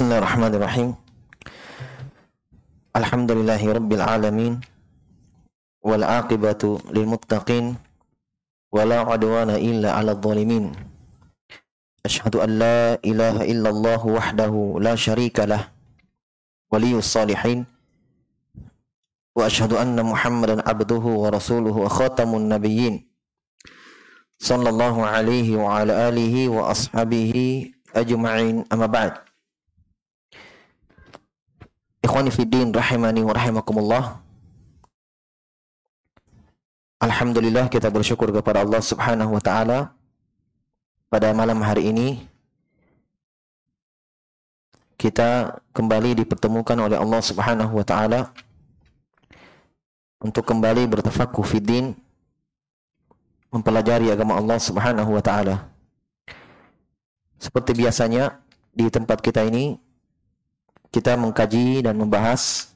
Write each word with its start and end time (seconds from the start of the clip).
بسم 0.00 0.08
الله 0.08 0.24
الرحمن 0.24 0.52
الرحيم 0.56 0.88
الحمد 2.96 3.30
لله 3.36 3.60
رب 3.68 3.90
العالمين 3.92 4.52
والعاقبة 5.84 6.62
للمتقين 6.96 7.76
ولا 8.72 8.98
عدوان 9.04 9.50
إلا 9.60 9.92
على 9.92 10.10
الظالمين 10.16 10.72
أشهد 12.08 12.34
أن 12.40 12.50
لا 12.56 12.96
إله 13.04 13.44
إلا 13.44 13.68
الله 13.68 14.00
وحده 14.06 14.54
لا 14.80 14.96
شريك 14.96 15.36
له 15.44 15.68
ولي 16.72 16.96
الصالحين 16.96 17.68
وأشهد 19.36 19.72
أن 19.76 20.00
محمدا 20.00 20.64
عبده 20.64 21.04
ورسوله 21.22 21.76
وخاتم 21.76 22.30
النبيين 22.40 23.04
صلى 24.40 24.68
الله 24.68 24.96
عليه 25.06 25.48
وعلى 25.60 25.92
آله 26.08 26.48
وأصحابه 26.48 27.32
أجمعين 28.00 28.64
أما 28.72 28.86
بعد 28.88 29.29
Ikhwani 32.00 32.32
fiddin 32.32 32.72
rahimani 32.72 33.20
wa 33.20 33.32
rahimakumullah. 33.36 34.04
Alhamdulillah 37.00 37.68
kita 37.68 37.92
bersyukur 37.92 38.32
kepada 38.32 38.64
Allah 38.64 38.80
Subhanahu 38.80 39.36
wa 39.36 39.42
taala 39.44 39.92
pada 41.12 41.32
malam 41.32 41.60
hari 41.64 41.92
ini 41.92 42.08
kita 45.00 45.60
kembali 45.72 46.24
dipertemukan 46.24 46.76
oleh 46.76 47.00
Allah 47.00 47.20
Subhanahu 47.24 47.72
wa 47.72 47.84
taala 47.84 48.32
untuk 50.20 50.44
kembali 50.44 50.84
bertafakuh 50.88 51.40
fiddin 51.40 51.96
mempelajari 53.48 54.12
agama 54.12 54.36
Allah 54.36 54.60
Subhanahu 54.60 55.16
wa 55.16 55.24
taala. 55.24 55.68
Seperti 57.40 57.72
biasanya 57.76 58.44
di 58.76 58.92
tempat 58.92 59.24
kita 59.24 59.40
ini 59.44 59.80
kita 60.90 61.14
mengkaji 61.14 61.86
dan 61.86 61.94
membahas 61.94 62.74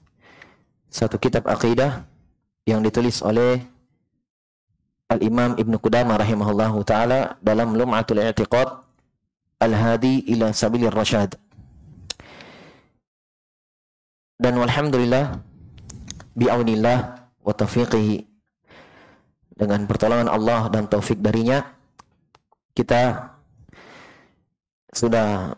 satu 0.86 1.19
kitab 1.19 1.50
akidah 1.50 2.06
yang 2.64 2.80
ditulis 2.80 3.19
oleh 3.20 3.58
Al-Imam 5.11 5.58
Ibn 5.58 5.75
Qudamah 5.83 6.16
rahimahullahu 6.22 6.80
taala 6.86 7.36
dalam 7.42 7.75
Lum'atul 7.75 8.22
I'tiqad 8.22 8.80
Al-Hadi 9.61 10.30
ila 10.33 10.55
Sabilir 10.55 10.94
Rasyad. 10.94 11.36
Dan 14.38 14.58
walhamdulillah 14.58 15.38
bi'aunillah 16.34 16.98
wa 17.42 17.53
taufiqihi 17.55 18.27
dengan 19.55 19.86
pertolongan 19.86 20.27
Allah 20.27 20.66
dan 20.66 20.91
taufik 20.91 21.22
darinya 21.22 21.62
kita 22.75 23.31
sudah 24.91 25.55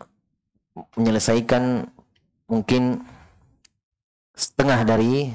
menyelesaikan 0.93 1.89
mungkin 2.47 3.03
setengah 4.33 4.87
dari 4.87 5.31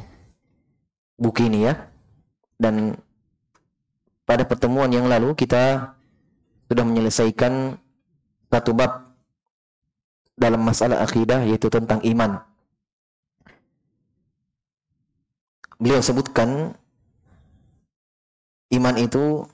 buku 1.21 1.47
ini 1.47 1.69
ya. 1.69 1.75
Dan 2.57 2.97
pada 4.25 4.49
pertemuan 4.49 4.89
yang 4.91 5.07
lalu 5.07 5.37
kita 5.37 5.95
sudah 6.67 6.85
menyelesaikan 6.89 7.77
satu 8.49 8.73
bab 8.73 9.13
dalam 10.37 10.61
masalah 10.65 11.05
akidah 11.05 11.45
yaitu 11.45 11.69
tentang 11.69 12.01
iman. 12.03 12.41
Beliau 15.83 15.99
sebutkan 15.99 16.79
iman 18.73 18.97
itu 18.97 19.45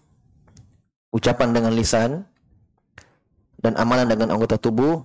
ucapan 1.11 1.56
dengan 1.56 1.73
lisan 1.73 2.23
dan 3.59 3.75
amalan 3.81 4.06
dengan 4.06 4.36
anggota 4.36 4.61
tubuh 4.61 5.03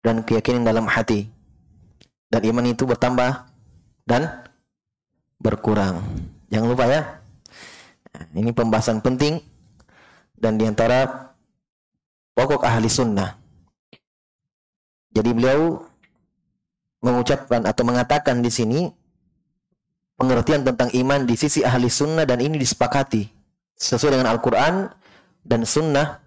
dan 0.00 0.24
keyakinan 0.24 0.64
dalam 0.64 0.88
hati. 0.88 1.28
Dan 2.30 2.40
iman 2.54 2.66
itu 2.70 2.86
bertambah 2.86 3.46
dan 4.06 4.46
berkurang. 5.40 6.04
Jangan 6.52 6.68
lupa 6.68 6.84
ya. 6.86 7.02
Ini 8.34 8.50
pembahasan 8.52 9.00
penting 9.00 9.38
dan 10.34 10.58
di 10.58 10.66
antara 10.66 11.30
pokok 12.34 12.64
ahli 12.64 12.90
sunnah. 12.90 13.38
Jadi 15.10 15.30
beliau 15.34 15.84
mengucapkan 17.02 17.64
atau 17.66 17.82
mengatakan 17.82 18.44
di 18.44 18.50
sini 18.52 18.80
pengertian 20.20 20.62
tentang 20.62 20.92
iman 20.92 21.24
di 21.24 21.34
sisi 21.34 21.64
ahli 21.64 21.88
sunnah 21.88 22.28
dan 22.28 22.38
ini 22.44 22.60
disepakati 22.60 23.24
sesuai 23.80 24.20
dengan 24.20 24.28
Al-Quran 24.36 24.92
dan 25.42 25.64
sunnah 25.64 26.20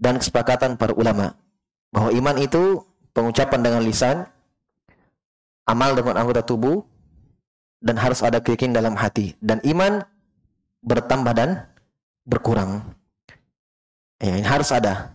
dan 0.00 0.16
kesepakatan 0.16 0.80
para 0.80 0.96
ulama 0.96 1.36
bahwa 1.92 2.10
iman 2.10 2.36
itu 2.40 2.82
pengucapan 3.14 3.60
dengan 3.62 3.80
lisan, 3.86 4.26
amal 5.64 5.94
dengan 5.94 6.18
anggota 6.18 6.42
tubuh, 6.42 6.82
dan 7.80 7.96
harus 7.96 8.20
ada 8.20 8.42
keyakinan 8.42 8.76
dalam 8.76 8.94
hati. 8.98 9.38
Dan 9.38 9.62
iman 9.64 10.02
bertambah 10.84 11.32
dan 11.32 11.64
berkurang. 12.26 12.82
Ya, 14.18 14.36
ini 14.36 14.46
harus 14.46 14.68
ada. 14.74 15.14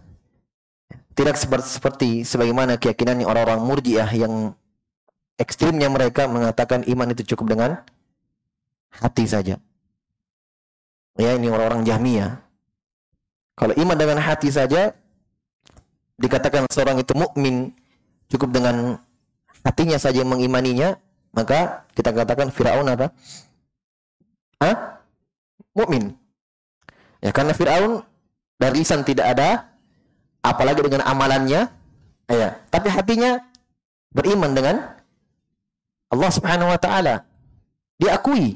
Tidak 1.13 1.35
seperti, 1.35 1.67
seperti 1.67 2.09
sebagaimana 2.23 2.79
keyakinan 2.79 3.21
orang-orang 3.27 3.59
murjiah 3.59 4.07
yang 4.09 4.55
ekstrimnya 5.35 5.91
mereka 5.91 6.25
mengatakan 6.31 6.87
iman 6.87 7.11
itu 7.11 7.35
cukup 7.35 7.53
dengan 7.57 7.83
hati 8.93 9.27
saja. 9.27 9.59
Ya, 11.19 11.35
ini 11.35 11.51
orang-orang 11.51 11.83
Jahmiyah. 11.83 12.39
Kalau 13.59 13.75
iman 13.75 13.97
dengan 13.99 14.23
hati 14.23 14.47
saja, 14.47 14.95
dikatakan 16.15 16.63
seorang 16.71 17.03
itu 17.03 17.11
mukmin 17.11 17.75
cukup 18.29 18.53
dengan 18.53 19.01
hatinya 19.65 19.97
saja 19.99 20.23
mengimaninya, 20.23 20.95
maka 21.35 21.85
kita 21.93 22.13
katakan 22.13 22.49
Firaun 22.53 22.87
apa? 22.87 23.11
Hah? 24.61 25.01
Mukmin. 25.75 26.15
Ya 27.19 27.35
karena 27.35 27.51
Firaun 27.53 28.01
dari 28.59 28.83
lisan 28.83 29.03
tidak 29.03 29.35
ada, 29.35 29.69
apalagi 30.43 30.83
dengan 30.83 31.03
amalannya, 31.07 31.67
ya. 32.27 32.49
Tapi 32.71 32.87
hatinya 32.91 33.39
beriman 34.11 34.51
dengan 34.55 34.75
Allah 36.09 36.31
Subhanahu 36.33 36.69
wa 36.71 36.79
taala. 36.79 37.23
Diakui 37.99 38.55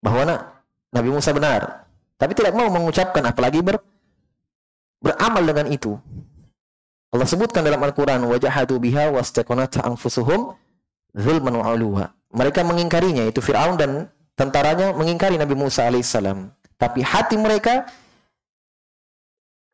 bahwa 0.00 0.54
Nabi 0.90 1.08
Musa 1.10 1.34
benar, 1.34 1.86
tapi 2.16 2.32
tidak 2.38 2.54
mau 2.54 2.70
mengucapkan 2.70 3.22
apalagi 3.26 3.60
ber, 3.60 3.82
beramal 5.02 5.42
dengan 5.42 5.66
itu. 5.70 5.98
Allah 7.10 7.26
sebutkan 7.26 7.66
dalam 7.66 7.82
Al-Quran, 7.82 8.22
wajahadu 8.30 8.78
biha 8.78 9.10
wastaqanata 9.10 9.82
anfusuhum 9.82 10.54
zulman 11.10 11.58
wa. 11.58 12.14
Mereka 12.30 12.62
mengingkarinya, 12.62 13.26
itu 13.26 13.42
Fir'aun 13.42 13.74
dan 13.74 14.06
tentaranya 14.38 14.94
mengingkari 14.94 15.34
Nabi 15.34 15.58
Musa 15.58 15.90
alaihissalam. 15.90 16.54
Tapi 16.78 17.02
hati 17.02 17.34
mereka, 17.34 17.90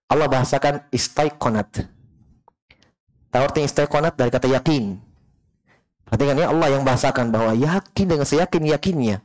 Allah 0.09 0.33
bahasakan 0.33 0.89
istaiqonat. 0.89 1.85
Tahu 3.29 3.43
artinya 3.45 3.69
istaiqonat 3.69 4.17
dari 4.17 4.33
kata 4.33 4.49
yakin. 4.49 4.97
Perhatikan 6.09 6.41
ya, 6.41 6.49
Allah 6.49 6.69
yang 6.73 6.89
bahasakan 6.89 7.29
bahwa 7.29 7.53
yakin 7.53 8.07
dengan 8.09 8.25
seyakin-yakinnya. 8.25 9.21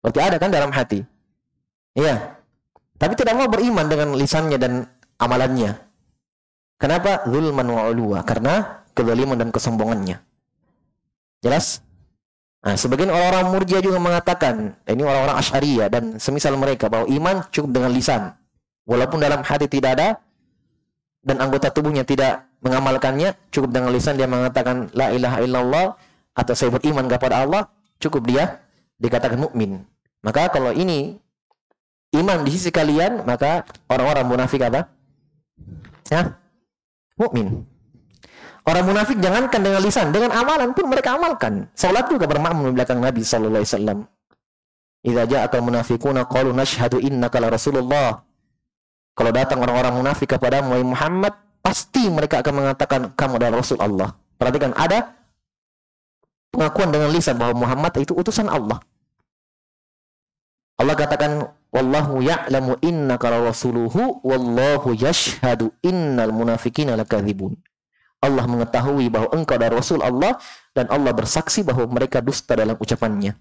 Berarti 0.00 0.18
ada 0.24 0.36
kan 0.40 0.48
dalam 0.48 0.72
hati. 0.72 1.04
Iya. 1.92 2.38
Tapi 2.96 3.12
tidak 3.18 3.36
mau 3.36 3.50
beriman 3.50 3.86
dengan 3.90 4.14
lisannya 4.16 4.56
dan 4.56 4.86
amalannya. 5.18 5.91
Kenapa? 6.82 7.22
Zulman 7.30 7.70
wa. 7.70 8.20
Karena 8.26 8.82
kezaliman 8.90 9.38
dan 9.38 9.54
kesombongannya. 9.54 10.18
Jelas? 11.38 11.78
Nah, 12.62 12.74
sebagian 12.74 13.10
orang-orang 13.10 13.46
murjia 13.54 13.78
juga 13.82 14.02
mengatakan, 14.02 14.74
ini 14.86 15.02
orang-orang 15.02 15.38
asyariyah 15.38 15.86
dan 15.90 16.18
semisal 16.18 16.54
mereka, 16.58 16.90
bahwa 16.90 17.06
iman 17.10 17.42
cukup 17.54 17.70
dengan 17.70 17.90
lisan. 17.90 18.22
Walaupun 18.86 19.18
dalam 19.22 19.42
hati 19.42 19.66
tidak 19.66 19.98
ada, 19.98 20.08
dan 21.22 21.38
anggota 21.42 21.70
tubuhnya 21.70 22.06
tidak 22.06 22.46
mengamalkannya, 22.62 23.34
cukup 23.50 23.70
dengan 23.74 23.90
lisan 23.90 24.14
dia 24.18 24.30
mengatakan, 24.30 24.90
La 24.94 25.10
ilaha 25.10 25.38
illallah, 25.42 25.86
atau 26.34 26.54
saya 26.54 26.70
beriman 26.70 27.06
kepada 27.10 27.42
Allah, 27.42 27.66
cukup 27.98 28.26
dia 28.30 28.62
dikatakan 28.98 29.38
mukmin. 29.38 29.82
Maka 30.22 30.46
kalau 30.50 30.70
ini 30.70 31.18
iman 32.14 32.46
di 32.46 32.50
sisi 32.54 32.70
kalian, 32.70 33.26
maka 33.26 33.66
orang-orang 33.90 34.26
munafik 34.26 34.62
apa? 34.62 34.86
Ya, 36.10 36.38
mukmin. 37.16 37.64
Orang 38.62 38.86
munafik 38.86 39.18
jangankan 39.18 39.58
dengan 39.58 39.80
lisan, 39.82 40.14
dengan 40.14 40.30
amalan 40.30 40.70
pun 40.70 40.86
mereka 40.86 41.18
amalkan. 41.18 41.66
Salat 41.74 42.06
juga 42.06 42.30
bermakmum 42.30 42.70
di 42.70 42.74
belakang 42.78 43.02
Nabi 43.02 43.26
sallallahu 43.26 43.58
alaihi 43.58 43.72
wasallam. 43.74 43.98
Idza 45.02 45.22
ja'aka 45.26 45.58
munafiquna 45.58 46.30
qalu 46.30 46.54
nashhadu 46.54 47.02
innaka 47.02 47.42
la 47.42 47.50
Rasulullah. 47.50 48.22
Kalau 49.18 49.30
datang 49.34 49.58
orang-orang 49.58 49.98
munafik 49.98 50.30
kepada 50.30 50.62
Muhammad, 50.62 51.34
pasti 51.58 52.06
mereka 52.06 52.38
akan 52.38 52.54
mengatakan 52.54 53.00
kamu 53.18 53.32
adalah 53.42 53.60
Rasul 53.60 53.78
Allah. 53.82 54.14
Perhatikan 54.38 54.72
ada 54.78 55.14
pengakuan 56.54 56.94
dengan 56.94 57.08
lisan 57.10 57.34
bahwa 57.34 57.66
Muhammad 57.66 57.92
itu 57.98 58.14
utusan 58.14 58.46
Allah. 58.46 58.78
Allah 60.78 60.94
katakan 60.98 61.50
Wallahu 61.72 62.20
ya'lamu 62.20 62.76
innaka 62.84 63.32
rasuluhu 63.32 64.20
wallahu 64.20 64.92
yashhadu 64.92 65.72
innal 65.80 66.28
munafiqina 66.28 67.00
lakadzibun. 67.00 67.56
Allah 68.22 68.44
mengetahui 68.46 69.08
bahwa 69.08 69.32
engkau 69.34 69.56
adalah 69.58 69.82
Rasul 69.82 69.98
Allah 70.04 70.38
dan 70.76 70.86
Allah 70.92 71.10
bersaksi 71.10 71.64
bahwa 71.66 71.88
mereka 71.90 72.22
dusta 72.22 72.54
dalam 72.54 72.78
ucapannya. 72.78 73.34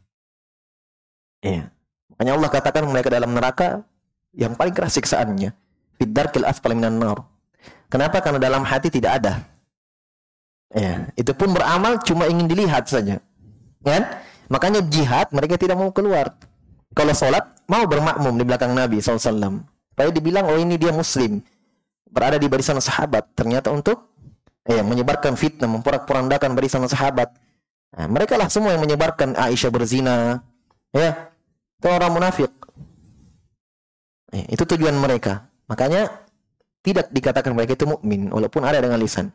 Ya. 1.43 1.69
Makanya 2.15 2.33
Allah 2.39 2.49
katakan 2.49 2.87
mereka 2.89 3.13
dalam 3.13 3.35
neraka 3.35 3.85
yang 4.33 4.57
paling 4.57 4.73
keras 4.73 4.97
siksaannya. 4.97 5.53
Fiddarkil 6.01 6.47
asfal 6.47 6.73
minan 6.73 6.97
nar. 6.97 7.21
Kenapa? 7.91 8.23
Karena 8.25 8.41
dalam 8.41 8.65
hati 8.65 8.89
tidak 8.89 9.21
ada. 9.21 9.43
Ya, 10.71 11.11
itu 11.19 11.35
pun 11.35 11.51
beramal 11.51 11.99
cuma 12.01 12.25
ingin 12.31 12.47
dilihat 12.47 12.87
saja. 12.87 13.19
Kan? 13.83 14.07
Makanya 14.47 14.81
jihad 14.87 15.29
mereka 15.35 15.59
tidak 15.59 15.77
mau 15.77 15.91
keluar. 15.91 16.33
Kalau 16.95 17.13
sholat 17.13 17.43
mau 17.71 17.87
bermakmum 17.87 18.35
di 18.35 18.43
belakang 18.43 18.75
Nabi 18.75 18.99
SAW. 18.99 19.63
Supaya 19.95 20.09
dibilang 20.11 20.51
oh 20.51 20.59
ini 20.59 20.75
dia 20.75 20.91
muslim. 20.91 21.39
Berada 22.11 22.35
di 22.35 22.51
barisan 22.51 22.75
sahabat. 22.83 23.31
Ternyata 23.31 23.71
untuk 23.71 24.11
eh, 24.67 24.83
menyebarkan 24.83 25.39
fitnah, 25.39 25.71
memporak-porandakan 25.71 26.51
barisan 26.51 26.83
sahabat. 26.91 27.31
Nah, 27.95 28.07
mereka 28.11 28.35
lah 28.35 28.51
semua 28.51 28.75
yang 28.75 28.83
menyebarkan 28.83 29.39
Aisyah 29.39 29.71
berzina. 29.71 30.43
Ya, 30.91 31.31
itu 31.79 31.87
orang 31.87 32.11
munafik. 32.11 32.51
Eh, 34.35 34.51
itu 34.51 34.63
tujuan 34.67 34.95
mereka. 34.99 35.47
Makanya 35.71 36.11
tidak 36.83 37.07
dikatakan 37.15 37.55
mereka 37.55 37.79
itu 37.79 37.87
mukmin 37.87 38.27
walaupun 38.27 38.67
ada 38.67 38.83
dengan 38.83 38.99
lisan. 38.99 39.31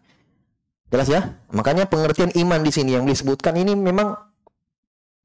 Jelas 0.92 1.08
ya? 1.08 1.40
Makanya 1.50 1.88
pengertian 1.88 2.30
iman 2.36 2.60
di 2.62 2.70
sini 2.70 2.94
yang 2.94 3.08
disebutkan 3.08 3.56
ini 3.56 3.74
memang 3.74 4.14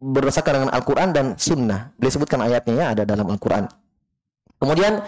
berdasarkan 0.01 0.53
dengan 0.57 0.71
Al-Quran 0.73 1.09
dan 1.13 1.25
Sunnah. 1.37 1.93
Disebutkan 2.01 2.41
ayatnya 2.41 2.73
ya 2.73 2.85
ada 2.97 3.03
dalam 3.05 3.29
Al-Quran. 3.29 3.69
Kemudian 4.57 5.05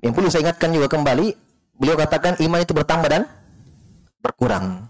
yang 0.00 0.12
perlu 0.14 0.30
saya 0.30 0.46
ingatkan 0.48 0.70
juga 0.70 0.86
kembali, 0.86 1.34
beliau 1.74 1.98
katakan 1.98 2.38
iman 2.38 2.60
itu 2.62 2.72
bertambah 2.72 3.08
dan 3.10 3.22
berkurang. 4.22 4.86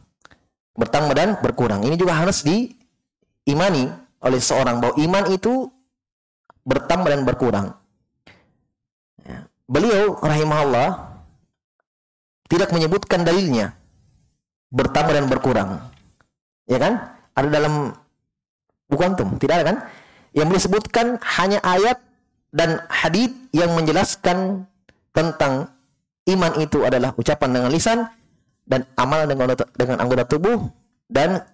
Bertambah 0.76 1.14
dan 1.16 1.28
berkurang. 1.40 1.80
Ini 1.88 1.96
juga 1.96 2.20
harus 2.20 2.44
diimani 2.44 3.88
oleh 4.20 4.40
seorang 4.40 4.84
bahwa 4.84 4.94
iman 5.00 5.24
itu 5.32 5.72
bertambah 6.68 7.08
dan 7.08 7.22
berkurang. 7.24 7.66
Ya. 9.24 9.48
Beliau 9.64 10.20
rahimahullah 10.20 11.16
tidak 12.52 12.68
menyebutkan 12.76 13.24
dalilnya 13.24 13.72
bertambah 14.74 15.14
dan 15.14 15.26
berkurang. 15.30 15.70
Ya 16.66 16.80
kan? 16.80 17.14
Ada 17.34 17.48
dalam 17.50 17.94
buku 18.88 19.02
antum, 19.02 19.36
tidak 19.40 19.54
ada 19.60 19.64
kan? 19.72 19.76
Yang 20.34 20.48
disebutkan 20.60 21.18
hanya 21.38 21.62
ayat 21.62 22.02
dan 22.54 22.82
hadis 22.90 23.30
yang 23.50 23.74
menjelaskan 23.74 24.66
tentang 25.14 25.70
iman 26.26 26.52
itu 26.58 26.82
adalah 26.82 27.14
ucapan 27.14 27.50
dengan 27.54 27.70
lisan 27.70 27.98
dan 28.64 28.88
amalan 28.96 29.28
dengan 29.28 29.46
dengan 29.76 29.96
anggota 30.00 30.24
tubuh 30.24 30.70
dan 31.10 31.44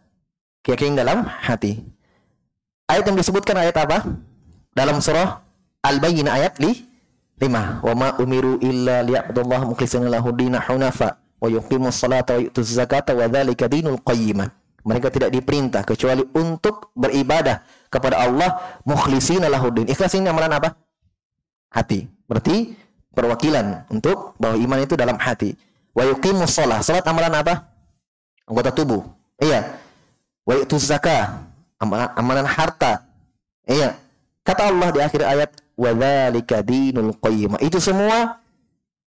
keyakinan 0.62 1.00
dalam 1.00 1.18
hati. 1.26 1.80
Ayat 2.86 3.06
yang 3.06 3.18
disebutkan 3.18 3.54
ayat 3.58 3.76
apa? 3.80 4.02
Dalam 4.74 4.98
surah 5.02 5.42
Al-Bayyinah 5.82 6.32
ayat 6.36 6.54
li 6.60 6.90
5. 7.40 7.80
Wa 7.80 7.94
ma 7.96 8.08
umiru 8.20 8.60
illa 8.60 9.00
liya'budullaha 9.00 9.64
mukhlishina 9.64 10.12
lahu 10.12 10.36
hunafa 10.36 11.16
wa 11.40 11.48
yuqimus 11.48 11.96
salata 11.96 12.36
wa 12.36 12.44
yu'tuz 12.44 12.76
zakata 12.76 13.16
wa 13.16 13.24
dzalika 13.24 13.64
dinul 13.64 13.96
qayyimah. 14.04 14.59
Mereka 14.84 15.12
tidak 15.12 15.30
diperintah 15.32 15.84
kecuali 15.84 16.24
untuk 16.32 16.94
beribadah 16.96 17.60
kepada 17.92 18.22
Allah 18.22 18.80
mukhlishina 18.86 19.50
lahuddin. 19.50 19.88
Ikhlas 19.90 20.16
ini 20.16 20.30
amalan 20.30 20.56
apa? 20.56 20.72
Hati. 21.68 22.08
Berarti 22.24 22.72
perwakilan 23.12 23.90
untuk 23.92 24.38
bahwa 24.40 24.56
iman 24.56 24.80
itu 24.80 24.94
dalam 24.96 25.20
hati. 25.20 25.52
Wa 25.92 26.06
yuqimus 26.06 26.54
shalah. 26.54 26.80
Salat 26.80 27.04
amalan 27.04 27.34
apa? 27.34 27.66
Anggota 28.48 28.70
tubuh. 28.72 29.02
Iya. 29.36 29.76
Wa 30.46 30.56
yu'tuz 30.56 30.88
zakah. 30.88 31.44
Amalan, 31.80 32.08
amalan 32.16 32.46
harta. 32.46 33.04
Iya. 33.68 33.96
Kata 34.40 34.72
Allah 34.72 34.88
di 34.90 35.00
akhir 35.04 35.22
ayat, 35.22 35.50
"Wa 35.76 35.92
dzalika 35.92 36.64
dinul 36.64 37.14
qayyimah." 37.20 37.60
Itu 37.60 37.78
semua 37.78 38.40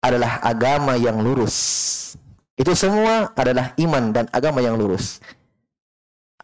adalah 0.02 0.42
agama 0.44 0.98
yang 0.98 1.19
lurus. 1.22 1.56
Itu 2.58 2.76
semua 2.76 3.32
adalah 3.32 3.72
iman 3.80 4.12
dan 4.12 4.24
agama 4.30 4.60
yang 4.60 4.76
lurus. 4.76 5.19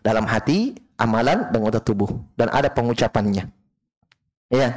Dalam 0.03 0.25
hati, 0.25 0.79
amalan, 0.99 1.51
dan 1.51 1.61
otot 1.63 1.83
tubuh. 1.83 2.11
Dan 2.39 2.49
ada 2.51 2.71
pengucapannya. 2.71 3.51
Iya. 4.49 4.69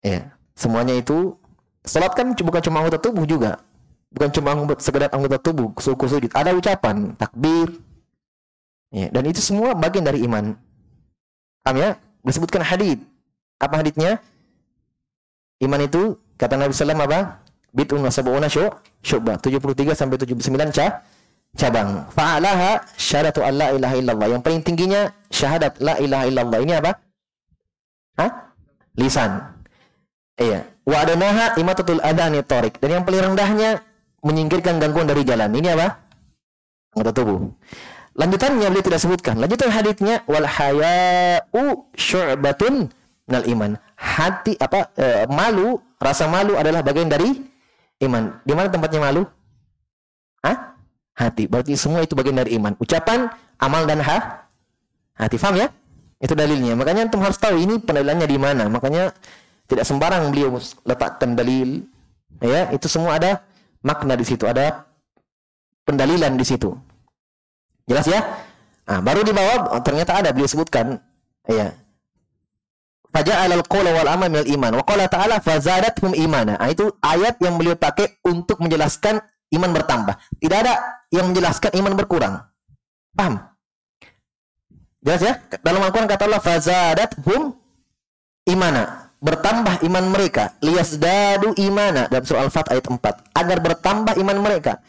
Iya. 0.00 0.20
Semuanya 0.56 0.96
itu, 0.96 1.36
salat 1.84 2.12
kan 2.12 2.32
bukan 2.36 2.60
cuma 2.60 2.84
anggota 2.84 3.00
tubuh 3.00 3.24
juga. 3.24 3.60
Bukan 4.10 4.28
cuma 4.34 4.50
sekedar 4.82 5.08
anggota 5.14 5.38
tubuh, 5.38 5.70
suku 5.78 6.04
sujud. 6.10 6.30
Ada 6.34 6.50
ucapan, 6.52 7.14
takbir. 7.14 7.78
Ya, 8.90 9.06
dan 9.14 9.22
itu 9.30 9.38
semua 9.38 9.70
bagian 9.78 10.02
dari 10.02 10.26
iman. 10.26 10.58
Paham 11.62 11.76
ya? 11.78 11.90
Disebutkan 12.26 12.66
hadith. 12.66 12.98
Apa 13.62 13.80
hadithnya? 13.80 14.18
Iman 15.62 15.86
itu, 15.86 16.18
kata 16.34 16.58
Nabi 16.58 16.74
SAW 16.74 16.98
apa? 16.98 17.38
Bid'un 17.70 18.02
wa 18.02 18.10
sab'una 18.10 18.50
syu'bah. 18.50 19.38
73 19.38 19.94
sampai 19.94 20.18
79 20.18 20.74
ca 20.74 21.06
cabang. 21.56 22.06
Fa'alaha 22.14 22.84
syahadatu 22.94 23.42
an 23.42 23.54
la 23.58 23.68
ilaha 23.74 23.94
illallah. 23.98 24.28
Yang 24.38 24.42
paling 24.46 24.60
tingginya 24.62 25.02
syahadat 25.30 25.78
la 25.82 25.98
ilaha 25.98 26.24
illallah. 26.30 26.58
Ini 26.62 26.72
apa? 26.78 26.90
Hah? 28.18 28.30
Lisan. 28.98 29.30
Iya. 30.38 30.66
Wa 30.86 31.06
adanaha 31.06 31.56
imatatul 31.58 32.02
adani 32.02 32.40
tarik. 32.42 32.78
Dan 32.78 33.00
yang 33.00 33.04
paling 33.06 33.32
rendahnya 33.32 33.82
menyingkirkan 34.22 34.78
gangguan 34.78 35.08
dari 35.08 35.22
jalan. 35.24 35.50
Ini 35.52 35.68
apa? 35.78 35.88
Anggota 36.96 37.12
tubuh. 37.22 37.50
Lanjutannya 38.18 38.66
beliau 38.68 38.84
tidak 38.84 39.00
sebutkan. 39.00 39.38
Lanjutan 39.38 39.70
hadisnya 39.70 40.26
wal 40.26 40.44
haya'u 40.44 41.88
syu'batun 41.94 42.90
minal 43.30 43.46
iman. 43.46 43.70
Hati 43.94 44.58
apa 44.58 44.90
e, 44.98 45.30
malu, 45.30 45.78
rasa 46.02 46.26
malu 46.26 46.58
adalah 46.58 46.82
bagian 46.82 47.06
dari 47.06 47.30
iman. 48.02 48.42
Di 48.42 48.52
mana 48.52 48.66
tempatnya 48.66 48.98
malu? 48.98 49.22
Hah? 50.42 50.69
Hati. 51.20 51.44
Berarti 51.44 51.76
semua 51.76 52.00
itu 52.00 52.16
bagian 52.16 52.40
dari 52.40 52.56
iman. 52.56 52.72
Ucapan, 52.80 53.28
amal 53.60 53.84
dan 53.84 54.00
ha? 54.00 54.48
hati. 55.20 55.36
Faham 55.36 55.60
ya? 55.60 55.68
Itu 56.16 56.32
dalilnya. 56.32 56.72
Makanya 56.72 57.08
antum 57.08 57.20
harus 57.20 57.36
tahu 57.36 57.60
ini 57.60 57.76
pendalilannya 57.76 58.24
di 58.24 58.38
mana. 58.40 58.64
Makanya 58.72 59.12
tidak 59.68 59.84
sembarang 59.84 60.32
beliau 60.32 60.56
letakkan 60.88 61.36
dalil. 61.36 61.84
Ya, 62.40 62.72
itu 62.72 62.88
semua 62.88 63.20
ada 63.20 63.44
makna 63.84 64.16
di 64.16 64.24
situ, 64.24 64.48
ada 64.48 64.88
pendalilan 65.84 66.40
di 66.40 66.44
situ. 66.48 66.72
Jelas 67.84 68.08
ya? 68.08 68.24
Nah, 68.88 69.04
baru 69.04 69.20
di 69.20 69.32
bawah 69.36 69.76
ternyata 69.84 70.24
ada 70.24 70.32
beliau 70.32 70.48
sebutkan 70.48 70.98
ya 71.46 71.70
Faja'al 73.10 73.50
al-qawla 73.50 73.90
wal 73.90 74.08
amal 74.08 74.30
iman. 74.30 74.72
Wa 74.78 74.84
qala 74.86 75.10
ta'ala 75.10 75.42
fazadathum 75.42 76.14
imana. 76.14 76.54
Nah, 76.54 76.70
itu 76.70 76.94
ayat 77.02 77.42
yang 77.42 77.58
beliau 77.58 77.74
pakai 77.74 78.22
untuk 78.22 78.62
menjelaskan 78.62 79.18
iman 79.54 79.70
bertambah. 79.74 80.14
Tidak 80.38 80.58
ada 80.58 80.74
yang 81.10 81.30
menjelaskan 81.30 81.74
iman 81.82 81.94
berkurang. 81.98 82.34
Paham? 83.14 83.42
Jelas 85.00 85.20
ya? 85.24 85.34
Dalam 85.64 85.80
Al-Quran 85.80 86.06
kata 86.06 86.28
Allah 86.28 86.42
fazadathum 86.44 87.56
imana. 88.46 89.12
Bertambah 89.20 89.84
iman 89.84 90.04
mereka. 90.08 90.56
Liyasdadu 90.64 91.56
imana. 91.60 92.08
Dalam 92.08 92.24
surah 92.24 92.44
Al-Fat 92.46 92.72
ayat 92.72 92.88
4. 92.88 93.36
Agar 93.36 93.58
bertambah 93.60 94.14
iman 94.16 94.38
mereka. 94.40 94.80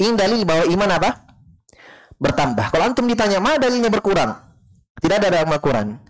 Ini 0.00 0.16
dalil 0.16 0.44
bahwa 0.48 0.64
iman 0.68 0.90
apa? 0.96 1.10
Bertambah. 2.16 2.72
Kalau 2.72 2.84
antum 2.88 3.04
ditanya, 3.04 3.42
mana 3.42 3.60
dalilnya 3.60 3.92
berkurang? 3.92 4.32
Tidak 5.00 5.16
ada 5.20 5.28
dalam 5.28 5.52
Al-Quran. 5.52 6.00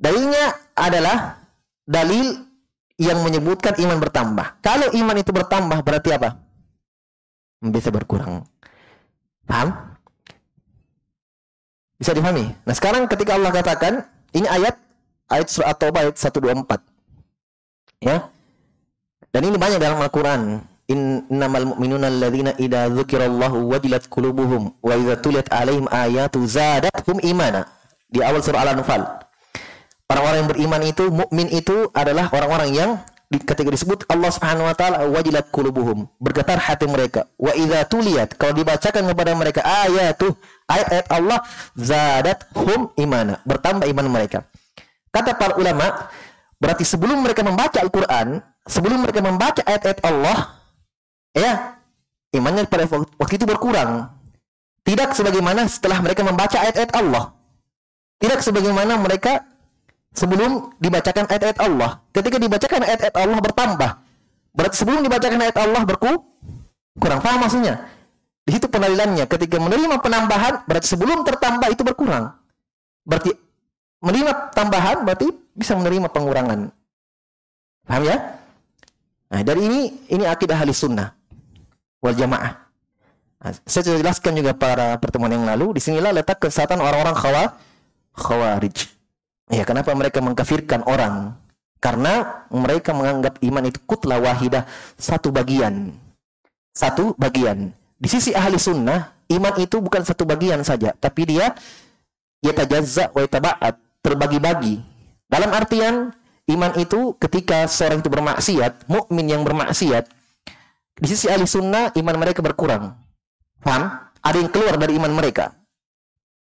Dalilnya 0.00 0.74
adalah 0.76 1.44
dalil 1.84 2.40
yang 2.96 3.20
menyebutkan 3.26 3.74
iman 3.80 3.98
bertambah. 4.00 4.46
Kalau 4.62 4.88
iman 4.94 5.16
itu 5.18 5.30
bertambah 5.34 5.82
berarti 5.82 6.10
apa? 6.14 6.43
Bisa 7.64 7.88
berkurang. 7.88 8.44
Paham? 9.48 9.72
Bisa 11.96 12.12
dipahami? 12.12 12.52
Nah 12.68 12.74
sekarang 12.76 13.08
ketika 13.08 13.40
Allah 13.40 13.48
katakan, 13.54 14.04
ini 14.36 14.44
ayat 14.44 14.76
ayat 15.32 15.48
surah 15.48 15.72
At-Taubah 15.72 16.00
ayat 16.04 16.16
124. 16.20 18.04
Ya. 18.04 18.28
Dan 19.32 19.42
ini 19.48 19.56
banyak 19.56 19.80
dalam 19.80 19.96
Al-Qur'an. 20.04 20.60
Innamal 20.84 21.72
mu'minuna 21.72 22.12
alladzina 22.12 22.52
idza 22.60 22.92
dzukirallahu 22.92 23.72
wajilat 23.72 24.04
qulubuhum 24.12 24.76
wa 24.84 24.92
idza 25.00 25.16
tuliyat 25.24 25.48
alaihim 25.48 25.88
ayatu 25.88 26.44
zadatuhum 26.44 27.24
imana. 27.24 27.64
Di 28.12 28.20
awal 28.20 28.44
surah 28.44 28.60
Al-Anfal. 28.68 29.24
Orang-orang 30.12 30.44
yang 30.44 30.50
beriman 30.52 30.82
itu, 30.84 31.08
mukmin 31.08 31.48
itu 31.48 31.88
adalah 31.96 32.28
orang-orang 32.28 32.76
yang 32.76 32.90
ketika 33.40 33.70
disebut 33.70 34.06
Allah 34.06 34.30
Subhanahu 34.30 34.68
wa 34.68 34.74
taala 34.76 34.96
wajilat 35.10 35.50
qulubuhum, 35.50 36.06
bergetar 36.20 36.60
hati 36.60 36.86
mereka. 36.86 37.26
Wa 37.34 37.54
idza 37.54 37.86
tuliyat, 37.88 38.38
kalau 38.38 38.54
dibacakan 38.54 39.10
kepada 39.10 39.32
mereka 39.34 39.60
ayatu, 39.62 40.34
ayat-ayat 40.70 41.06
Allah 41.10 41.38
zadat 41.74 42.46
hum 42.54 42.92
imana, 43.00 43.40
bertambah 43.42 43.86
iman 43.90 44.06
mereka. 44.10 44.44
Kata 45.14 45.38
para 45.38 45.54
ulama, 45.56 46.10
berarti 46.58 46.82
sebelum 46.82 47.22
mereka 47.22 47.46
membaca 47.46 47.78
Al-Qur'an, 47.78 48.42
sebelum 48.66 49.06
mereka 49.06 49.20
membaca 49.22 49.62
ayat-ayat 49.62 50.00
Allah, 50.02 50.58
ya, 51.30 51.78
imannya 52.34 52.66
pada 52.66 52.90
waktu 52.90 53.34
itu 53.38 53.46
berkurang. 53.46 54.10
Tidak 54.84 55.16
sebagaimana 55.16 55.64
setelah 55.64 56.04
mereka 56.04 56.20
membaca 56.26 56.60
ayat-ayat 56.60 56.92
Allah. 56.92 57.32
Tidak 58.20 58.40
sebagaimana 58.44 59.00
mereka 59.00 59.53
sebelum 60.14 60.72
dibacakan 60.78 61.26
ayat-ayat 61.26 61.58
Allah. 61.60 62.00
Ketika 62.14 62.38
dibacakan 62.38 62.80
ayat-ayat 62.86 63.16
Allah 63.18 63.38
bertambah. 63.42 63.90
Berarti 64.54 64.76
sebelum 64.78 65.02
dibacakan 65.02 65.38
ayat 65.42 65.56
Allah 65.58 65.82
berku 65.82 66.10
kurang 66.96 67.20
paham 67.20 67.42
maksudnya. 67.42 67.90
Di 68.46 68.54
situ 68.54 68.70
penalilannya. 68.70 69.26
Ketika 69.26 69.58
menerima 69.58 69.98
penambahan 69.98 70.62
berarti 70.64 70.86
sebelum 70.94 71.26
tertambah 71.26 71.68
itu 71.74 71.82
berkurang. 71.82 72.30
Berarti 73.02 73.34
menerima 74.00 74.54
tambahan 74.54 75.02
berarti 75.02 75.28
bisa 75.52 75.74
menerima 75.74 76.08
pengurangan. 76.08 76.70
Paham 77.84 78.02
ya? 78.06 78.16
Nah, 79.34 79.42
dari 79.42 79.66
ini 79.66 79.80
ini 80.14 80.24
akidah 80.24 80.54
ahli 80.54 80.70
sunnah 80.70 81.10
wal 81.98 82.14
jamaah. 82.14 82.64
Nah, 83.42 83.52
saya 83.66 83.82
sudah 83.82 84.00
jelaskan 84.00 84.32
juga 84.38 84.54
pada 84.54 84.96
pertemuan 85.02 85.34
yang 85.34 85.44
lalu. 85.44 85.74
Di 85.74 85.80
sinilah 85.82 86.14
letak 86.14 86.38
kesesatan 86.38 86.78
orang-orang 86.78 87.12
khawa, 87.18 87.42
khawarij. 88.14 88.93
Ya, 89.54 89.62
kenapa 89.62 89.94
mereka 89.94 90.18
mengkafirkan 90.18 90.82
orang? 90.82 91.38
Karena 91.78 92.42
mereka 92.50 92.90
menganggap 92.90 93.38
iman 93.38 93.70
itu 93.70 93.78
kutla 93.86 94.18
wahidah, 94.18 94.66
satu 94.98 95.30
bagian. 95.30 95.94
Satu 96.74 97.14
bagian. 97.14 97.70
Di 97.94 98.10
sisi 98.10 98.34
ahli 98.34 98.58
sunnah, 98.58 99.14
iman 99.30 99.54
itu 99.62 99.78
bukan 99.78 100.02
satu 100.02 100.26
bagian 100.26 100.58
saja, 100.66 100.90
tapi 100.98 101.30
dia 101.30 101.54
yatajazza 102.42 103.14
wa 103.14 103.22
yataba'at, 103.22 103.78
terbagi-bagi. 104.02 104.82
Dalam 105.30 105.54
artian 105.54 106.10
iman 106.50 106.72
itu 106.74 107.14
ketika 107.22 107.70
seorang 107.70 108.02
itu 108.02 108.10
bermaksiat, 108.10 108.90
mukmin 108.90 109.30
yang 109.30 109.46
bermaksiat, 109.46 110.10
di 110.98 111.06
sisi 111.06 111.30
ahli 111.30 111.46
sunnah 111.46 111.94
iman 111.94 112.16
mereka 112.18 112.42
berkurang. 112.42 112.90
Paham? 113.62 114.02
Ada 114.18 114.36
yang 114.42 114.50
keluar 114.50 114.74
dari 114.82 114.98
iman 114.98 115.14
mereka. 115.14 115.54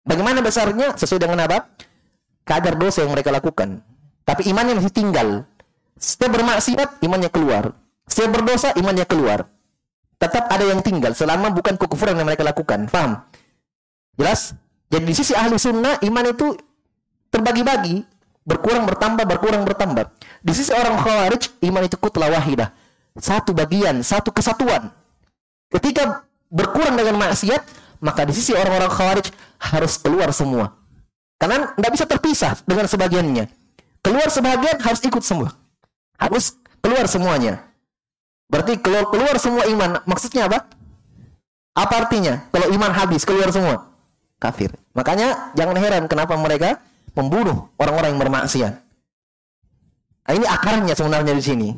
Bagaimana 0.07 0.39
besarnya? 0.39 0.95
Sesuai 0.95 1.27
dengan 1.27 1.43
apa? 1.43 1.67
Kadar 2.51 2.75
dosa 2.75 3.07
yang 3.07 3.15
mereka 3.15 3.31
lakukan. 3.31 3.79
Tapi 4.27 4.51
imannya 4.51 4.75
masih 4.75 4.91
tinggal. 4.91 5.47
Setiap 5.95 6.35
bermaksiat, 6.35 6.99
imannya 6.99 7.31
keluar. 7.31 7.71
Setiap 8.03 8.35
berdosa, 8.35 8.75
imannya 8.75 9.07
keluar. 9.07 9.47
Tetap 10.19 10.51
ada 10.51 10.67
yang 10.67 10.83
tinggal 10.83 11.15
selama 11.15 11.55
bukan 11.55 11.79
kekufuran 11.79 12.19
yang 12.19 12.27
mereka 12.27 12.43
lakukan. 12.43 12.91
Faham? 12.91 13.23
Jelas? 14.19 14.51
Jadi 14.91 15.07
di 15.07 15.15
sisi 15.15 15.31
ahli 15.31 15.55
sunnah, 15.55 16.03
iman 16.03 16.25
itu 16.27 16.51
terbagi-bagi. 17.31 18.03
Berkurang, 18.43 18.83
bertambah, 18.83 19.23
berkurang, 19.23 19.63
bertambah. 19.63 20.11
Di 20.43 20.51
sisi 20.51 20.75
orang 20.75 20.99
khawarij, 20.99 21.55
iman 21.63 21.87
itu 21.87 21.95
kutla 21.95 22.27
wahidah. 22.35 22.75
Satu 23.15 23.55
bagian, 23.55 24.03
satu 24.03 24.35
kesatuan. 24.35 24.91
Ketika 25.71 26.27
berkurang 26.51 26.99
dengan 26.99 27.15
maksiat, 27.15 27.63
maka 28.03 28.27
di 28.27 28.35
sisi 28.35 28.51
orang-orang 28.51 28.91
khawarij 28.91 29.31
harus 29.71 29.95
keluar 29.95 30.35
semua. 30.35 30.80
Karena 31.41 31.73
tidak 31.73 31.91
bisa 31.97 32.05
terpisah 32.05 32.53
dengan 32.69 32.85
sebagiannya. 32.85 33.49
Keluar 34.05 34.29
sebagian 34.29 34.77
harus 34.77 35.01
ikut 35.01 35.25
semua. 35.25 35.49
Harus 36.21 36.53
keluar 36.85 37.09
semuanya. 37.09 37.65
Berarti 38.45 38.77
keluar, 38.77 39.09
keluar 39.09 39.35
semua 39.41 39.65
iman. 39.65 40.05
Maksudnya 40.05 40.45
apa? 40.45 40.69
Apa 41.73 42.05
artinya? 42.05 42.45
Kalau 42.53 42.67
iman 42.77 42.91
habis, 42.93 43.25
keluar 43.25 43.49
semua. 43.49 43.89
Kafir. 44.37 44.69
Makanya 44.93 45.53
jangan 45.57 45.77
heran 45.81 46.05
kenapa 46.05 46.37
mereka 46.37 46.77
membunuh 47.17 47.73
orang-orang 47.81 48.13
yang 48.13 48.21
bermaksiat. 48.21 48.73
Nah, 50.21 50.33
ini 50.37 50.45
akarnya 50.45 50.93
sebenarnya 50.93 51.33
di 51.33 51.43
sini. 51.43 51.69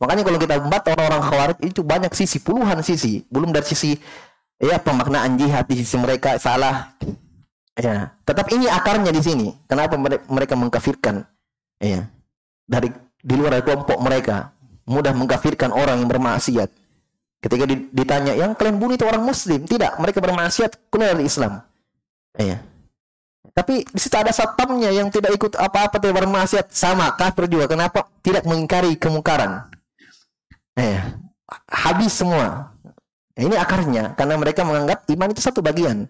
Makanya 0.00 0.22
kalau 0.24 0.38
kita 0.40 0.54
membaca 0.58 0.88
orang-orang 0.96 1.22
khawarij 1.28 1.58
itu 1.60 1.80
banyak 1.84 2.12
sisi, 2.16 2.40
puluhan 2.40 2.80
sisi. 2.80 3.22
Belum 3.28 3.52
dari 3.52 3.68
sisi 3.68 3.94
ya 4.58 4.80
pemaknaan 4.80 5.36
jihad 5.36 5.68
di 5.68 5.84
sisi 5.84 5.96
mereka 6.00 6.40
salah. 6.40 6.96
Ya, 7.74 8.14
tetap 8.22 8.46
ini 8.54 8.70
akarnya 8.70 9.10
di 9.10 9.18
sini. 9.18 9.48
Kenapa 9.66 9.98
mereka 10.30 10.54
mengkafirkan 10.54 11.26
Iya. 11.82 12.08
Dari 12.64 12.88
di 13.24 13.34
luar 13.36 13.60
kelompok 13.60 13.98
mereka 14.00 14.52
mudah 14.88 15.12
mengkafirkan 15.16 15.72
orang 15.72 16.00
yang 16.04 16.08
bermaksiat. 16.08 16.70
Ketika 17.44 17.64
ditanya, 17.68 18.32
yang 18.32 18.56
kalian 18.56 18.80
bunuh 18.80 18.96
itu 18.96 19.04
orang 19.04 19.20
muslim. 19.20 19.68
Tidak, 19.68 20.00
mereka 20.00 20.24
bermaksiat 20.24 20.88
keluar 20.88 21.12
dari 21.12 21.28
Islam. 21.28 21.60
Iya. 22.40 22.64
Tapi 23.52 23.84
di 23.84 24.00
situ 24.00 24.16
ada 24.16 24.32
satpamnya 24.32 24.90
yang 24.90 25.12
tidak 25.12 25.36
ikut 25.36 25.54
apa-apa 25.54 26.00
tidak 26.00 26.24
bermaksiat 26.24 26.72
sama 26.72 27.12
kafir 27.14 27.46
juga. 27.46 27.68
Kenapa? 27.68 28.08
Tidak 28.24 28.48
mengingkari 28.48 28.96
kemungkaran. 28.96 29.68
Iya. 30.74 31.20
Habis 31.68 32.16
semua. 32.16 32.72
Ini 33.36 33.54
akarnya 33.60 34.14
karena 34.16 34.34
mereka 34.40 34.64
menganggap 34.64 35.04
iman 35.10 35.28
itu 35.30 35.42
satu 35.44 35.60
bagian. 35.60 36.08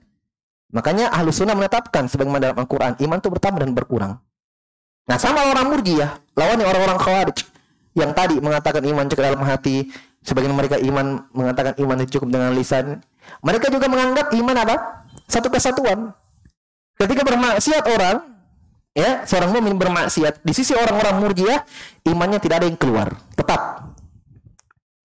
Makanya 0.73 1.13
ahlu 1.13 1.31
sunnah 1.35 1.55
menetapkan 1.59 2.09
sebagaimana 2.09 2.51
dalam 2.51 2.59
Al-Quran 2.65 2.97
iman 2.99 3.19
itu 3.21 3.29
bertambah 3.31 3.61
dan 3.63 3.73
berkurang. 3.77 4.13
Nah 5.05 5.17
sama 5.21 5.45
orang 5.53 5.69
murjiyah, 5.69 6.17
lawannya 6.33 6.65
orang-orang 6.65 6.99
khawarij 6.99 7.39
yang 7.95 8.11
tadi 8.11 8.41
mengatakan 8.43 8.83
iman 8.83 9.07
cukup 9.07 9.23
dalam 9.23 9.43
hati, 9.47 9.87
sebagian 10.25 10.51
mereka 10.57 10.81
iman 10.83 11.31
mengatakan 11.31 11.79
iman 11.79 11.97
cukup 12.09 12.29
dengan 12.33 12.51
lisan. 12.57 13.05
Mereka 13.45 13.71
juga 13.71 13.87
menganggap 13.87 14.35
iman 14.35 14.57
apa? 14.67 14.77
Satu 15.31 15.53
kesatuan. 15.53 16.11
Ketika 16.99 17.23
bermaksiat 17.23 17.85
orang, 17.87 18.17
ya 18.95 19.23
seorang 19.29 19.55
mukmin 19.55 19.79
bermaksiat, 19.79 20.43
di 20.43 20.53
sisi 20.55 20.75
orang-orang 20.75 21.23
murjiyah 21.23 21.61
imannya 22.07 22.43
tidak 22.43 22.63
ada 22.63 22.67
yang 22.67 22.79
keluar, 22.79 23.15
tetap. 23.39 23.91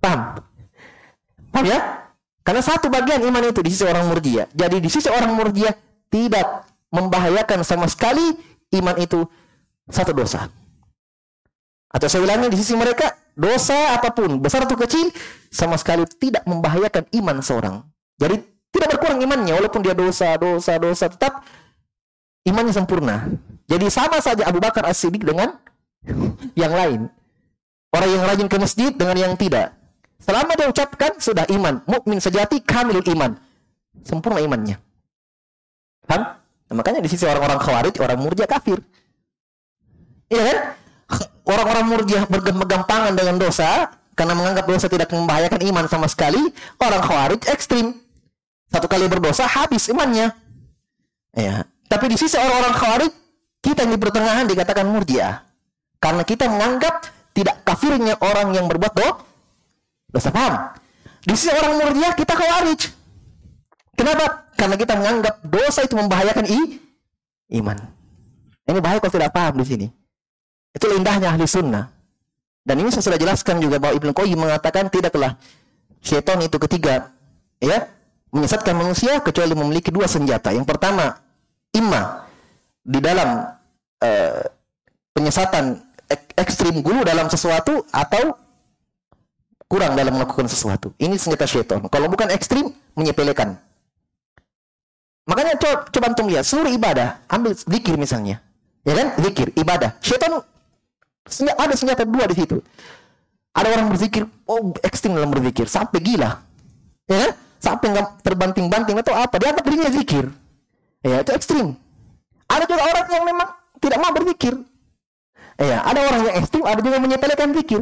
Paham? 0.01 0.41
Paham 1.53 1.65
ya? 1.67 2.08
Karena 2.49 2.65
satu 2.65 2.89
bagian 2.89 3.21
iman 3.29 3.45
itu 3.45 3.61
di 3.61 3.69
sisi 3.69 3.85
orang 3.85 4.09
murjiyah. 4.09 4.49
Jadi 4.57 4.81
di 4.81 4.89
sisi 4.89 5.05
orang 5.05 5.37
murjiyah 5.37 5.69
tidak 6.09 6.65
membahayakan 6.89 7.61
sama 7.61 7.85
sekali 7.85 8.25
iman 8.73 8.97
itu 8.97 9.21
satu 9.85 10.17
dosa. 10.17 10.49
Atau 11.93 12.09
saya 12.09 12.25
ulangi 12.25 12.49
di 12.49 12.57
sisi 12.57 12.73
mereka, 12.73 13.13
dosa 13.37 13.93
apa 13.93 14.09
pun, 14.17 14.41
besar 14.41 14.65
atau 14.65 14.73
kecil, 14.81 15.13
sama 15.53 15.77
sekali 15.77 16.09
tidak 16.17 16.41
membahayakan 16.49 17.05
iman 17.21 17.37
seorang. 17.45 17.85
Jadi 18.17 18.41
tidak 18.73 18.97
berkurang 18.97 19.21
imannya, 19.21 19.53
walaupun 19.53 19.85
dia 19.85 19.93
dosa, 19.93 20.33
dosa, 20.41 20.81
dosa, 20.81 21.05
tetap 21.05 21.45
imannya 22.49 22.73
sempurna. 22.73 23.29
Jadi 23.69 23.93
sama 23.93 24.25
saja 24.25 24.49
Abu 24.49 24.57
Bakar 24.57 24.89
As-Siddiq 24.89 25.21
dengan 25.21 25.53
yang 26.57 26.73
lain. 26.73 27.13
Orang 27.93 28.09
yang 28.09 28.25
rajin 28.25 28.49
ke 28.49 28.57
masjid 28.57 28.89
dengan 28.89 29.13
yang 29.13 29.37
tidak. 29.37 29.78
Selama 30.19 30.51
dia 30.55 30.67
ucapkan, 30.67 31.15
sudah 31.17 31.47
iman. 31.49 31.79
Mukmin 31.88 32.19
sejati, 32.19 32.59
kamil 32.59 32.99
iman. 33.01 33.39
Sempurna 34.03 34.43
imannya. 34.43 34.77
Paham? 36.05 36.39
Nah, 36.69 36.75
makanya 36.77 37.01
di 37.01 37.09
sisi 37.09 37.25
orang-orang 37.25 37.57
khawarij, 37.57 37.95
orang 37.97 38.19
murja 38.21 38.45
kafir. 38.45 38.77
Iya 40.29 40.43
kan? 40.45 40.57
Orang-orang 41.49 41.85
murjiah 41.89 42.23
bergampangan 42.29 43.17
dengan 43.17 43.41
dosa 43.41 43.89
karena 44.13 44.38
menganggap 44.38 44.69
dosa 44.69 44.85
tidak 44.85 45.09
membahayakan 45.09 45.61
iman 45.73 45.85
sama 45.89 46.05
sekali. 46.05 46.53
Orang 46.77 47.01
khawarij 47.01 47.41
ekstrim. 47.49 47.97
Satu 48.69 48.85
kali 48.85 49.09
berdosa 49.09 49.49
habis 49.49 49.89
imannya. 49.89 50.29
Ya. 51.33 51.65
Tapi 51.89 52.05
di 52.13 52.17
sisi 52.21 52.38
orang-orang 52.38 52.73
khawarij 52.77 53.11
kita 53.65 53.81
yang 53.81 53.97
di 53.97 53.99
pertengahan 53.99 54.45
dikatakan 54.45 54.85
murjiah. 54.85 55.41
Karena 55.97 56.21
kita 56.21 56.45
menganggap 56.45 57.09
tidak 57.33 57.65
kafirnya 57.65 58.13
orang 58.21 58.53
yang 58.53 58.69
berbuat 58.69 58.93
do 58.93 59.09
dosa 60.09 60.29
paham. 60.33 60.53
Di 61.23 61.33
sisi 61.35 61.51
orang 61.53 61.77
murjiah 61.77 62.13
kita 62.17 62.33
khawarij. 62.33 62.81
Kenapa? 63.95 64.49
Karena 64.55 64.75
kita 64.75 64.93
menganggap 64.95 65.35
dosa 65.43 65.83
itu 65.83 65.95
membahayakan 65.95 66.45
i 66.47 66.59
iman. 67.59 67.77
Ini 68.69 68.79
bahaya 68.79 69.01
kalau 69.01 69.13
tidak 69.13 69.33
paham 69.33 69.57
di 69.59 69.65
sini. 69.65 69.87
Itu 70.71 70.85
indahnya 70.93 71.33
ahli 71.33 71.45
sunnah. 71.49 71.89
Dan 72.61 72.85
ini 72.85 72.93
saya 72.93 73.09
sudah 73.09 73.19
jelaskan 73.19 73.57
juga 73.57 73.81
bahwa 73.81 73.97
Ibnu 73.97 74.11
Qayyim 74.13 74.39
mengatakan 74.39 74.93
tidaklah 74.93 75.39
syaitan 75.99 76.37
itu 76.39 76.55
ketiga 76.61 77.11
ya 77.57 77.89
menyesatkan 78.29 78.77
manusia 78.77 79.17
kecuali 79.25 79.57
memiliki 79.57 79.89
dua 79.89 80.05
senjata. 80.05 80.53
Yang 80.53 80.69
pertama, 80.69 81.17
imma 81.73 82.29
di 82.85 82.99
dalam 83.01 83.57
uh, 84.05 84.43
penyesatan 85.17 85.81
ek 86.09 86.37
ekstrim 86.37 86.81
gulu 86.85 87.01
dalam 87.01 87.25
sesuatu 87.29 87.85
atau 87.89 88.37
kurang 89.69 89.93
dalam 89.93 90.17
melakukan 90.17 90.49
sesuatu. 90.49 90.91
Ini 90.97 91.15
senjata 91.15 91.45
syaitan. 91.45 91.85
Kalau 91.88 92.09
bukan 92.09 92.33
ekstrim, 92.33 92.73
menyepelekan. 92.97 93.53
Makanya 95.29 95.61
coba, 95.61 95.85
coba 95.93 96.05
antum 96.09 96.25
lihat 96.25 96.41
seluruh 96.41 96.73
ibadah, 96.73 97.21
ambil 97.29 97.53
zikir 97.53 97.93
misalnya. 97.95 98.41
Ya 98.81 98.97
kan? 98.97 99.13
Zikir, 99.21 99.53
ibadah. 99.53 99.93
Syaitan 100.01 100.41
ada 101.53 101.73
senjata 101.77 102.01
dua 102.01 102.25
di 102.25 102.33
situ. 102.33 102.57
Ada 103.53 103.77
orang 103.77 103.93
berzikir, 103.93 104.25
oh 104.49 104.73
ekstrim 104.81 105.13
dalam 105.13 105.29
berzikir, 105.29 105.69
sampai 105.69 106.01
gila. 106.01 106.41
Ya 107.05 107.17
kan? 107.29 107.31
Sampai 107.61 107.93
nggak 107.93 108.25
terbanting-banting 108.25 108.97
atau 109.05 109.13
apa. 109.13 109.35
Dia 109.38 109.53
apa 109.53 109.61
dirinya 109.61 109.91
zikir. 109.93 110.25
Ya, 111.05 111.21
itu 111.21 111.31
ekstrim. 111.35 111.77
Ada 112.49 112.65
juga 112.65 112.81
orang 112.81 113.05
yang 113.13 113.23
memang 113.29 113.47
tidak 113.77 113.97
mau 114.01 114.11
berzikir. 114.15 114.53
Ya, 115.59 115.83
ada 115.83 115.99
orang 116.01 116.21
yang 116.25 116.35
ekstrim, 116.41 116.63
ada 116.65 116.79
juga 116.81 116.97
menyepelekan 116.97 117.51
zikir. 117.53 117.81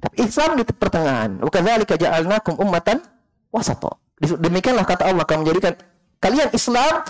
Tapi 0.00 0.14
Islam 0.24 0.56
di 0.56 0.64
pertengahan. 0.64 1.30
Wakadzalika 1.44 1.94
ja'alnakum 2.00 2.56
ummatan 2.56 3.04
wasato. 3.52 4.00
Demikianlah 4.20 4.84
kata 4.84 5.08
Allah 5.08 5.24
kami 5.24 5.44
menjadikan 5.44 5.76
Kalian 6.20 6.52
Islam 6.52 7.00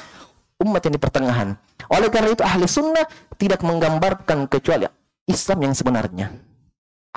umat 0.62 0.80
yang 0.87 0.94
di 0.94 1.02
pertengahan. 1.02 1.49
Oleh 1.90 2.09
karena 2.14 2.30
itu 2.30 2.47
ahli 2.47 2.64
sunnah 2.70 3.02
tidak 3.35 3.66
menggambarkan 3.66 4.47
kecuali 4.47 4.87
Islam 5.26 5.59
yang 5.66 5.75
sebenarnya. 5.75 6.30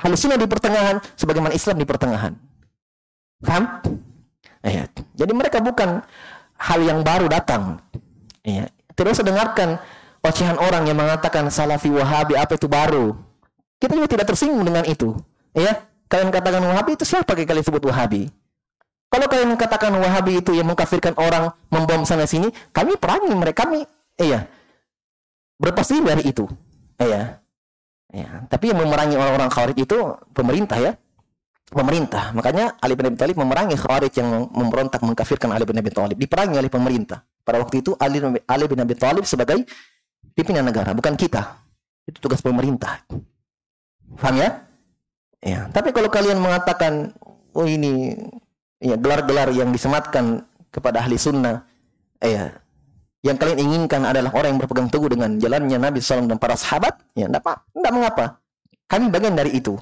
Ahli 0.01 0.17
sunnah 0.17 0.41
di 0.41 0.49
pertengahan 0.49 0.97
sebagaimana 1.13 1.53
Islam 1.53 1.77
di 1.77 1.85
pertengahan. 1.85 2.33
Paham? 3.45 3.63
Ya. 4.65 4.89
Jadi 5.13 5.31
mereka 5.37 5.61
bukan 5.61 6.01
hal 6.57 6.79
yang 6.81 7.05
baru 7.05 7.29
datang. 7.29 7.77
Ya. 8.41 8.73
Terus 8.97 9.21
dengarkan 9.21 9.77
ocehan 10.25 10.57
orang 10.57 10.89
yang 10.89 10.97
mengatakan 10.97 11.53
salafi 11.53 11.93
wahabi 11.93 12.33
apa 12.33 12.57
itu 12.57 12.65
baru. 12.65 13.13
Kita 13.77 13.93
juga 13.93 14.09
tidak 14.17 14.33
tersinggung 14.33 14.65
dengan 14.65 14.87
itu. 14.89 15.13
Ya. 15.53 15.85
Kalian 16.09 16.29
katakan 16.29 16.61
wahabi 16.61 16.93
itu 16.93 17.05
siapa 17.09 17.33
kalian 17.33 17.65
sebut 17.65 17.89
wahabi? 17.89 18.29
Kalau 19.13 19.29
kalian 19.29 19.53
katakan 19.53 19.93
Wahabi 19.93 20.41
itu 20.41 20.57
yang 20.57 20.65
mengkafirkan 20.73 21.13
orang, 21.21 21.53
membom 21.69 22.01
sana 22.01 22.25
sini, 22.25 22.49
kami 22.73 22.97
perangi 22.97 23.29
mereka, 23.37 23.69
kami 23.69 23.85
iya. 24.17 24.49
Berpasti 25.61 26.01
dari 26.01 26.25
itu. 26.25 26.49
Iya. 26.97 27.37
Ya, 28.09 28.29
tapi 28.49 28.73
yang 28.73 28.81
memerangi 28.81 29.13
orang-orang 29.13 29.53
Khawarij 29.53 29.77
itu 29.85 30.17
pemerintah 30.33 30.81
ya. 30.81 30.91
Pemerintah. 31.69 32.33
Makanya 32.33 32.73
Ali 32.81 32.97
bin 32.97 33.13
Abi 33.13 33.17
Thalib 33.21 33.37
memerangi 33.37 33.77
Khawarij 33.77 34.13
yang 34.17 34.49
memberontak 34.49 35.01
mengkafirkan 35.05 35.53
Ali 35.53 35.69
bin 35.69 35.77
Abi 35.77 35.93
Thalib. 35.93 36.17
Diperangi 36.17 36.57
oleh 36.57 36.69
pemerintah. 36.73 37.21
Pada 37.45 37.61
waktu 37.61 37.85
itu 37.85 37.93
Ali, 38.01 38.17
Ali 38.49 38.65
bin 38.65 38.81
Abi 38.81 38.97
Thalib 38.97 39.29
sebagai 39.29 39.61
pimpinan 40.33 40.65
negara, 40.65 40.89
bukan 40.93 41.13
kita. 41.13 41.61
Itu 42.09 42.17
tugas 42.17 42.41
pemerintah. 42.41 43.05
Paham 44.17 44.41
ya? 44.41 44.57
Ya, 45.43 45.67
tapi 45.75 45.91
kalau 45.91 46.07
kalian 46.07 46.39
mengatakan 46.39 47.11
oh 47.51 47.67
ini 47.67 48.15
ya 48.79 48.95
gelar-gelar 48.95 49.51
yang 49.51 49.75
disematkan 49.75 50.47
kepada 50.71 51.03
ahli 51.03 51.19
sunnah 51.19 51.67
ya 52.23 52.63
yang 53.23 53.35
kalian 53.39 53.59
inginkan 53.59 54.03
adalah 54.03 54.31
orang 54.35 54.55
yang 54.55 54.59
berpegang 54.59 54.87
teguh 54.91 55.11
dengan 55.11 55.35
jalannya 55.39 55.79
Nabi 55.79 56.03
SAW 56.03 56.27
dan 56.27 56.39
para 56.39 56.55
sahabat 56.55 56.99
ya 57.15 57.27
tidak 57.27 57.43
tidak 57.43 57.91
mengapa. 57.95 58.25
Kami 58.87 59.11
bagian 59.11 59.35
dari 59.35 59.51
itu. 59.55 59.79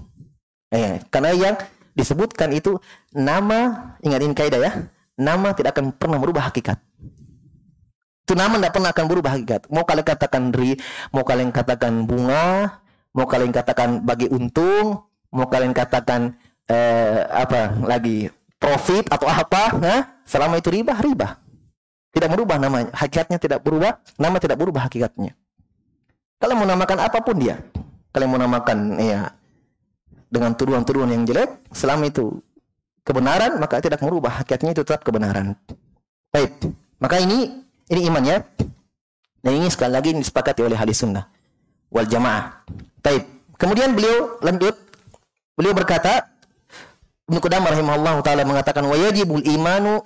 Ya 0.69 1.01
karena 1.09 1.33
yang 1.33 1.55
disebutkan 1.97 2.53
itu 2.53 2.77
nama 3.13 3.93
ingatin 4.01 4.33
kaidah 4.33 4.61
ya 4.61 4.71
nama 5.17 5.53
tidak 5.57 5.77
akan 5.77 5.93
pernah 5.93 6.17
merubah 6.21 6.49
hakikat. 6.49 6.77
Itu 8.25 8.33
nama 8.37 8.57
tidak 8.61 8.73
pernah 8.77 8.89
akan 8.93 9.05
berubah 9.09 9.31
hakikat. 9.37 9.61
Mau 9.69 9.85
kalian 9.85 10.05
katakan 10.05 10.43
ri 10.53 10.77
mau 11.09 11.25
kalian 11.25 11.49
katakan 11.49 12.05
bunga 12.05 12.77
mau 13.13 13.25
kalian 13.25 13.53
katakan 13.53 14.05
bagi 14.05 14.29
untung 14.29 15.10
mau 15.31 15.47
kalian 15.47 15.71
katakan 15.71 16.35
eh, 16.67 17.25
apa 17.27 17.75
lagi 17.87 18.29
profit 18.61 19.09
atau 19.09 19.25
apa, 19.25 19.73
nah, 19.81 20.21
selama 20.27 20.61
itu 20.61 20.69
riba, 20.69 20.93
riba. 21.01 21.41
Tidak 22.11 22.27
merubah 22.27 22.59
namanya, 22.59 22.91
hakikatnya 22.93 23.39
tidak 23.39 23.63
berubah, 23.63 23.97
nama 24.19 24.37
tidak 24.37 24.59
berubah 24.59 24.85
hakikatnya. 24.85 25.33
Kalau 26.37 26.53
mau 26.59 26.67
namakan 26.67 26.99
apa 27.01 27.23
pun 27.23 27.39
dia, 27.39 27.57
kalau 28.11 28.27
mau 28.27 28.37
namakan 28.37 28.99
ya 28.99 29.31
dengan 30.27 30.51
tuduhan-tuduhan 30.53 31.09
yang 31.09 31.23
jelek, 31.23 31.71
selama 31.71 32.11
itu 32.11 32.43
kebenaran, 33.07 33.57
maka 33.57 33.79
tidak 33.79 34.03
merubah 34.03 34.43
hakikatnya 34.43 34.75
itu 34.75 34.83
tetap 34.83 35.01
kebenaran. 35.07 35.55
Baik, 36.29 36.51
maka 36.99 37.17
ini 37.23 37.63
ini 37.89 38.01
imannya. 38.07 38.43
Dan 39.41 39.57
ini 39.57 39.73
sekali 39.73 39.89
lagi 39.97 40.13
disepakati 40.13 40.61
oleh 40.61 40.77
hadis 40.77 41.01
sunnah 41.01 41.25
wal 41.89 42.05
jamaah. 42.05 42.61
Baik. 43.01 43.25
Kemudian 43.57 43.93
beliau 43.93 44.37
lanjut, 44.41 44.73
beliau 45.57 45.73
berkata, 45.75 46.31
Ibnu 47.31 47.39
Qudamah 47.39 47.71
rahimahullah 47.71 48.15
taala 48.27 48.43
mengatakan 48.43 48.83
wa 48.83 48.95
yajibul 48.99 49.39
imanu 49.47 50.03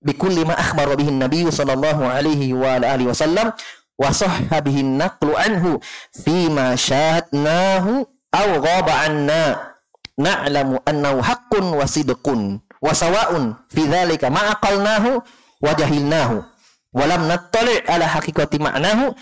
bi 0.00 0.16
kulli 0.16 0.48
ma 0.48 0.56
akhbara 0.56 0.96
bihi 0.96 1.12
Nabi 1.12 1.44
sallallahu 1.44 2.08
alaihi 2.08 2.56
wa 2.56 2.80
alihi 2.80 3.12
wasallam 3.12 3.52
wa 3.98 4.08
sahha 4.14 4.56
bihi 4.64 4.80
naqlu 4.80 5.36
anhu 5.36 5.76
fi 6.14 6.48
ma 6.48 6.72
syahadnahu 6.72 8.06
aw 8.32 8.48
ghaba 8.64 9.12
anna 9.12 9.74
na'lamu 10.16 10.80
annahu 10.86 11.20
haqqun 11.20 11.68
wa 11.74 11.84
sidqun 11.84 12.62
wa 12.80 12.96
sawa'un 12.96 13.58
fi 13.68 13.84
dhalika 13.84 14.30
ma 14.30 14.54
aqalnahu 14.54 15.20
wa 15.60 15.70
jahilnahu 15.74 16.46
wa 16.94 17.04
lam 17.04 17.26
nattali' 17.26 17.82
ala 17.90 18.06
haqiqati 18.06 18.62
ma'nahu 18.62 19.12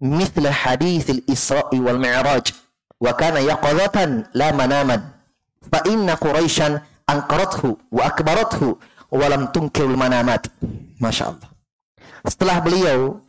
mithla 0.00 0.50
hadithil 0.50 1.22
Isra'i 1.28 1.78
wal 1.78 2.00
Mi'raj 2.00 2.63
wa 3.00 3.12
kana 3.14 3.40
yaqadatan 3.42 4.30
la 4.34 4.52
manaman 4.54 5.00
fa 5.68 5.82
inna 5.88 6.14
Quraisyan 6.16 6.80
angkarathu 7.08 7.76
wa 7.92 8.02
akbarathu 8.08 8.78
wa 9.14 9.26
lam 9.28 9.50
tunkirul 9.52 9.96
manamat. 9.96 10.48
Masya. 10.98 11.36
Setelah 12.24 12.64
beliau 12.64 13.20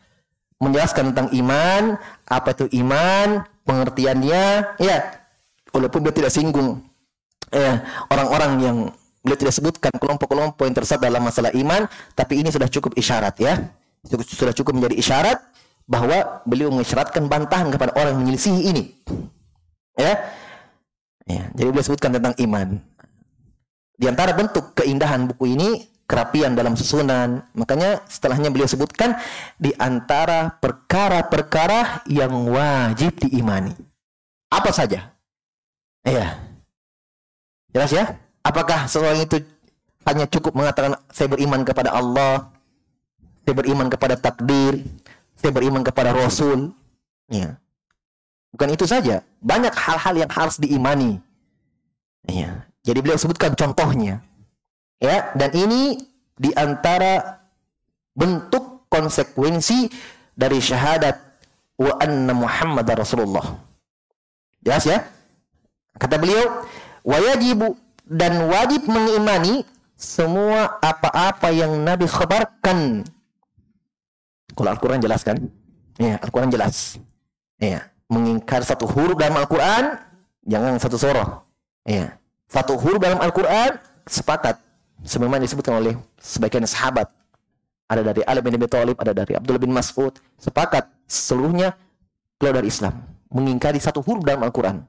menjelaskan 0.63 1.11
tentang 1.11 1.27
iman, 1.35 1.99
apa 2.25 2.55
itu 2.55 2.65
iman, 2.79 3.43
pengertiannya, 3.67 4.43
ya, 4.79 4.97
walaupun 5.75 6.07
dia 6.07 6.13
tidak 6.15 6.31
singgung 6.31 6.79
ya, 7.51 7.83
orang-orang 8.07 8.51
yang 8.63 8.77
beliau 9.19 9.39
tidak 9.41 9.55
sebutkan 9.57 9.91
kelompok-kelompok 9.99 10.63
yang 10.63 10.75
tersesat 10.77 11.03
dalam 11.03 11.19
masalah 11.25 11.51
iman, 11.51 11.89
tapi 12.15 12.39
ini 12.39 12.49
sudah 12.53 12.71
cukup 12.71 12.95
isyarat 12.95 13.35
ya. 13.41 13.67
Sudah 14.05 14.53
cukup 14.53 14.77
menjadi 14.77 15.01
isyarat 15.01 15.41
bahwa 15.89 16.45
beliau 16.45 16.69
mengisyaratkan 16.69 17.25
bantahan 17.25 17.73
kepada 17.73 17.91
orang 17.97 18.15
yang 18.15 18.21
menyelisihi 18.29 18.61
ini. 18.69 18.83
Ya, 19.95 20.19
Ya, 21.25 21.49
jadi 21.57 21.73
beliau 21.73 21.85
sebutkan 21.85 22.13
tentang 22.13 22.37
iman. 22.37 22.77
Di 23.97 24.05
antara 24.05 24.29
bentuk 24.37 24.77
keindahan 24.77 25.25
buku 25.25 25.57
ini 25.57 25.89
kerapian 26.05 26.53
dalam 26.53 26.77
susunan. 26.77 27.41
Makanya 27.57 28.05
setelahnya 28.05 28.53
beliau 28.53 28.69
sebutkan 28.69 29.17
di 29.57 29.73
antara 29.81 30.53
perkara-perkara 30.61 32.05
yang 32.05 32.45
wajib 32.45 33.17
diimani. 33.25 33.73
Apa 34.53 34.69
saja? 34.69 35.17
Iya. 36.05 36.37
Jelas 37.73 37.89
ya? 37.89 38.05
Apakah 38.45 38.85
seorang 38.85 39.25
itu 39.25 39.41
hanya 40.05 40.29
cukup 40.29 40.53
mengatakan 40.53 40.93
saya 41.09 41.25
beriman 41.25 41.65
kepada 41.65 41.89
Allah, 41.89 42.53
saya 43.41 43.57
beriman 43.57 43.89
kepada 43.89 44.13
takdir, 44.13 44.85
saya 45.33 45.49
beriman 45.49 45.81
kepada 45.81 46.13
Rasul? 46.13 46.69
Ya. 47.33 47.57
Bukan 48.55 48.71
itu 48.71 48.87
saja, 48.87 49.19
banyak 49.43 49.75
hal-hal 49.75 50.15
yang 50.15 50.31
harus 50.31 50.55
diimani. 50.55 51.19
Ya. 52.23 52.63
Jadi 52.87 53.03
beliau 53.03 53.19
sebutkan 53.19 53.51
contohnya. 53.51 54.23
Ya, 55.03 55.27
dan 55.35 55.51
ini 55.51 55.99
di 56.39 56.55
antara 56.55 57.43
bentuk 58.15 58.87
konsekuensi 58.87 59.91
dari 60.31 60.63
syahadat 60.63 61.19
wa 61.75 61.99
anna 61.99 62.31
Muhammad 62.31 62.87
Rasulullah. 62.95 63.59
Jelas 64.63 64.87
ya? 64.87 65.03
Kata 65.99 66.15
beliau, 66.15 66.63
wa 67.03 67.19
dan 68.07 68.33
wajib 68.47 68.87
mengimani 68.87 69.67
semua 69.99 70.79
apa-apa 70.79 71.51
yang 71.51 71.75
Nabi 71.83 72.07
khabarkan. 72.07 73.03
Kalau 74.55 74.69
Al-Quran 74.71 75.03
jelaskan, 75.03 75.51
ya 75.99 76.15
Al-Quran 76.23 76.55
jelas. 76.55 76.95
Ya 77.59 77.91
mengingkar 78.09 78.61
satu 78.61 78.85
huruf 78.85 79.17
dalam 79.17 79.35
Al-Quran, 79.39 79.97
jangan 80.45 80.77
satu 80.77 80.97
surah. 80.97 81.41
Ya. 81.85 82.17
Satu 82.45 82.77
huruf 82.77 83.01
dalam 83.01 83.17
Al-Quran, 83.21 83.77
sepakat. 84.05 84.61
Sebagaimana 85.05 85.45
disebutkan 85.45 85.81
oleh 85.81 85.93
sebagian 86.17 86.65
sahabat. 86.65 87.09
Ada 87.85 88.01
dari 88.01 88.21
Ali 88.25 88.41
bin 88.41 88.57
Abi 88.57 88.65
Thalib, 88.65 88.97
ada 88.97 89.13
dari 89.13 89.37
Abdullah 89.37 89.61
bin 89.61 89.69
Mas'ud. 89.69 90.13
Sepakat 90.41 90.89
seluruhnya 91.05 91.77
keluar 92.41 92.57
dari 92.61 92.73
Islam. 92.73 93.05
Mengingkari 93.29 93.77
satu 93.77 94.01
huruf 94.01 94.25
dalam 94.25 94.41
Al-Quran. 94.41 94.81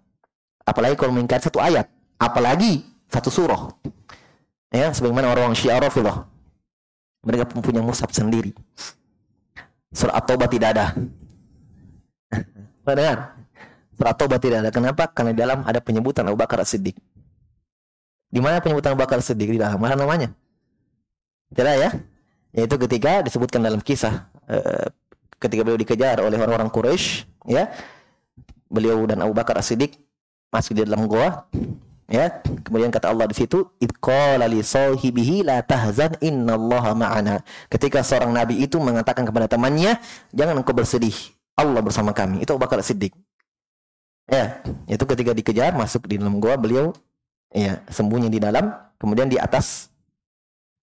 Apalagi 0.65 0.97
kalau 0.97 1.13
mengingkari 1.13 1.45
satu 1.45 1.61
ayat. 1.61 1.89
Apalagi 2.17 2.85
satu 3.13 3.29
surah. 3.29 3.77
Ya, 4.73 4.93
sebagaimana 4.93 5.33
orang-orang 5.33 5.57
Syiah 5.57 5.81
Rafidah. 5.81 6.25
Mereka 7.27 7.49
punya 7.61 7.85
musab 7.85 8.09
sendiri. 8.13 8.57
Surah 9.93 10.17
At-Taubah 10.17 10.49
tidak 10.49 10.69
ada. 10.77 10.87
Pernah 12.87 13.35
Surat 13.96 14.14
Taubah 14.14 14.38
tidak 14.38 14.59
ada. 14.62 14.70
Kenapa? 14.70 15.09
Karena 15.09 15.33
di 15.33 15.40
dalam 15.40 15.64
ada 15.64 15.81
penyebutan 15.81 16.29
Abu 16.29 16.37
Bakar 16.37 16.61
As-Siddiq. 16.61 16.94
Di 18.29 18.38
mana 18.44 18.61
penyebutan 18.61 18.92
Abu 18.92 19.01
Bakar 19.03 19.25
As-Siddiq 19.25 19.57
di 19.57 19.59
dalam? 19.59 19.81
Mana 19.81 19.96
namanya? 19.96 20.31
Tidak 21.51 21.77
ya? 21.81 21.90
Yaitu 22.53 22.77
ketika 22.77 23.25
disebutkan 23.25 23.64
dalam 23.64 23.81
kisah 23.81 24.29
uh, 24.46 24.87
ketika 25.40 25.64
beliau 25.64 25.81
dikejar 25.81 26.20
oleh 26.20 26.37
orang-orang 26.37 26.68
Quraisy, 26.68 27.25
ya. 27.49 27.72
Beliau 28.68 29.01
dan 29.09 29.25
Abu 29.25 29.33
Bakar 29.33 29.57
As-Siddiq 29.57 29.96
masuk 30.53 30.77
di 30.77 30.85
dalam 30.85 31.09
goa, 31.09 31.49
ya. 32.12 32.29
Kemudian 32.68 32.92
kata 32.92 33.09
Allah 33.09 33.25
di 33.25 33.37
situ, 33.37 33.64
"Idqala 33.81 34.44
li 34.44 34.61
sahibihi 34.61 35.40
la 35.40 35.64
tahzan 35.64 36.20
innallaha 36.20 36.92
ma'ana." 36.92 37.40
Ketika 37.72 38.05
seorang 38.05 38.37
nabi 38.37 38.61
itu 38.61 38.77
mengatakan 38.77 39.25
kepada 39.25 39.49
temannya, 39.49 39.96
"Jangan 40.37 40.61
engkau 40.61 40.77
bersedih, 40.77 41.36
Allah 41.57 41.81
bersama 41.81 42.12
kami. 42.12 42.45
Itu 42.45 42.55
Abu 42.55 42.62
Bakar 42.69 42.85
Siddiq. 42.85 43.16
Ya, 44.29 44.61
itu 44.90 45.05
ketika 45.07 45.33
dikejar 45.33 45.73
masuk 45.73 46.05
di 46.11 46.19
dalam 46.21 46.42
gua 46.42 46.59
beliau 46.59 46.90
ya 47.55 47.79
sembunyi 47.88 48.27
di 48.27 48.42
dalam, 48.42 48.75
kemudian 48.99 49.31
di 49.31 49.38
atas 49.38 49.88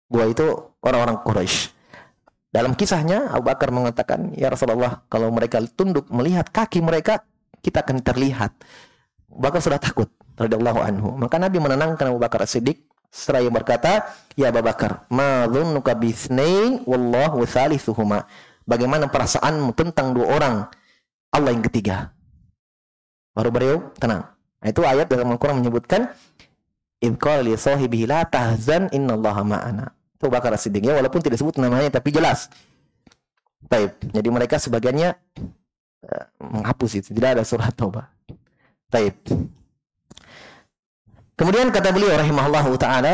gua 0.07 0.25
itu 0.31 0.47
orang-orang 0.79 1.21
Quraisy. 1.21 1.75
Dalam 2.49 2.73
kisahnya 2.73 3.27
Abu 3.29 3.51
Bakar 3.51 3.69
mengatakan, 3.69 4.31
"Ya 4.33 4.47
Rasulullah, 4.47 5.03
kalau 5.11 5.29
mereka 5.29 5.59
tunduk 5.75 6.07
melihat 6.07 6.47
kaki 6.49 6.79
mereka, 6.79 7.21
kita 7.59 7.83
akan 7.83 7.99
terlihat." 8.01 8.55
Abu 9.27 9.41
Bakar 9.43 9.59
sudah 9.59 9.77
takut 9.77 10.07
radhiyallahu 10.39 10.79
anhu. 10.79 11.09
Maka 11.19 11.35
Nabi 11.37 11.59
menenangkan 11.59 12.07
Abu 12.07 12.23
Bakar 12.23 12.47
As-Siddiq 12.47 12.79
seraya 13.11 13.51
berkata, 13.51 14.07
"Ya 14.39 14.49
Abu 14.49 14.63
Bakar, 14.63 15.03
ma 15.11 15.43
dhunnuka 15.51 15.91
bitsnain 15.99 16.81
wallahu 16.87 17.43
thalithuhuma." 17.43 18.23
Bagaimana 18.67 19.07
perasaanmu 19.07 19.71
tentang 19.79 20.11
dua 20.11 20.27
orang 20.35 20.55
Allah 21.31 21.55
yang 21.55 21.63
ketiga? 21.63 22.11
Baru 23.31 23.47
beliau 23.47 23.95
tenang. 23.95 24.27
Nah, 24.59 24.67
itu 24.67 24.83
ayat 24.83 25.07
dalam 25.07 25.31
Al-Qur'an 25.31 25.55
menyebutkan 25.55 26.11
Ibqal 26.99 27.47
li 27.47 27.55
sahibihi 27.55 28.09
la 28.09 28.27
tahzan 28.27 28.91
innallaha 28.91 29.47
ma'ana. 29.47 29.95
Itu 30.19 30.27
Bakar 30.27 30.51
Siddiq 30.59 30.83
ya 30.83 30.99
walaupun 30.99 31.23
tidak 31.23 31.39
disebut 31.39 31.61
namanya 31.63 31.87
tapi 31.87 32.11
jelas. 32.11 32.51
Baik, 33.71 33.95
jadi 34.11 34.29
mereka 34.33 34.59
sebagiannya 34.59 35.15
uh, 36.03 36.25
menghapus 36.41 36.99
itu, 36.99 37.09
tidak 37.15 37.39
ada 37.39 37.43
surat 37.47 37.71
taubah. 37.71 38.11
Baik. 38.91 39.15
Kemudian 41.37 41.69
kata 41.69 41.93
beliau 41.93 42.17
rahimahullah 42.17 42.65
taala 42.81 43.13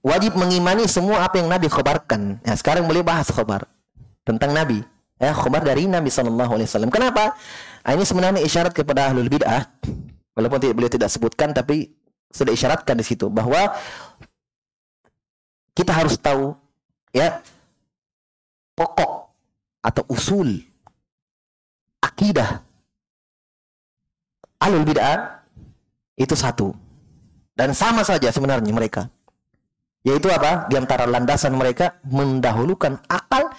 wajib 0.00 0.34
mengimani 0.34 0.88
semua 0.88 1.28
apa 1.28 1.38
yang 1.38 1.46
Nabi 1.52 1.68
khabarkan. 1.68 2.40
Ya, 2.42 2.56
sekarang 2.56 2.88
beliau 2.88 3.04
bahas 3.04 3.28
khabar 3.28 3.68
tentang 4.28 4.52
Nabi. 4.52 4.84
Ya, 5.16 5.32
khabar 5.32 5.64
dari 5.64 5.88
Nabi 5.88 6.12
sallallahu 6.12 6.52
alaihi 6.60 6.68
wasallam. 6.68 6.92
Kenapa? 6.92 7.34
Nah, 7.82 7.92
ini 7.96 8.04
sebenarnya 8.04 8.44
isyarat 8.44 8.76
kepada 8.76 9.08
ahlul 9.08 9.32
bid'ah. 9.32 9.64
Walaupun 10.36 10.60
tidak 10.60 10.74
beliau 10.76 10.92
tidak 10.92 11.10
sebutkan 11.10 11.50
tapi 11.50 11.90
sudah 12.30 12.52
isyaratkan 12.52 12.94
di 12.94 13.02
situ 13.02 13.26
bahwa 13.32 13.72
kita 15.72 15.90
harus 15.90 16.14
tahu 16.20 16.54
ya 17.10 17.40
pokok 18.76 19.32
atau 19.82 20.04
usul 20.12 20.60
akidah 22.04 22.62
alul 24.62 24.84
bid'ah 24.84 25.42
itu 26.18 26.34
satu 26.34 26.74
dan 27.54 27.72
sama 27.74 28.04
saja 28.04 28.30
sebenarnya 28.30 28.70
mereka 28.74 29.06
yaitu 30.06 30.30
apa 30.30 30.66
di 30.70 30.78
antara 30.78 31.06
landasan 31.06 31.54
mereka 31.54 31.98
mendahulukan 32.06 33.02
akal 33.10 33.50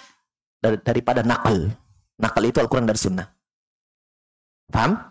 daripada 0.60 1.24
nakal 1.24 1.72
nakal 2.20 2.42
itu 2.44 2.60
Al-Quran 2.60 2.86
dan 2.88 2.96
Sunnah 2.96 3.28
paham 4.70 5.10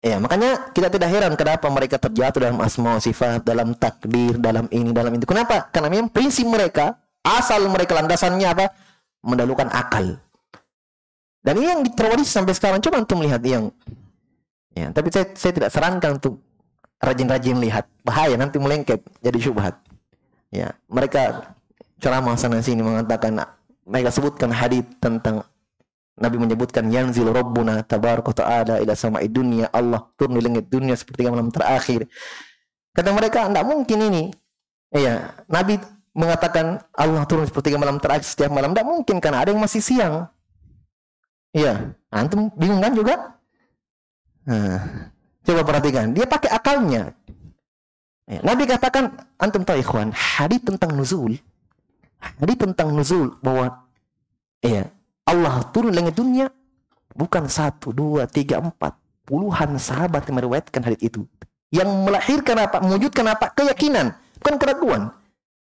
Ya, 0.00 0.16
makanya 0.16 0.72
kita 0.72 0.88
tidak 0.88 1.12
heran 1.12 1.36
kenapa 1.36 1.68
mereka 1.68 2.00
terjatuh 2.00 2.40
dalam 2.40 2.56
asma 2.64 2.96
sifat, 2.96 3.44
dalam 3.44 3.76
takdir, 3.76 4.32
dalam 4.40 4.64
ini, 4.72 4.96
dalam 4.96 5.12
itu. 5.12 5.28
Kenapa? 5.28 5.68
Karena 5.68 5.92
memang 5.92 6.08
prinsip 6.08 6.48
mereka, 6.48 6.96
asal 7.20 7.68
mereka 7.68 8.00
landasannya 8.00 8.48
apa? 8.48 8.72
Mendahulukan 9.20 9.68
akal. 9.68 10.16
Dan 11.44 11.52
ini 11.60 11.68
yang 11.68 11.82
terwaris 11.92 12.32
sampai 12.32 12.56
sekarang. 12.56 12.80
Coba 12.80 13.04
untuk 13.04 13.20
melihat 13.20 13.44
yang 13.44 13.68
ya, 14.72 14.88
tapi 14.88 15.12
saya, 15.12 15.28
saya 15.36 15.52
tidak 15.52 15.68
sarankan 15.68 16.16
untuk 16.16 16.40
rajin-rajin 16.96 17.60
lihat. 17.60 17.84
Bahaya 18.00 18.40
nanti 18.40 18.56
melengket 18.56 19.04
jadi 19.20 19.36
syubhat. 19.36 19.76
Ya, 20.48 20.72
mereka 20.88 21.52
ceramah 22.00 22.40
sana 22.40 22.64
sini 22.64 22.80
mengatakan 22.80 23.36
mereka 23.90 24.14
sebutkan 24.14 24.54
hadis 24.54 24.86
tentang 25.02 25.42
Nabi 26.20 26.36
menyebutkan 26.36 26.86
yanzil 26.92 27.32
rabbuna 27.32 27.82
tabaraka 27.82 28.44
ta'ala 28.44 28.78
ila 28.78 28.92
sama'i 28.94 29.26
dunia 29.26 29.72
Allah 29.72 30.04
turun 30.14 30.36
di 30.36 30.42
langit 30.44 30.68
dunia 30.70 30.94
seperti 30.94 31.26
malam 31.26 31.50
terakhir. 31.50 32.06
Kata 32.92 33.10
mereka, 33.10 33.48
tidak 33.48 33.64
mungkin 33.66 33.98
ini. 33.98 34.24
Iya, 34.92 35.32
Nabi 35.48 35.80
mengatakan 36.12 36.82
Allah 36.92 37.24
turun 37.24 37.48
seperti 37.48 37.72
malam 37.74 37.96
terakhir 38.02 38.26
setiap 38.26 38.52
malam. 38.52 38.76
Tidak 38.76 38.86
mungkin 38.86 39.16
karena 39.18 39.42
ada 39.42 39.50
yang 39.50 39.62
masih 39.62 39.80
siang. 39.80 40.28
Iya, 41.50 41.96
antum 42.12 42.52
bingung 42.54 42.84
kan 42.84 42.92
juga? 42.94 43.14
Nah, 44.44 45.10
coba 45.42 45.62
perhatikan, 45.66 46.12
dia 46.12 46.26
pakai 46.28 46.50
akalnya. 46.52 47.16
Ya, 48.28 48.38
Nabi 48.46 48.68
katakan, 48.68 49.24
antum 49.40 49.66
tahu 49.66 49.82
ikhwan, 49.82 50.14
hadis 50.14 50.62
tentang 50.62 50.94
nuzul, 50.94 51.34
hadis 52.20 52.56
tentang 52.60 52.92
nuzul 52.92 53.36
bahwa 53.40 53.88
iya, 54.60 54.92
Allah 55.24 55.64
turun 55.72 55.92
langit 55.92 56.16
dunia 56.16 56.52
bukan 57.14 57.46
satu, 57.50 57.90
dua, 57.90 58.28
tiga, 58.30 58.60
empat. 58.62 58.96
Puluhan 59.26 59.78
sahabat 59.78 60.26
yang 60.26 60.42
meriwayatkan 60.42 60.82
hadis 60.82 61.06
itu. 61.06 61.22
Yang 61.70 61.86
melahirkan 62.02 62.56
apa? 62.58 62.82
Mewujudkan 62.82 63.26
apa? 63.30 63.54
Keyakinan. 63.54 64.10
Bukan 64.42 64.54
keraguan. 64.58 65.14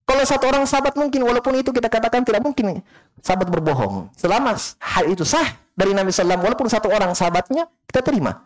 Kalau 0.08 0.24
satu 0.24 0.48
orang 0.48 0.64
sahabat 0.64 0.96
mungkin, 0.96 1.24
walaupun 1.24 1.56
itu 1.60 1.72
kita 1.72 1.88
katakan 1.92 2.24
tidak 2.24 2.44
mungkin 2.44 2.80
sahabat 3.20 3.48
berbohong. 3.52 4.12
Selama 4.16 4.56
hal 4.80 5.06
itu 5.12 5.28
sah 5.28 5.56
dari 5.76 5.92
Nabi 5.92 6.12
SAW, 6.12 6.40
walaupun 6.40 6.68
satu 6.68 6.88
orang 6.92 7.12
sahabatnya, 7.12 7.68
kita 7.88 8.04
terima. 8.04 8.44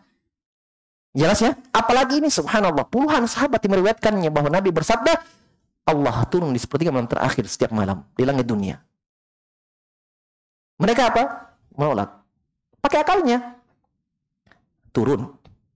Jelas 1.16 1.40
ya? 1.40 1.56
Apalagi 1.72 2.20
ini 2.20 2.28
subhanallah, 2.28 2.86
puluhan 2.86 3.24
sahabat 3.24 3.62
yang 3.64 3.78
meriwayatkannya 3.78 4.30
bahwa 4.30 4.52
Nabi 4.52 4.68
bersabda, 4.68 5.16
Allah 5.86 6.26
turun 6.26 6.50
di 6.50 6.58
sepertiga 6.58 6.90
malam 6.90 7.06
terakhir 7.06 7.46
setiap 7.46 7.70
malam 7.70 8.02
di 8.18 8.26
langit 8.26 8.44
dunia. 8.50 8.82
Mereka 10.82 11.02
apa? 11.14 11.22
Menolak. 11.78 12.10
Pakai 12.82 13.06
akalnya. 13.06 13.38
Turun. 14.90 15.30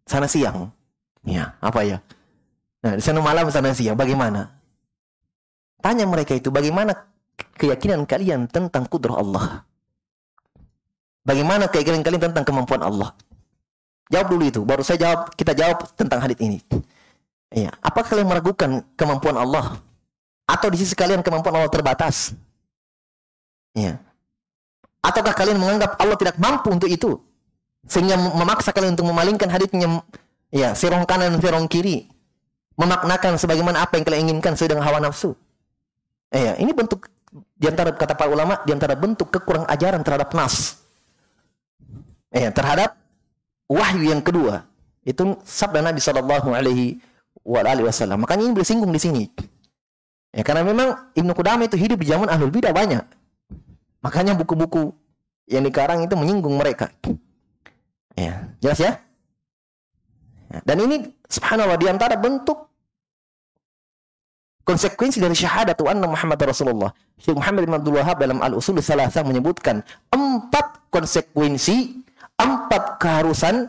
Sana 0.04 0.26
siang. 0.26 0.68
Ya, 1.22 1.54
apa 1.62 1.86
ya? 1.86 2.02
Nah, 2.82 2.98
di 2.98 3.02
sana 3.04 3.22
malam, 3.22 3.46
sana 3.54 3.70
siang. 3.70 3.94
Bagaimana? 3.94 4.50
Tanya 5.80 6.04
mereka 6.04 6.36
itu, 6.36 6.52
bagaimana 6.52 6.92
keyakinan 7.56 8.04
kalian 8.04 8.50
tentang 8.50 8.84
kudrah 8.84 9.16
Allah? 9.16 9.64
Bagaimana 11.24 11.70
keyakinan 11.70 12.04
kalian 12.04 12.32
tentang 12.32 12.44
kemampuan 12.44 12.84
Allah? 12.84 13.16
Jawab 14.10 14.26
dulu 14.26 14.44
itu, 14.44 14.60
baru 14.66 14.82
saya 14.82 14.98
jawab, 15.00 15.32
kita 15.38 15.54
jawab 15.54 15.86
tentang 15.94 16.18
hadis 16.20 16.36
ini. 16.42 16.58
Ya, 17.54 17.72
apakah 17.80 18.16
kalian 18.16 18.28
meragukan 18.28 18.82
kemampuan 18.98 19.38
Allah? 19.38 19.80
Atau 20.50 20.66
di 20.74 20.82
sisi 20.82 20.98
kalian 20.98 21.22
kemampuan 21.22 21.54
Allah 21.54 21.70
terbatas? 21.70 22.34
Ya. 23.70 24.02
Ataukah 24.98 25.30
kalian 25.30 25.62
menganggap 25.62 25.94
Allah 25.94 26.18
tidak 26.18 26.36
mampu 26.42 26.74
untuk 26.74 26.90
itu? 26.90 27.22
Sehingga 27.86 28.18
memaksa 28.18 28.74
kalian 28.74 28.98
untuk 28.98 29.06
memalingkan 29.06 29.46
hadisnya 29.46 30.02
ya, 30.50 30.74
sirong 30.74 31.06
kanan, 31.06 31.38
sirong 31.38 31.70
kiri. 31.70 32.10
Memaknakan 32.74 33.38
sebagaimana 33.38 33.86
apa 33.86 33.96
yang 33.96 34.04
kalian 34.04 34.22
inginkan 34.26 34.58
sesuai 34.58 34.74
dengan 34.74 34.84
hawa 34.90 34.98
nafsu. 34.98 35.38
Ya, 36.34 36.58
ini 36.58 36.74
bentuk 36.74 37.06
di 37.54 37.66
antara 37.70 37.94
kata 37.94 38.18
para 38.18 38.32
ulama 38.32 38.58
di 38.66 38.74
antara 38.74 38.98
bentuk 38.98 39.30
kekurang 39.30 39.68
ajaran 39.70 40.02
terhadap 40.02 40.34
nas. 40.34 40.82
Eh, 42.30 42.50
terhadap 42.50 42.98
wahyu 43.70 44.10
yang 44.10 44.22
kedua 44.22 44.66
itu 45.06 45.38
sabda 45.42 45.82
Nabi 45.82 46.02
Shallallahu 46.02 46.50
Alaihi 46.54 46.98
Wasallam. 47.46 48.26
Makanya 48.26 48.50
ini 48.50 48.54
bersinggung 48.54 48.90
di 48.90 49.00
sini. 49.00 49.24
Ya, 50.30 50.46
karena 50.46 50.62
memang 50.62 51.10
Ibnu 51.18 51.32
Qudamah 51.34 51.66
itu 51.66 51.74
hidup 51.74 51.98
di 51.98 52.06
zaman 52.06 52.30
ahlul 52.30 52.54
bidah 52.54 52.70
banyak. 52.70 53.02
Makanya 54.00 54.38
buku-buku 54.38 54.94
yang 55.50 55.66
dikarang 55.66 56.06
itu 56.06 56.14
menyinggung 56.14 56.54
mereka. 56.54 56.88
Ya, 58.14 58.46
jelas 58.62 58.78
ya? 58.78 58.92
ya 60.50 60.58
dan 60.62 60.76
ini 60.86 61.10
subhanallah 61.26 61.78
di 61.78 61.90
antara 61.90 62.14
bentuk 62.14 62.70
konsekuensi 64.62 65.18
dari 65.18 65.34
syahadat 65.34 65.74
anna 65.82 66.06
Muhammad 66.06 66.38
Rasulullah. 66.38 66.94
Syekh 67.18 67.34
Muhammad 67.34 67.66
bin 67.66 67.74
Abdul 67.74 67.98
Wahab 67.98 68.22
dalam 68.22 68.38
Al-Usul 68.38 68.78
Salasah 68.78 69.26
menyebutkan 69.26 69.82
empat 70.14 70.88
konsekuensi, 70.94 72.06
empat 72.38 73.02
keharusan 73.02 73.66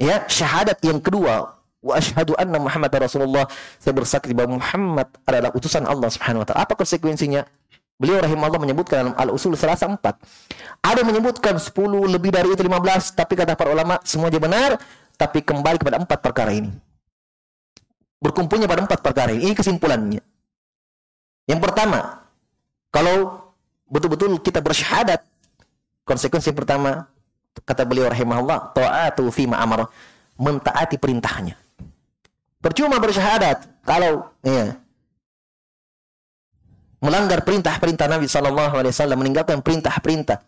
ya 0.00 0.24
syahadat 0.24 0.80
yang 0.80 0.98
kedua 0.98 1.59
wa 1.80 1.96
asyhadu 1.96 2.36
anna 2.36 2.60
Muhammad 2.60 2.92
Rasulullah 2.92 3.48
saya 3.80 3.96
bersaksi 3.96 4.36
bahwa 4.36 4.60
Muhammad 4.60 5.08
adalah 5.24 5.50
utusan 5.56 5.88
Allah 5.88 6.08
Subhanahu 6.12 6.44
wa 6.44 6.46
taala. 6.46 6.60
Apa 6.68 6.76
konsekuensinya? 6.76 7.44
Beliau 8.00 8.16
rahimahullah 8.16 8.60
menyebutkan 8.64 8.96
dalam 9.04 9.12
Al-Usul 9.12 9.60
serasa 9.60 9.84
empat. 9.84 10.16
Ada 10.80 11.04
menyebutkan 11.04 11.60
10 11.60 11.76
lebih 12.08 12.32
dari 12.32 12.48
itu 12.48 12.64
15, 12.64 13.12
tapi 13.12 13.36
kata 13.36 13.52
para 13.60 13.76
ulama 13.76 14.00
semuanya 14.08 14.40
benar, 14.40 14.70
tapi 15.20 15.44
kembali 15.44 15.76
kepada 15.76 16.00
empat 16.00 16.24
perkara 16.24 16.48
ini. 16.48 16.72
Berkumpulnya 18.24 18.64
pada 18.64 18.88
empat 18.88 19.04
perkara 19.04 19.36
ini. 19.36 19.52
Ini 19.52 19.54
kesimpulannya. 19.56 20.24
Yang 21.44 21.60
pertama, 21.60 22.24
kalau 22.88 23.44
betul-betul 23.84 24.32
kita 24.40 24.64
bersyahadat, 24.64 25.20
konsekuensi 26.08 26.56
pertama, 26.56 27.04
kata 27.68 27.84
beliau 27.84 28.08
rahimahullah, 28.08 28.72
ta'atu 28.72 29.28
fi 29.28 29.44
ma'amar, 29.44 29.92
mentaati 30.40 30.96
perintahnya. 30.96 31.59
Percuma 32.60 33.00
bersyahadat. 33.00 33.64
Kalau 33.84 34.28
ya, 34.44 34.76
melanggar 37.00 37.40
perintah-perintah 37.40 38.06
Nabi 38.06 38.28
Sallallahu 38.28 38.74
Alaihi 38.76 38.92
Wasallam, 38.92 39.18
meninggalkan 39.24 39.64
perintah-perintah, 39.64 40.44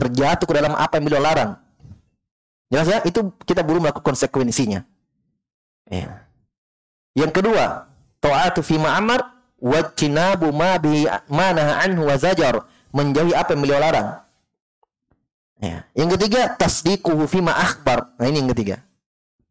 terjatuh 0.00 0.46
ke 0.48 0.54
dalam 0.56 0.72
apa 0.72 0.96
yang 0.96 1.04
beliau 1.04 1.22
larang. 1.22 1.60
Jelas 2.72 2.88
ya, 2.88 2.98
itu 3.04 3.20
kita 3.44 3.60
belum 3.60 3.84
melakukan 3.84 4.16
konsekuensinya. 4.16 4.82
Ya. 5.92 6.24
Yang 7.12 7.44
kedua, 7.44 7.86
taatu 8.24 8.64
fi 8.64 8.80
ma'amar 8.80 9.20
wajtinabu 9.60 10.48
ma 10.50 10.80
bi 10.80 11.04
mana 11.28 11.84
anhu 11.84 12.08
wa 12.08 12.16
zajar. 12.16 12.64
Menjauhi 12.94 13.36
apa 13.36 13.52
yang 13.52 13.62
beliau 13.62 13.80
larang. 13.82 14.24
Ya 15.58 15.86
yang 15.94 16.10
ketiga 16.18 16.52
tasdiquhu 16.58 17.24
fima 17.30 17.54
akhbar. 17.54 18.12
Nah 18.18 18.26
ini 18.26 18.42
yang 18.42 18.50
ketiga 18.52 18.82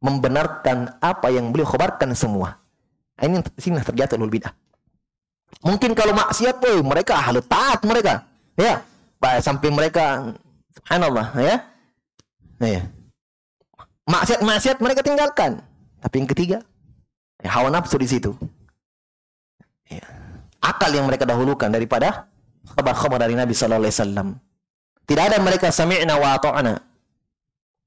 membenarkan 0.04 1.00
apa 1.00 1.32
yang 1.32 1.56
beliau 1.56 1.66
khabarkan 1.66 2.12
semua. 2.12 2.60
Nah, 3.16 3.24
ini 3.24 3.40
sini 3.56 3.80
terjatuh 3.80 4.20
ulul 4.20 4.30
bidah. 4.30 4.52
Mungkin 5.64 5.96
kalau 5.96 6.12
maksiat 6.12 6.60
boy 6.60 6.84
mereka 6.84 7.24
ahli 7.24 7.40
taat 7.48 7.80
mereka. 7.88 8.28
Ya 8.60 8.84
sampai 9.40 9.72
mereka 9.72 10.36
subhanallah 10.76 11.32
ya. 11.40 11.56
Nah, 12.60 12.70
ya. 12.70 12.84
Maksiat-maksiat 14.04 14.84
mereka 14.84 15.00
tinggalkan. 15.00 15.64
Tapi 16.04 16.16
yang 16.20 16.28
ketiga 16.28 16.58
ya, 17.40 17.50
hawa 17.56 17.72
nafsu 17.72 17.96
di 17.96 18.08
situ. 18.12 18.36
Ya. 19.88 20.04
akal 20.64 20.96
yang 20.96 21.08
mereka 21.08 21.28
dahulukan 21.28 21.68
daripada 21.68 22.32
kabar-kabar 22.76 23.20
dari 23.20 23.36
Nabi 23.36 23.52
Sallallahu 23.52 23.84
Alaihi 23.84 23.96
Wasallam. 24.00 24.28
Tidak 25.04 25.24
ada 25.24 25.38
mereka 25.44 25.68
sami'na 25.72 26.16
wa 26.16 26.40
ta'ana 26.40 26.80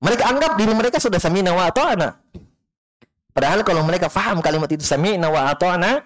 mereka 0.03 0.29
anggap 0.29 0.53
diri 0.61 0.73
mereka 0.77 0.97
sudah 1.01 1.17
sami'na 1.17 1.57
wa 1.57 1.73
ta'ana. 1.73 2.09
Padahal 3.33 3.61
kalau 3.65 3.85
mereka 3.85 4.09
faham 4.09 4.41
kalimat 4.41 4.69
itu 4.73 4.85
sami'na 4.85 5.29
wa 5.29 5.53
ta'ana 5.57 6.05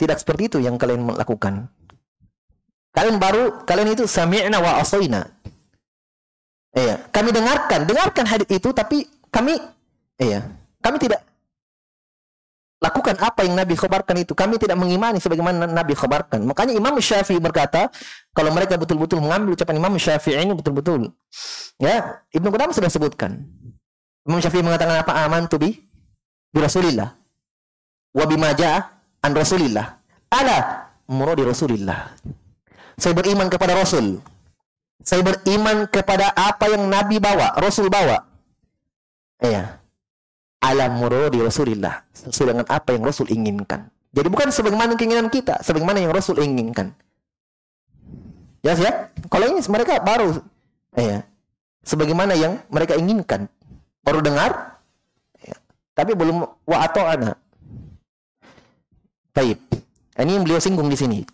tidak 0.00 0.20
seperti 0.20 0.48
itu 0.48 0.58
yang 0.60 0.80
kalian 0.80 1.04
lakukan. 1.12 1.68
Kalian 2.90 3.16
baru 3.22 3.62
kalian 3.64 3.94
itu 3.94 4.04
sami'na 4.04 4.58
wa 4.58 4.82
asaina. 4.82 5.30
Iya, 6.70 7.02
kami 7.10 7.34
dengarkan, 7.34 7.82
dengarkan 7.82 8.24
hadis 8.30 8.46
itu 8.46 8.70
tapi 8.70 9.02
kami 9.30 9.58
iya, 10.22 10.46
kami 10.78 11.02
tidak 11.02 11.26
lakukan 12.80 13.14
apa 13.20 13.44
yang 13.44 13.54
Nabi 13.54 13.76
khabarkan 13.76 14.16
itu. 14.24 14.32
Kami 14.32 14.56
tidak 14.56 14.80
mengimani 14.80 15.20
sebagaimana 15.20 15.68
Nabi 15.68 15.92
khabarkan. 15.92 16.48
Makanya 16.48 16.72
Imam 16.72 16.96
Syafi'i 16.96 17.36
berkata, 17.36 17.92
kalau 18.32 18.50
mereka 18.50 18.80
betul-betul 18.80 19.20
mengambil 19.20 19.52
ucapan 19.54 19.76
Imam 19.76 19.92
Syafi'i 20.00 20.40
ini 20.40 20.56
betul-betul. 20.56 21.12
Ya, 21.76 22.24
Ibnu 22.32 22.48
Qudamah 22.48 22.72
sudah 22.72 22.88
sebutkan. 22.88 23.44
Imam 24.24 24.40
Syafi'i 24.40 24.64
mengatakan 24.64 25.04
apa? 25.04 25.12
Aman 25.28 25.44
tu 25.46 25.60
bi 25.60 25.76
bi 26.50 26.58
Rasulillah. 26.58 27.12
Wa 28.16 28.24
bima 28.24 28.50
an 29.20 29.30
Rasulillah. 29.36 29.86
Ala 30.32 30.88
muradi 31.04 31.44
Rasulillah. 31.44 32.16
Saya 32.96 33.12
beriman 33.12 33.52
kepada 33.52 33.76
Rasul. 33.76 34.20
Saya 35.00 35.24
beriman 35.24 35.88
kepada 35.88 36.32
apa 36.36 36.68
yang 36.68 36.84
Nabi 36.84 37.16
bawa, 37.16 37.56
Rasul 37.56 37.88
bawa. 37.88 38.20
Iya 39.40 39.79
alam 40.60 41.00
muradi 41.00 41.40
Rasulillah 41.40 42.04
sesuai 42.12 42.52
dengan 42.52 42.66
apa 42.68 42.92
yang 42.92 43.02
Rasul 43.02 43.32
inginkan. 43.32 43.88
Jadi 44.12 44.28
bukan 44.28 44.52
sebagaimana 44.52 44.92
keinginan 44.98 45.32
kita, 45.32 45.64
sebagaimana 45.64 46.04
yang 46.04 46.12
Rasul 46.12 46.36
inginkan. 46.42 46.92
Jelas 48.60 48.78
ya? 48.78 48.92
Kalau 49.32 49.44
ini 49.48 49.60
mereka 49.72 50.04
baru 50.04 50.36
eh, 51.00 51.06
ya, 51.16 51.18
sebagaimana 51.80 52.36
yang 52.36 52.60
mereka 52.68 52.98
inginkan. 52.98 53.48
Baru 54.04 54.20
dengar 54.20 54.80
ya, 55.40 55.56
tapi 55.96 56.12
belum 56.12 56.44
wa 56.44 56.76
atau 56.84 57.04
ana. 57.08 57.32
Baik. 59.32 59.56
Ini 60.20 60.36
yang 60.36 60.44
beliau 60.44 60.60
singgung 60.60 60.92
di 60.92 60.98
sini. 60.98 61.24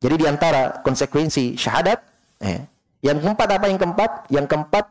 Jadi 0.00 0.14
di 0.20 0.26
antara 0.28 0.84
konsekuensi 0.84 1.56
syahadat 1.56 1.98
eh, 2.44 2.60
yang 3.00 3.20
keempat 3.20 3.48
apa 3.56 3.66
yang 3.72 3.80
keempat? 3.80 4.10
Yang 4.28 4.46
keempat 4.52 4.84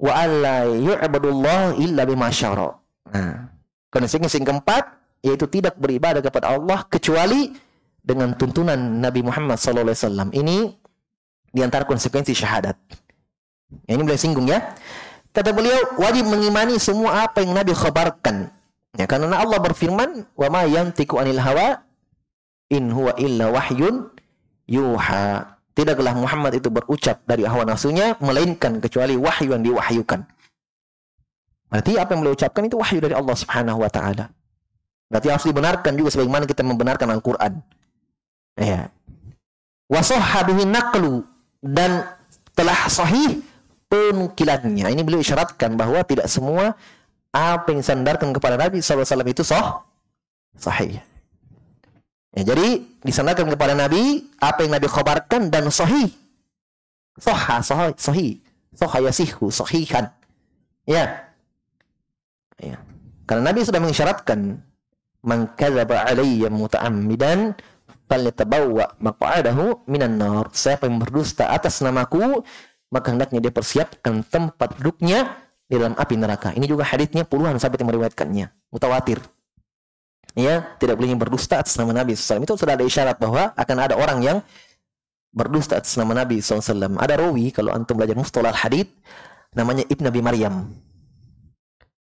wa 0.00 0.12
alla 0.12 0.68
yu'badullah 0.68 1.76
illa 1.80 2.02
bima 2.04 2.28
syara. 2.28 2.79
Nah, 3.10 3.50
konsekuensi 3.90 4.38
yang 4.38 4.48
keempat 4.54 4.84
yaitu 5.20 5.44
tidak 5.50 5.76
beribadah 5.76 6.24
kepada 6.24 6.56
Allah 6.56 6.86
kecuali 6.88 7.52
dengan 8.00 8.32
tuntunan 8.34 8.78
Nabi 8.78 9.20
Muhammad 9.20 9.60
SAW. 9.60 10.32
Ini 10.32 10.72
di 11.52 11.60
antara 11.60 11.84
konsekuensi 11.84 12.32
syahadat. 12.32 12.76
Ya, 13.86 13.92
ini 13.94 14.02
boleh 14.02 14.18
singgung 14.18 14.48
ya. 14.48 14.74
Kata 15.30 15.54
beliau 15.54 16.00
wajib 16.00 16.26
mengimani 16.26 16.80
semua 16.82 17.28
apa 17.28 17.44
yang 17.44 17.54
Nabi 17.54 17.70
khabarkan. 17.76 18.50
Ya, 18.98 19.06
karena 19.06 19.38
Allah 19.38 19.62
berfirman, 19.62 20.26
"Wa 20.34 20.50
ma 20.50 20.66
yantiqu 20.66 21.14
anil 21.22 21.38
hawa 21.38 21.86
in 22.74 22.90
huwa 22.90 23.14
illa 23.14 23.46
wahyun 23.54 24.10
yuha." 24.66 25.54
Tidaklah 25.70 26.18
Muhammad 26.18 26.58
itu 26.58 26.66
berucap 26.66 27.22
dari 27.30 27.46
hawa 27.46 27.62
nafsunya 27.62 28.18
melainkan 28.18 28.82
kecuali 28.82 29.14
wahyu 29.14 29.54
yang 29.54 29.62
diwahyukan. 29.62 30.26
Berarti 31.70 31.94
apa 31.96 32.10
yang 32.12 32.20
beliau 32.26 32.34
ucapkan 32.34 32.62
itu 32.66 32.76
wahyu 32.76 32.98
dari 32.98 33.14
Allah 33.14 33.36
Subhanahu 33.38 33.78
wa 33.86 33.90
taala. 33.90 34.26
Berarti 35.06 35.26
harus 35.30 35.46
dibenarkan 35.46 35.92
juga 35.94 36.10
sebagaimana 36.10 36.44
kita 36.46 36.66
membenarkan 36.66 37.08
Al-Qur'an. 37.14 37.62
Ya. 38.58 38.90
Wa 39.86 40.02
sahhabihi 40.02 40.66
naqlu 40.66 41.22
dan 41.62 42.06
telah 42.58 42.90
sahih 42.90 43.42
penukilannya. 43.86 44.86
Ini 44.90 45.02
beliau 45.06 45.22
isyaratkan 45.22 45.78
bahwa 45.78 46.02
tidak 46.06 46.26
semua 46.26 46.74
apa 47.30 47.70
yang 47.70 47.82
disandarkan 47.82 48.34
kepada 48.34 48.58
Nabi 48.58 48.82
SAW 48.82 49.06
itu 49.26 49.46
sah, 49.46 49.86
sahih. 50.58 50.98
Ya, 52.30 52.42
jadi 52.54 52.82
disandarkan 53.02 53.50
kepada 53.50 53.74
Nabi 53.74 54.30
apa 54.38 54.62
yang 54.62 54.74
Nabi 54.78 54.86
khabarkan 54.86 55.50
dan 55.50 55.66
sahih. 55.70 56.10
Sahha, 57.18 57.58
sahih, 57.62 57.94
sahih. 57.98 58.32
Sahha 58.70 58.98
yasihu, 59.02 59.50
sahihan. 59.50 60.10
Ya. 60.86 61.29
Ya. 62.60 62.76
Karena 63.24 63.50
Nabi 63.50 63.64
sudah 63.64 63.80
mengisyaratkan 63.80 64.60
man 65.24 65.48
kadzaba 65.56 66.04
alayya 66.04 66.52
muta'ammidan 66.52 67.56
falyatabawwa 68.10 69.00
maq'adahu 69.00 69.86
minan 69.88 70.20
nar. 70.20 70.52
Siapa 70.52 70.90
yang 70.90 71.00
berdusta 71.00 71.48
atas 71.48 71.80
namaku, 71.80 72.42
maka 72.90 73.14
hendaknya 73.14 73.38
dia 73.38 73.52
persiapkan 73.54 74.26
tempat 74.26 74.76
duduknya 74.76 75.40
di 75.70 75.78
dalam 75.78 75.94
api 75.94 76.14
neraka. 76.18 76.50
Ini 76.52 76.66
juga 76.66 76.82
hadisnya 76.82 77.22
puluhan 77.22 77.56
sahabat 77.62 77.78
yang 77.78 77.88
meriwayatkannya, 77.94 78.46
mutawatir. 78.74 79.22
Ya, 80.34 80.74
tidak 80.78 80.98
boleh 80.98 81.14
berdusta 81.18 81.58
atas 81.58 81.74
nama 81.78 81.90
Nabi 81.90 82.14
SAW. 82.14 82.42
Itu 82.46 82.54
sudah 82.54 82.78
ada 82.78 82.86
isyarat 82.86 83.18
bahwa 83.18 83.50
akan 83.54 83.76
ada 83.78 83.94
orang 83.98 84.18
yang 84.22 84.38
berdusta 85.30 85.78
atas 85.78 85.94
nama 85.94 86.22
Nabi 86.22 86.42
SAW. 86.42 86.98
Ada 86.98 87.18
rawi 87.18 87.54
kalau 87.54 87.70
antum 87.74 87.98
belajar 87.98 88.18
mustalah 88.18 88.54
hadis 88.54 88.90
namanya 89.54 89.86
Ibn 89.86 90.04
Abi 90.10 90.20
Maryam. 90.22 90.70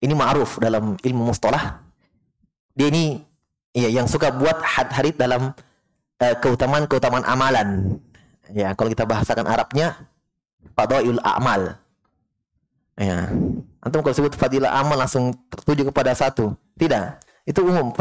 Ini 0.03 0.11
ma'ruf 0.11 0.59
dalam 0.59 0.99
ilmu 0.99 1.31
mustalah. 1.31 1.79
Dia 2.75 2.91
ini 2.91 3.23
ya 3.71 3.87
yang 3.87 4.03
suka 4.03 4.35
buat 4.35 4.59
hadith 4.67 5.15
dalam 5.15 5.55
uh, 6.19 6.35
keutamaan-keutamaan 6.43 7.23
amalan. 7.23 7.97
Ya, 8.51 8.75
kalau 8.75 8.91
kita 8.91 9.07
bahasakan 9.07 9.47
Arabnya 9.47 9.95
fadail 10.75 11.23
a'mal. 11.23 11.79
Ya. 12.99 13.31
Antum 13.79 14.03
kalau 14.03 14.15
sebut 14.15 14.35
fadilah 14.35 14.75
amal 14.75 14.99
langsung 14.99 15.31
tertuju 15.47 15.87
kepada 15.87 16.11
satu. 16.11 16.51
Tidak. 16.75 17.23
Itu 17.47 17.63
umum. 17.63 17.95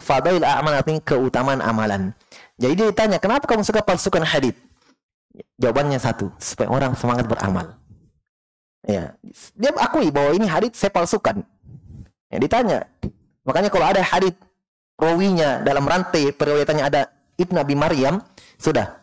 Fadail 0.00 0.44
a'mal 0.44 0.76
artinya 0.76 1.00
keutamaan 1.00 1.64
amalan. 1.64 2.12
Jadi 2.60 2.72
dia 2.76 2.86
ditanya, 2.92 3.16
kenapa 3.16 3.48
kamu 3.48 3.64
suka 3.64 3.80
palsukan 3.80 4.24
hadith? 4.24 4.56
Jawabannya 5.60 6.00
satu, 6.00 6.32
supaya 6.40 6.68
orang 6.68 6.92
semangat 6.98 7.30
beramal. 7.30 7.78
Ya, 8.86 9.18
dia 9.58 9.70
akui 9.74 10.08
bahwa 10.14 10.30
ini 10.36 10.46
hadits 10.46 10.78
saya 10.78 10.94
palsukan. 10.94 11.42
Ya, 12.30 12.38
ditanya. 12.38 12.86
Makanya 13.42 13.72
kalau 13.72 13.86
ada 13.88 14.00
hadits 14.04 14.38
rawinya 14.98 15.62
dalam 15.62 15.86
rantai 15.86 16.34
periwayatannya 16.34 16.84
ada 16.84 17.10
Ibn 17.38 17.54
Abi 17.62 17.74
Maryam, 17.78 18.22
sudah 18.58 18.98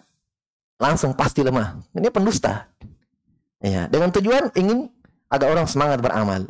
langsung 0.79 1.15
pasti 1.15 1.43
lemah. 1.43 1.79
Ini 1.95 2.11
pendusta. 2.11 2.67
Ya, 3.63 3.87
dengan 3.87 4.11
tujuan 4.11 4.51
ingin 4.53 4.91
agar 5.31 5.55
orang 5.55 5.65
semangat 5.65 5.99
beramal. 6.03 6.47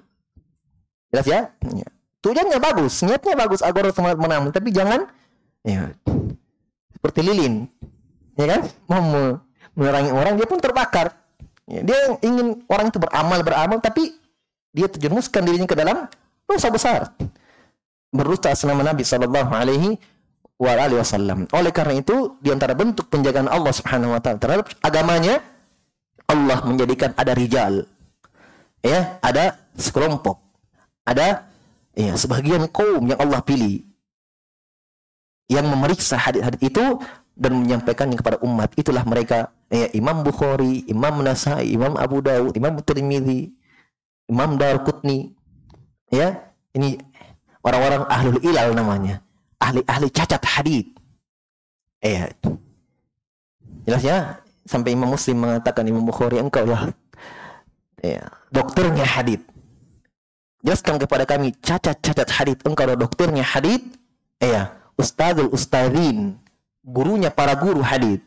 Jelas 1.14 1.28
ya? 1.30 1.40
ya. 1.72 1.88
Tujuannya 2.26 2.58
bagus, 2.58 3.06
niatnya 3.06 3.38
bagus 3.38 3.62
agar 3.62 3.88
orang 3.88 3.96
semangat 3.96 4.18
beramal, 4.18 4.50
tapi 4.50 4.74
jangan 4.74 5.06
ya 5.62 5.94
seperti 6.98 7.22
lilin. 7.22 7.70
Ya 8.36 8.58
kan? 8.58 8.62
Mau 8.90 9.40
menerangi 9.78 10.12
orang 10.12 10.34
dia 10.36 10.48
pun 10.50 10.58
terbakar. 10.58 11.14
Ya, 11.66 11.82
dia 11.82 11.98
ingin 12.22 12.62
orang 12.70 12.94
itu 12.94 13.02
beramal 13.02 13.42
beramal 13.42 13.82
tapi 13.82 14.14
dia 14.70 14.86
terjerumuskan 14.86 15.42
dirinya 15.42 15.66
ke 15.66 15.78
dalam 15.78 16.06
dosa 16.46 16.70
besar. 16.70 17.10
Berdusta 18.14 18.54
nama 18.70 18.94
Nabi 18.94 19.02
sallallahu 19.02 19.52
alaihi 19.52 19.98
wasallam. 20.62 21.50
Oleh 21.52 21.74
karena 21.74 22.00
itu 22.00 22.38
di 22.40 22.54
antara 22.54 22.78
bentuk 22.78 23.10
penjagaan 23.10 23.50
Allah 23.50 23.74
Subhanahu 23.74 24.14
wa 24.14 24.22
taala 24.22 24.38
terhadap 24.38 24.66
agamanya 24.86 25.42
Allah 26.30 26.62
menjadikan 26.64 27.18
ada 27.18 27.34
rijal. 27.34 27.90
Ya, 28.86 29.18
ada 29.26 29.58
sekelompok. 29.74 30.38
Ada 31.06 31.50
ya 31.98 32.14
sebagian 32.14 32.70
kaum 32.70 33.10
yang 33.10 33.18
Allah 33.18 33.42
pilih 33.42 33.82
yang 35.50 35.66
memeriksa 35.66 36.18
hadis-hadis 36.18 36.62
itu 36.62 36.84
dan 37.38 37.52
menyampaikannya 37.66 38.18
kepada 38.18 38.38
umat. 38.46 38.74
Itulah 38.78 39.02
mereka 39.06 39.55
ya, 39.70 39.88
Imam 39.94 40.22
Bukhari, 40.22 40.86
Imam 40.90 41.22
Nasai, 41.22 41.74
Imam 41.74 41.98
Abu 41.98 42.22
Dawud, 42.22 42.54
Imam 42.54 42.78
Tirmidzi, 42.82 43.54
Imam 44.30 44.58
Darqutni. 44.58 45.34
Ya, 46.14 46.54
ini 46.74 47.02
orang-orang 47.66 48.06
ahlul 48.10 48.40
ilal 48.46 48.78
namanya. 48.78 49.22
Ahli-ahli 49.58 50.08
cacat 50.14 50.44
hadis. 50.46 50.86
Eh, 52.04 52.30
jelas 53.90 54.04
ya. 54.06 54.18
Sampai 54.66 54.98
Imam 54.98 55.14
Muslim 55.14 55.46
mengatakan 55.46 55.86
Imam 55.86 56.02
Bukhari 56.02 56.42
engkau 56.42 56.66
ya, 56.66 56.90
ya 58.02 58.26
dokternya 58.50 59.06
hadith. 59.06 59.46
Jelaskan 60.66 60.98
kepada 60.98 61.30
kami 61.30 61.54
cacat-cacat 61.62 62.30
hadith 62.34 62.60
engkau 62.66 62.90
adalah 62.90 63.06
dokternya 63.06 63.46
hadith. 63.46 63.86
Eh, 64.42 64.50
ya, 64.50 64.74
ustadzul 64.98 65.54
ustadzin, 65.54 66.34
gurunya 66.82 67.30
para 67.30 67.54
guru 67.54 67.86
hadith. 67.86 68.26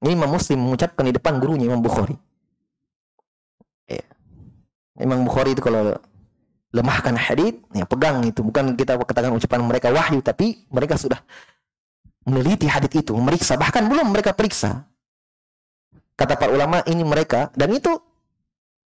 Ini 0.00 0.16
Imam 0.16 0.32
Muslim 0.32 0.58
mengucapkan 0.64 1.04
di 1.04 1.12
depan 1.12 1.36
gurunya 1.36 1.68
Imam 1.68 1.84
Bukhari. 1.84 2.16
Ya. 3.84 4.04
Imam 4.96 5.24
Bukhari 5.28 5.52
itu 5.52 5.60
kalau 5.60 5.92
lemahkan 6.72 7.14
hadith, 7.20 7.60
ya 7.76 7.84
pegang 7.84 8.24
itu. 8.24 8.40
Bukan 8.40 8.74
kita 8.80 8.96
katakan 8.96 9.36
ucapan 9.36 9.60
mereka 9.60 9.92
wahyu, 9.92 10.24
tapi 10.24 10.64
mereka 10.72 10.96
sudah 10.96 11.20
meneliti 12.24 12.64
hadith 12.64 12.96
itu, 12.96 13.12
memeriksa. 13.12 13.60
Bahkan 13.60 13.92
belum 13.92 14.08
mereka 14.08 14.32
periksa. 14.32 14.88
Kata 16.16 16.36
para 16.36 16.52
ulama 16.52 16.84
ini 16.84 17.00
mereka 17.00 17.48
dan 17.56 17.72
itu 17.72 17.96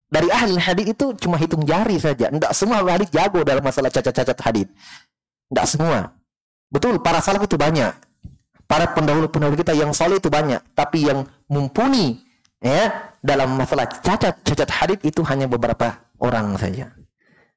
dari 0.07 0.31
ahli 0.31 0.55
hadis 0.55 0.95
itu 0.95 1.11
cuma 1.19 1.35
hitung 1.35 1.67
jari 1.67 1.99
saja. 1.99 2.31
Tidak 2.31 2.51
semua 2.55 2.79
hadis 2.87 3.11
jago 3.11 3.43
dalam 3.43 3.59
masalah 3.59 3.91
cacat-cacat 3.91 4.37
hadis. 4.39 4.67
Tidak 5.51 5.65
semua. 5.67 6.15
Betul, 6.71 7.03
para 7.03 7.19
salaf 7.19 7.43
itu 7.43 7.59
banyak. 7.59 7.91
Para 8.65 8.89
pendahulu-pendahulu 8.91 9.61
kita 9.61 9.77
yang 9.77 9.93
soleh 9.93 10.17
itu 10.17 10.29
banyak, 10.29 10.57
tapi 10.73 11.05
yang 11.05 11.29
mumpuni 11.45 12.25
ya 12.57 13.13
dalam 13.21 13.53
masalah 13.53 13.85
cacat-cacat 13.85 14.69
hadis 14.73 14.99
itu 15.05 15.21
hanya 15.29 15.45
beberapa 15.45 16.01
orang 16.17 16.57
saja. 16.57 16.89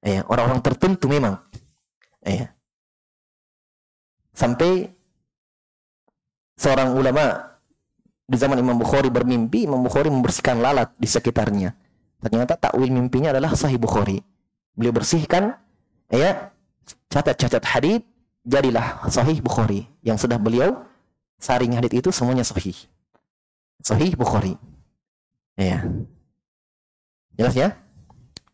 Ya, 0.05 0.21
orang-orang 0.29 0.61
tertentu 0.61 1.09
memang. 1.09 1.41
Ya. 2.21 2.53
Sampai 4.37 4.93
seorang 6.61 6.93
ulama 6.95 7.57
di 8.29 8.37
zaman 8.37 8.61
Imam 8.61 8.77
Bukhari 8.77 9.09
bermimpi, 9.09 9.65
Imam 9.65 9.81
Bukhari 9.81 10.13
membersihkan 10.13 10.61
lalat 10.61 10.93
di 11.01 11.09
sekitarnya. 11.09 11.73
Ternyata 12.19 12.59
takwil 12.59 12.91
mimpinya 12.91 13.31
adalah 13.33 13.55
Sahih 13.57 13.79
Bukhari. 13.81 14.21
Beliau 14.77 14.93
bersihkan 14.93 15.57
ya 16.11 16.51
cacat-cacat 17.09 17.65
hadis 17.65 18.05
jadilah 18.45 19.03
Sahih 19.09 19.39
Bukhari 19.41 19.87
yang 20.03 20.19
sudah 20.19 20.37
beliau 20.37 20.88
saring 21.39 21.75
hadis 21.75 21.95
itu 21.95 22.11
semuanya 22.11 22.45
sahih. 22.45 22.77
Sahih 23.83 24.13
Bukhari. 24.19 24.59
Ya. 25.59 25.87
Jelas 27.39 27.55
ya? 27.55 27.79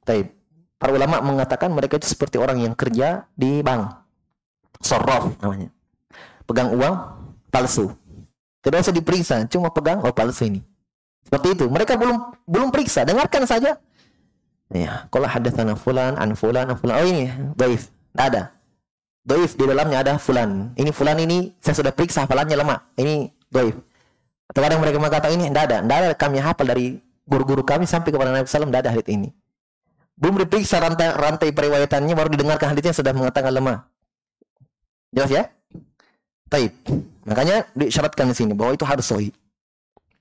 Taib. 0.05 0.33
Para 0.77 0.93
ulama 0.93 1.25
mengatakan 1.25 1.73
mereka 1.73 1.97
itu 1.97 2.09
seperti 2.09 2.37
orang 2.37 2.61
yang 2.61 2.77
kerja 2.77 3.25
di 3.33 3.65
bank. 3.65 3.89
Sorof 4.85 5.33
namanya. 5.41 5.73
Pegang 6.45 6.77
uang 6.77 6.95
palsu 7.49 7.97
tidak 8.65 8.81
usah 8.81 8.97
diperiksa, 8.97 9.37
cuma 9.53 9.69
pegang 9.69 10.01
oh 10.01 10.09
palsu 10.17 10.49
ini. 10.49 10.65
Seperti 11.21 11.53
itu. 11.53 11.69
Mereka 11.69 12.01
belum 12.01 12.17
belum 12.49 12.73
periksa, 12.73 13.05
dengarkan 13.05 13.45
saja. 13.45 13.77
Ya, 14.73 15.05
kalau 15.13 15.29
hadatsana 15.29 15.77
fulan 15.77 16.17
an 16.17 16.33
fulan 16.33 16.73
an 16.73 16.77
fulan. 16.81 16.97
Oh 16.97 17.05
ini 17.05 17.29
dhaif. 17.61 17.93
Ada. 18.17 18.54
Dhaif 19.25 19.57
di 19.57 19.65
dalamnya 19.65 20.05
ada 20.05 20.21
fulan. 20.21 20.77
Ini 20.77 20.93
fulan 20.93 21.17
ini 21.17 21.57
saya 21.65 21.81
sudah 21.81 21.93
periksa 21.97 22.29
hafalannya 22.29 22.61
lemah. 22.61 22.79
Ini 23.01 23.33
dhaif. 23.49 23.77
Atau 24.53 24.61
kadang 24.61 24.85
mereka 24.85 25.01
mengatakan 25.01 25.33
ini 25.33 25.49
tidak 25.49 25.65
ada. 25.73 25.77
Tidak 25.81 25.97
ada 25.97 26.09
kami 26.13 26.37
hafal 26.45 26.67
dari 26.69 27.01
guru-guru 27.25 27.65
kami 27.65 27.89
sampai 27.89 28.13
kepada 28.13 28.37
Nabi 28.37 28.45
SAW 28.45 28.69
tidak 28.69 28.83
ada 28.85 28.93
hadits 28.93 29.09
ini. 29.09 29.33
Belum 30.15 30.39
diperiksa 30.45 30.79
rantai, 30.79 31.11
rantai 31.17 31.51
periwayatannya 31.51 32.15
baru 32.15 32.29
didengarkan 32.37 32.77
haditsnya 32.77 32.95
sudah 32.95 33.17
mengatakan 33.17 33.51
lemah. 33.51 33.89
Jelas 35.11 35.31
ya? 35.33 35.43
Taib. 36.53 36.71
Makanya 37.25 37.65
disyaratkan 37.73 38.29
di 38.31 38.37
sini 38.37 38.53
bahwa 38.53 38.77
itu 38.77 38.85
harus 38.85 39.09
sohi. 39.09 39.33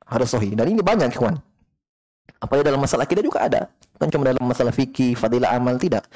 Harus 0.08 0.32
sohi. 0.32 0.56
Dan 0.56 0.72
ini 0.72 0.80
banyak, 0.80 1.12
kawan. 1.12 1.38
Apa 2.40 2.60
ya 2.60 2.64
dalam 2.72 2.80
masalah 2.80 3.04
akidah 3.04 3.22
juga 3.22 3.44
ada. 3.44 3.68
Bukan 4.00 4.08
cuma 4.10 4.24
dalam 4.32 4.44
masalah 4.48 4.72
fikih, 4.72 5.14
fadilah 5.20 5.52
amal, 5.52 5.76
tidak. 5.76 6.08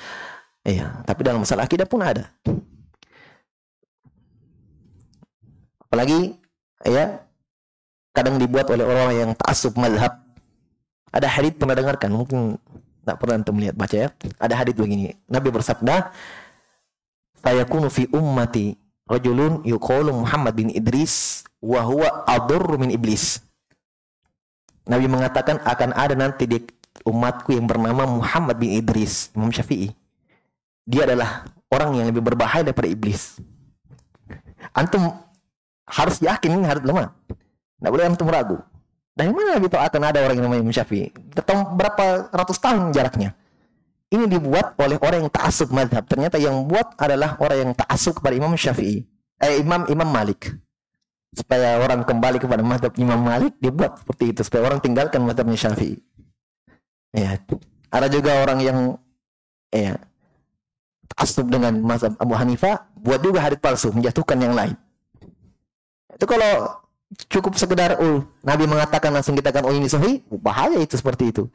Iya, 0.63 1.03
tapi 1.03 1.21
dalam 1.27 1.43
masalah 1.43 1.67
akidah 1.67 1.85
pun 1.85 2.01
ada. 2.01 2.31
Apalagi, 5.87 6.35
ya, 6.83 7.23
kadang 8.11 8.37
dibuat 8.37 8.67
oleh 8.69 8.83
orang 8.83 9.09
yang 9.15 9.29
ta'asub 9.35 9.75
madhab. 9.79 10.19
Ada 11.11 11.27
hadith 11.31 11.55
pernah 11.55 11.75
dengarkan, 11.75 12.11
mungkin 12.11 12.59
tak 13.07 13.17
pernah 13.23 13.39
antum 13.39 13.55
lihat 13.55 13.73
baca 13.73 13.95
ya. 13.95 14.09
Ada 14.35 14.53
hadith 14.59 14.75
begini. 14.75 15.15
Nabi 15.31 15.47
bersabda, 15.47 16.11
"Saya 17.39 17.63
kunu 17.63 17.87
fi 17.87 18.11
ummati 18.11 18.75
rajulun 19.07 19.63
yuqalu 19.63 20.11
Muhammad 20.11 20.53
bin 20.53 20.67
Idris 20.69 21.47
wa 21.63 21.81
huwa 21.81 22.27
adurru 22.27 22.77
min 22.77 22.91
iblis. 22.93 23.41
Nabi 24.87 25.07
mengatakan 25.07 25.59
akan 25.63 25.91
ada 25.95 26.15
nanti 26.15 26.47
di 26.47 26.59
umatku 27.07 27.55
yang 27.55 27.67
bernama 27.67 28.07
Muhammad 28.07 28.55
bin 28.59 28.75
Idris, 28.75 29.31
Imam 29.35 29.51
Syafi'i. 29.51 29.91
Dia 30.87 31.03
adalah 31.03 31.47
orang 31.67 31.99
yang 31.99 32.07
lebih 32.07 32.23
berbahaya 32.23 32.63
daripada 32.63 32.87
iblis. 32.87 33.39
Antum 34.71 35.11
harus 35.87 36.19
yakin 36.19 36.59
ini 36.59 36.65
harus 36.67 36.83
lemah. 36.83 37.15
Tidak 37.79 37.91
boleh 37.91 38.05
antum 38.05 38.27
ragu. 38.27 38.59
Dari 39.17 39.33
mana 39.33 39.57
tahu 39.57 39.81
akan 39.81 40.01
ada 40.05 40.21
orang 40.21 40.35
yang 40.37 40.45
namanya 40.45 40.61
Imam 40.61 40.75
Syafi'i? 40.75 41.09
Berapa 41.73 42.29
ratus 42.29 42.61
tahun 42.61 42.93
jaraknya 42.93 43.33
ini 44.07 44.25
dibuat 44.31 44.79
oleh 44.79 44.95
orang 45.03 45.27
yang 45.27 45.31
ta'asub 45.31 45.67
madhab. 45.75 46.07
Ternyata 46.07 46.39
yang 46.39 46.63
buat 46.63 46.95
adalah 46.95 47.35
orang 47.43 47.57
yang 47.59 47.71
ta'asub 47.75 48.19
kepada 48.23 48.39
Imam 48.39 48.55
Syafi'i. 48.55 49.03
Eh, 49.43 49.59
Imam 49.59 49.83
Imam 49.91 50.07
Malik. 50.07 50.55
Supaya 51.35 51.83
orang 51.83 52.07
kembali 52.07 52.39
kepada 52.39 52.63
madhab 52.63 52.95
Imam 52.95 53.19
Malik, 53.19 53.59
dibuat 53.59 53.99
seperti 53.99 54.31
itu. 54.31 54.41
Supaya 54.47 54.71
orang 54.71 54.79
tinggalkan 54.79 55.19
madhabnya 55.27 55.59
Syafi'i. 55.59 55.99
Ya. 57.11 57.35
Ada 57.91 58.07
juga 58.07 58.43
orang 58.43 58.59
yang 58.63 58.77
ya, 59.75 59.99
ta'asub 61.15 61.51
dengan 61.51 61.75
mazhab 61.83 62.15
Abu 62.19 62.35
Hanifah, 62.35 62.87
buat 62.95 63.19
juga 63.19 63.43
hadith 63.43 63.59
palsu, 63.59 63.91
menjatuhkan 63.91 64.39
yang 64.39 64.55
lain. 64.55 64.75
Itu 66.17 66.25
kalau 66.25 66.81
cukup 67.29 67.53
sekedar 67.61 68.01
oh, 68.01 68.25
Nabi 68.41 68.65
mengatakan 68.65 69.13
langsung 69.13 69.37
kita 69.37 69.53
akan 69.53 69.69
oh 69.69 69.73
ini 69.77 69.85
sahih, 69.85 70.25
bahaya 70.41 70.81
itu 70.81 70.97
seperti 70.97 71.29
itu. 71.29 71.45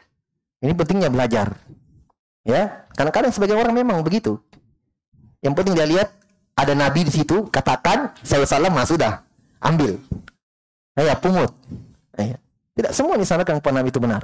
Ini 0.63 0.71
pentingnya 0.79 1.11
belajar. 1.11 1.59
Ya, 2.47 2.87
kadang-kadang 2.95 3.35
sebagai 3.35 3.59
orang 3.59 3.75
memang 3.75 4.07
begitu. 4.07 4.39
Yang 5.43 5.55
penting 5.59 5.75
dia 5.75 5.87
lihat 5.91 6.09
ada 6.55 6.79
nabi 6.79 7.03
di 7.03 7.11
situ, 7.11 7.51
katakan 7.51 8.15
saya 8.23 8.47
salah 8.47 8.71
mas 8.71 8.87
sudah 8.87 9.27
ambil. 9.59 9.99
Ya, 10.95 11.19
pungut. 11.19 11.51
Ya. 12.15 12.39
Tidak 12.79 12.95
semua 12.95 13.19
disarankan 13.19 13.59
kepada 13.59 13.83
nabi 13.83 13.91
itu 13.91 13.99
benar. 13.99 14.23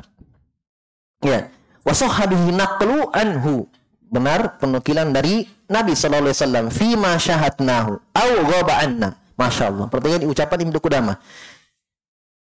Ya. 1.18 1.50
Wasohabihi 1.82 2.54
naqlu 2.54 3.10
anhu. 3.10 3.66
Benar 4.08 4.56
penukilan 4.56 5.12
dari 5.12 5.44
Nabi 5.68 5.92
sallallahu 5.92 6.32
alaihi 6.32 6.38
wasallam 6.40 6.66
fima 6.72 7.12
syahadnahu 7.20 8.00
au 8.00 8.30
ghaba 8.48 8.80
anna. 8.80 9.08
Masya 9.38 9.70
Allah. 9.70 9.86
Pertanyaan 9.86 10.26
ucapan 10.26 10.58
Ibnu 10.66 10.78
Qudamah. 10.82 11.16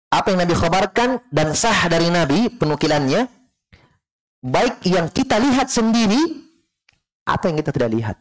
Apa 0.09 0.33
yang 0.33 0.41
Nabi 0.41 0.57
khabarkan 0.57 1.21
dan 1.29 1.53
sah 1.53 1.85
dari 1.93 2.09
Nabi 2.09 2.49
penukilannya 2.49 3.29
baik 4.41 4.89
yang 4.89 5.13
kita 5.13 5.37
lihat 5.37 5.69
sendiri 5.69 6.49
atau 7.29 7.53
yang 7.53 7.61
kita 7.61 7.77
tidak 7.77 7.91
lihat. 7.93 8.17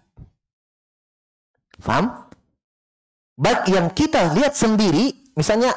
Faham? 1.80 2.28
Baik 3.40 3.70
yang 3.72 3.88
kita 3.94 4.36
lihat 4.36 4.58
sendiri, 4.58 5.16
misalnya 5.38 5.72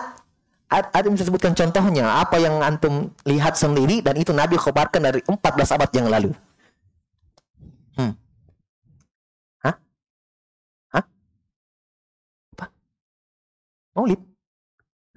ada 0.71 1.07
bisa 1.11 1.27
sebutkan 1.29 1.53
contohnya 1.53 2.23
apa 2.23 2.41
yang 2.41 2.63
antum 2.63 3.13
lihat 3.27 3.59
sendiri 3.59 4.01
dan 4.01 4.17
itu 4.17 4.31
Nabi 4.35 4.59
khabarkan 4.59 5.03
dari 5.03 5.21
14 5.27 5.75
abad 5.77 5.91
yang 5.95 6.07
lalu. 6.11 6.31
Hmm. 7.95 8.15
Maulid? 14.01 14.21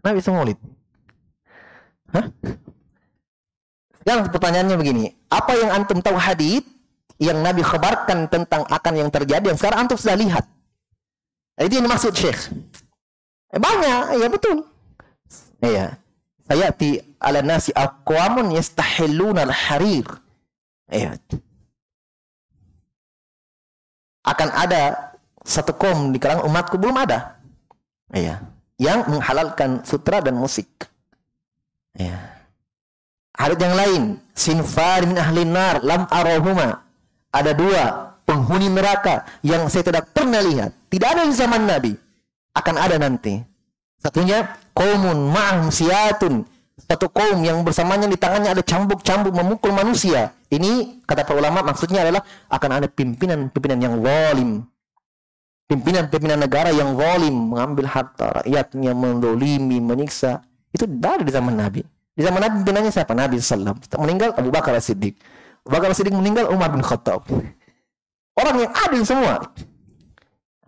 Nabi 0.03 0.19
bisa 0.19 0.35
maulid? 0.35 0.59
Hah? 2.11 2.27
Yang 4.03 4.35
pertanyaannya 4.35 4.75
begini, 4.75 5.15
apa 5.31 5.55
yang 5.55 5.71
antum 5.71 6.03
tahu 6.03 6.19
hadith 6.19 6.67
yang 7.15 7.39
Nabi 7.39 7.63
khabarkan 7.63 8.27
tentang 8.27 8.67
akan 8.67 8.93
yang 8.99 9.07
terjadi 9.07 9.47
yang 9.47 9.55
sekarang 9.55 9.87
antum 9.87 9.95
sudah 9.95 10.19
lihat? 10.19 10.43
Nah, 11.55 11.63
itu 11.63 11.79
yang 11.79 11.87
dimaksud 11.87 12.11
Syekh. 12.11 12.51
Eh, 13.55 13.61
banyak, 13.63 14.19
ya 14.19 14.27
betul. 14.27 14.67
Iya. 15.63 15.95
Sayati 16.43 16.99
ala 17.23 17.39
nasi 17.39 17.71
aqwamun 17.71 18.51
yastahilluna 18.51 19.47
al-harir. 19.47 20.03
Iya. 20.91 21.15
Akan 24.27 24.51
ada 24.51 25.15
satu 25.47 25.71
kaum 25.71 26.11
di 26.11 26.19
kalangan 26.19 26.43
umatku 26.43 26.75
belum 26.75 26.99
ada. 26.99 27.39
Iya. 28.11 28.52
Yang 28.83 28.99
menghalalkan 29.07 29.87
sutra 29.87 30.19
dan 30.19 30.35
musik. 30.35 30.67
Iya. 31.95 32.19
Hadis 33.33 33.57
yang 33.63 33.75
lain, 33.79 34.01
sinfar 34.35 35.07
min 35.07 35.15
ahli 35.15 35.47
nar 35.47 35.79
lam 35.81 36.03
arahuma. 36.11 36.83
Ada 37.31 37.55
dua 37.55 37.83
penghuni 38.27 38.67
neraka 38.69 39.25
yang 39.41 39.71
saya 39.71 39.87
tidak 39.87 40.11
pernah 40.11 40.43
lihat. 40.43 40.75
Tidak 40.91 41.07
ada 41.07 41.23
di 41.23 41.33
zaman 41.33 41.63
Nabi. 41.63 41.95
Akan 42.53 42.75
ada 42.77 42.99
nanti. 43.01 43.41
Satunya 43.97 44.53
kaumun 44.75 45.31
ma'ahum 45.31 45.71
siyatun. 45.71 46.43
Satu 46.83 47.07
kaum 47.07 47.41
yang 47.41 47.63
bersamanya 47.63 48.05
di 48.11 48.19
tangannya 48.19 48.51
ada 48.51 48.61
cambuk-cambuk 48.61 49.31
memukul 49.31 49.71
manusia. 49.71 50.35
Ini 50.51 51.01
kata 51.07 51.23
para 51.23 51.39
ulama 51.39 51.63
maksudnya 51.63 52.03
adalah 52.03 52.21
akan 52.51 52.69
ada 52.83 52.87
pimpinan-pimpinan 52.91 53.79
yang 53.79 53.95
zalim. 54.03 54.67
Pimpinan-pimpinan 55.63 56.43
negara 56.43 56.69
yang 56.75 56.99
zalim 56.99 57.55
mengambil 57.55 57.87
harta 57.87 58.43
rakyatnya, 58.43 58.91
mendolimi, 58.91 59.79
menyiksa. 59.79 60.43
Itu 60.75 60.83
dari 60.85 61.25
zaman 61.31 61.55
Nabi. 61.55 61.81
Di 62.13 62.21
zaman 62.21 62.43
Nabi 62.43 62.61
pimpinannya 62.61 62.91
siapa? 62.93 63.15
Nabi 63.15 63.41
Sallam. 63.41 63.79
Meninggal 63.97 64.37
Abu 64.37 64.53
Bakar 64.53 64.75
As-Siddiq. 64.77 65.17
Abu 65.65 65.71
Bakar 65.71 65.89
As-Siddiq 65.95 66.13
meninggal 66.13 66.51
Umar 66.51 66.69
bin 66.69 66.83
Khattab. 66.83 67.25
Orang 68.33 68.55
yang 68.59 68.71
adil 68.73 69.01
semua. 69.07 69.39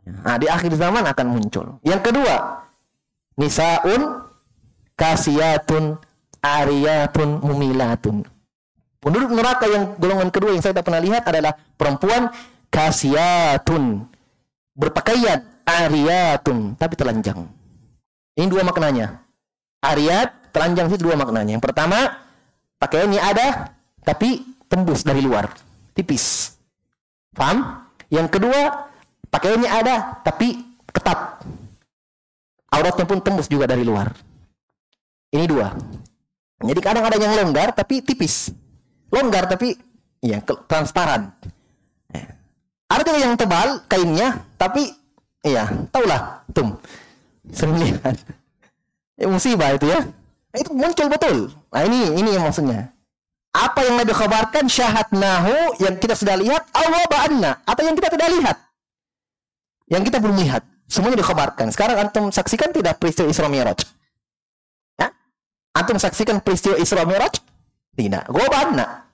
Nah, 0.05 0.37
di 0.37 0.45
akhir 0.45 0.73
zaman 0.77 1.01
akan 1.05 1.27
muncul. 1.27 1.65
Yang 1.81 2.01
kedua, 2.13 2.65
nisaun 3.41 4.25
kasiyatun 4.93 5.97
ariyatun 6.39 7.41
mumilatun. 7.41 8.21
Penduduk 9.01 9.37
neraka 9.37 9.69
yang 9.69 9.97
golongan 10.01 10.29
kedua 10.33 10.53
yang 10.53 10.61
saya 10.65 10.77
tak 10.77 10.89
pernah 10.89 11.01
lihat 11.01 11.25
adalah 11.29 11.53
perempuan 11.77 12.29
kasiyatun 12.73 14.14
berpakaian 14.75 15.41
ariyatun 15.63 16.75
tapi 16.75 16.93
telanjang. 16.99 17.47
Ini 18.35 18.47
dua 18.51 18.67
maknanya. 18.67 19.23
Ariyat, 19.79 20.51
telanjang 20.51 20.91
itu 20.91 21.07
dua 21.07 21.15
maknanya. 21.15 21.55
Yang 21.55 21.65
pertama, 21.71 22.19
pakaiannya 22.77 23.21
ada 23.21 23.71
tapi 24.03 24.43
tembus 24.67 25.07
dari 25.07 25.23
luar, 25.23 25.49
tipis. 25.95 26.57
Paham? 27.31 27.87
Yang 28.11 28.27
kedua, 28.37 28.91
pakaiannya 29.31 29.69
ada 29.71 30.19
tapi 30.21 30.59
ketat. 30.91 31.41
Auratnya 32.75 33.07
pun 33.07 33.23
tembus 33.23 33.47
juga 33.47 33.71
dari 33.71 33.87
luar. 33.87 34.11
Ini 35.31 35.45
dua. 35.47 35.71
Jadi 36.59 36.79
kadang 36.83 37.03
ada 37.07 37.15
yang 37.15 37.35
longgar 37.35 37.71
tapi 37.71 38.03
tipis. 38.03 38.51
Longgar 39.11 39.47
tapi 39.47 39.75
ya 40.19 40.43
transparan. 40.43 41.31
Ada 42.85 43.11
yang 43.17 43.33
tebal 43.33 43.81
kainnya 43.89 44.45
tapi 44.61 44.93
iya, 45.41 45.65
taulah, 45.89 46.45
tum. 46.53 46.77
Sering 47.51 47.77
lihat. 47.81 48.17
Ya, 49.15 49.31
musibah 49.31 49.71
itu 49.71 49.87
ya. 49.87 50.03
Itu 50.51 50.75
muncul 50.75 51.07
betul. 51.07 51.47
Nah 51.71 51.87
ini 51.87 52.19
ini 52.19 52.35
yang 52.35 52.43
maksudnya. 52.43 52.91
Apa 53.55 53.87
yang 53.87 53.95
Nabi 53.95 54.11
khabarkan 54.11 54.67
nahu 55.15 55.79
yang 55.79 55.95
kita 55.95 56.19
sudah 56.19 56.35
lihat. 56.35 56.67
Allah 56.75 56.99
ba'anna 57.07 57.63
atau 57.63 57.87
yang 57.87 57.95
kita 57.95 58.11
tidak 58.11 58.27
lihat? 58.35 58.57
Yang 59.87 60.11
kita 60.11 60.19
belum 60.19 60.35
lihat. 60.43 60.67
Semuanya 60.91 61.23
dikhabarkan 61.23 61.71
sekarang 61.71 61.95
antum 61.95 62.27
saksikan 62.27 62.75
tidak 62.75 62.99
peristiwa 62.99 63.31
Isra 63.31 63.47
Mi'raj? 63.47 63.87
Ya? 64.99 65.15
antum 65.71 65.95
saksikan 65.95 66.43
peristiwa 66.43 66.75
Isra 66.75 67.07
Mi'raj? 67.07 67.39
Tidak. 67.95 68.35
Ba'anna 68.35 69.07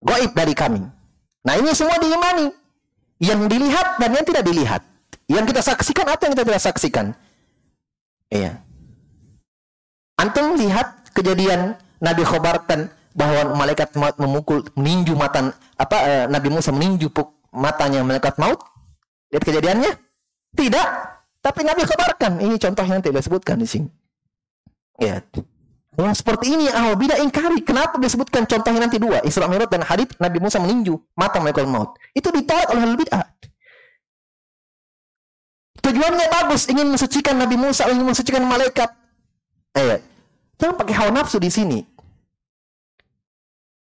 goib 0.00 0.32
dari 0.38 0.54
kami. 0.54 0.86
Nah 1.44 1.54
ini 1.58 1.74
semua 1.74 1.98
diimani 1.98 2.59
yang 3.20 3.46
dilihat 3.46 4.00
dan 4.00 4.10
yang 4.16 4.24
tidak 4.26 4.42
dilihat 4.42 4.82
yang 5.30 5.44
kita 5.46 5.60
saksikan 5.62 6.08
atau 6.08 6.26
yang 6.26 6.34
kita 6.34 6.46
tidak 6.48 6.62
saksikan 6.64 7.06
iya 8.32 8.64
antum 10.16 10.56
lihat 10.56 11.12
kejadian 11.12 11.76
Nabi 12.00 12.24
khabarkan 12.24 12.88
bahwa 13.12 13.58
malaikat 13.58 13.92
maut 13.98 14.16
memukul 14.16 14.64
meninju 14.78 15.12
mata 15.18 15.52
apa 15.76 15.96
eh, 16.06 16.24
Nabi 16.30 16.48
Musa 16.48 16.72
meninju 16.72 17.10
matanya 17.54 18.06
malaikat 18.06 18.38
maut? 18.38 18.62
Lihat 19.30 19.44
kejadiannya? 19.44 19.92
Tidak. 20.54 20.88
Tapi 21.40 21.60
Nabi 21.62 21.82
kabarkan. 21.86 22.42
Ini 22.42 22.54
contoh 22.58 22.84
yang 22.86 23.00
tidak 23.02 23.22
disebutkan 23.22 23.56
di 23.58 23.68
sini. 23.68 23.88
Ya. 24.98 25.22
Yang 25.98 26.22
seperti 26.22 26.54
ini 26.54 26.70
bidah 26.70 27.18
ingkari. 27.18 27.66
Kenapa 27.66 27.98
disebutkan 27.98 28.46
contohnya 28.46 28.86
nanti 28.86 29.02
dua? 29.02 29.18
Isra 29.26 29.50
Mi'raj 29.50 29.66
dan 29.66 29.82
hadits 29.82 30.14
Nabi 30.22 30.38
Musa 30.38 30.62
meninju 30.62 30.94
mata 31.18 31.42
malaikat 31.42 31.66
maut. 31.66 31.98
Itu 32.14 32.30
ditolak 32.30 32.70
oleh 32.70 32.94
bid'ah. 32.94 33.26
Tujuannya 35.80 36.26
bagus, 36.30 36.68
ingin 36.68 36.92
mensucikan 36.92 37.34
Nabi 37.34 37.56
Musa, 37.56 37.88
ingin 37.90 38.06
mensucikan 38.06 38.44
malaikat. 38.46 38.92
Eh, 39.74 39.98
jangan 40.60 40.76
pakai 40.78 40.94
hawa 40.94 41.10
nafsu 41.10 41.40
di 41.42 41.50
sini. 41.50 41.80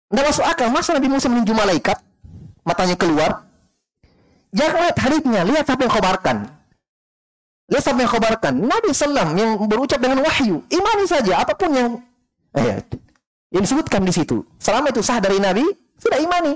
Tidak 0.07 0.23
masuk 0.23 0.45
akal. 0.45 0.71
Masa 0.71 0.95
Nabi 0.95 1.09
Musa 1.11 1.27
meninju 1.27 1.51
malaikat? 1.51 1.99
Matanya 2.63 2.95
keluar. 2.95 3.43
Jangan 4.55 4.87
lihat 4.87 4.97
hadithnya. 4.99 5.41
Lihat 5.43 5.65
apa 5.67 5.81
yang 5.83 5.91
khobarkan. 5.91 6.37
Lihat 7.67 7.83
apa 7.83 7.99
yang 7.99 8.11
khobarkan. 8.11 8.53
Nabi 8.63 8.89
Sallam 8.95 9.35
yang 9.35 9.59
berucap 9.67 9.99
dengan 9.99 10.23
wahyu. 10.23 10.63
Imani 10.71 11.03
saja. 11.03 11.43
Apa 11.43 11.51
pun 11.51 11.69
yang 11.75 11.99
eh, 12.55 12.79
yang 13.51 13.63
disebutkan 13.63 14.03
di 14.07 14.13
situ. 14.15 14.43
Selama 14.55 14.91
itu 14.91 15.03
sah 15.03 15.19
dari 15.19 15.39
Nabi, 15.39 15.63
sudah 15.99 16.19
imani. 16.19 16.55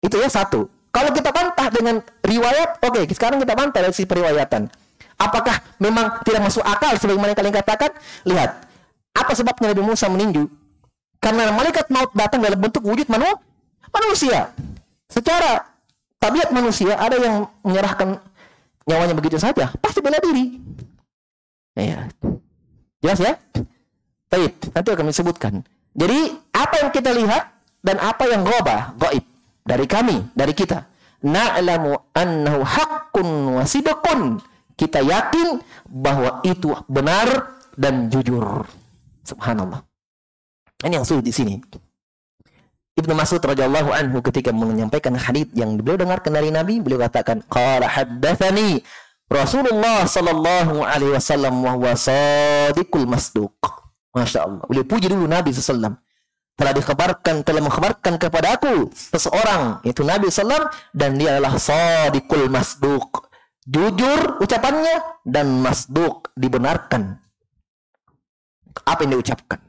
Itu 0.00 0.16
ya 0.16 0.28
satu. 0.32 0.68
Kalau 0.88 1.12
kita 1.12 1.28
bantah 1.28 1.68
dengan 1.68 2.00
riwayat, 2.24 2.80
oke, 2.80 3.04
okay, 3.04 3.04
sekarang 3.12 3.38
kita 3.44 3.52
bantah 3.52 3.84
dari 3.84 3.92
sisi 3.92 4.08
periwayatan. 4.08 4.72
Apakah 5.18 5.60
memang 5.82 6.22
tidak 6.24 6.48
masuk 6.48 6.64
akal 6.64 6.94
sebagaimana 6.96 7.36
kalian 7.36 7.54
katakan? 7.54 7.90
Lihat, 8.24 8.50
apa 9.12 9.32
sebabnya 9.34 9.74
Nabi 9.74 9.82
Musa 9.84 10.06
meninju? 10.08 10.48
Karena 11.18 11.50
malaikat 11.50 11.90
maut 11.90 12.14
datang 12.14 12.40
dalam 12.40 12.56
bentuk 12.56 12.86
wujud 12.86 13.10
manu 13.10 13.26
manusia. 13.90 14.54
Secara 15.10 15.66
tabiat 16.22 16.54
manusia 16.54 16.94
ada 16.94 17.18
yang 17.18 17.50
menyerahkan 17.66 18.22
nyawanya 18.88 19.14
begitu 19.14 19.36
saja, 19.36 19.68
pasti 19.78 20.00
bela 20.00 20.16
diri. 20.18 20.56
Ya. 21.76 22.08
Jelas 23.04 23.20
ya? 23.20 23.36
Baik, 24.32 24.72
nanti 24.74 24.88
akan 24.90 25.06
disebutkan. 25.12 25.52
Jadi, 25.94 26.18
apa 26.56 26.74
yang 26.82 26.90
kita 26.90 27.12
lihat 27.14 27.44
dan 27.84 28.00
apa 28.00 28.24
yang 28.26 28.42
gobah, 28.42 28.96
goib 28.98 29.24
dari 29.62 29.86
kami, 29.86 30.24
dari 30.32 30.56
kita. 30.56 30.88
Na'lamu 31.22 31.94
annahu 32.14 32.64
haqqun 32.64 33.28
wa 33.58 33.62
sidqun. 33.68 34.40
Kita 34.78 35.02
yakin 35.02 35.58
bahwa 35.90 36.38
itu 36.46 36.70
benar 36.86 37.58
dan 37.74 38.06
jujur. 38.10 38.66
Subhanallah. 39.26 39.82
Ini 40.86 41.02
yang 41.02 41.06
sulit 41.06 41.26
di 41.26 41.34
sini. 41.34 41.58
Ibnu 42.98 43.14
Mas'ud 43.14 43.38
radhiyallahu 43.38 43.94
anhu 43.94 44.18
ketika 44.26 44.50
menyampaikan 44.50 45.14
hadis 45.14 45.46
yang 45.54 45.78
beliau 45.78 46.02
dengarkan 46.02 46.34
dari 46.34 46.50
Nabi, 46.50 46.82
beliau 46.82 46.98
katakan, 47.06 47.46
"Qala 47.46 47.86
haddatsani 47.86 48.82
Rasulullah 49.30 50.02
sallallahu 50.02 50.82
alaihi 50.82 51.14
wasallam 51.14 51.62
wa 51.62 51.78
huwa 51.78 51.94
sadiqul 51.94 53.06
masduq." 53.06 53.54
Masya 54.10 54.50
Allah. 54.50 54.66
Beliau 54.66 54.82
puji 54.82 55.06
dulu 55.06 55.30
Nabi 55.30 55.54
sallallahu 55.54 55.94
telah 56.58 56.74
dikabarkan 56.74 57.46
telah 57.46 57.62
mengkabarkan 57.62 58.18
kepada 58.18 58.58
aku 58.58 58.90
seseorang 58.90 59.78
itu 59.86 60.02
Nabi 60.02 60.26
sallam 60.26 60.66
dan 60.90 61.14
dia 61.14 61.38
adalah 61.38 61.54
sadiqul 61.54 62.50
masduq 62.50 63.30
jujur 63.62 64.42
ucapannya 64.42 65.22
dan 65.22 65.62
masduq 65.62 66.34
dibenarkan 66.34 67.22
apa 68.82 69.00
yang 69.06 69.14
diucapkan 69.14 69.62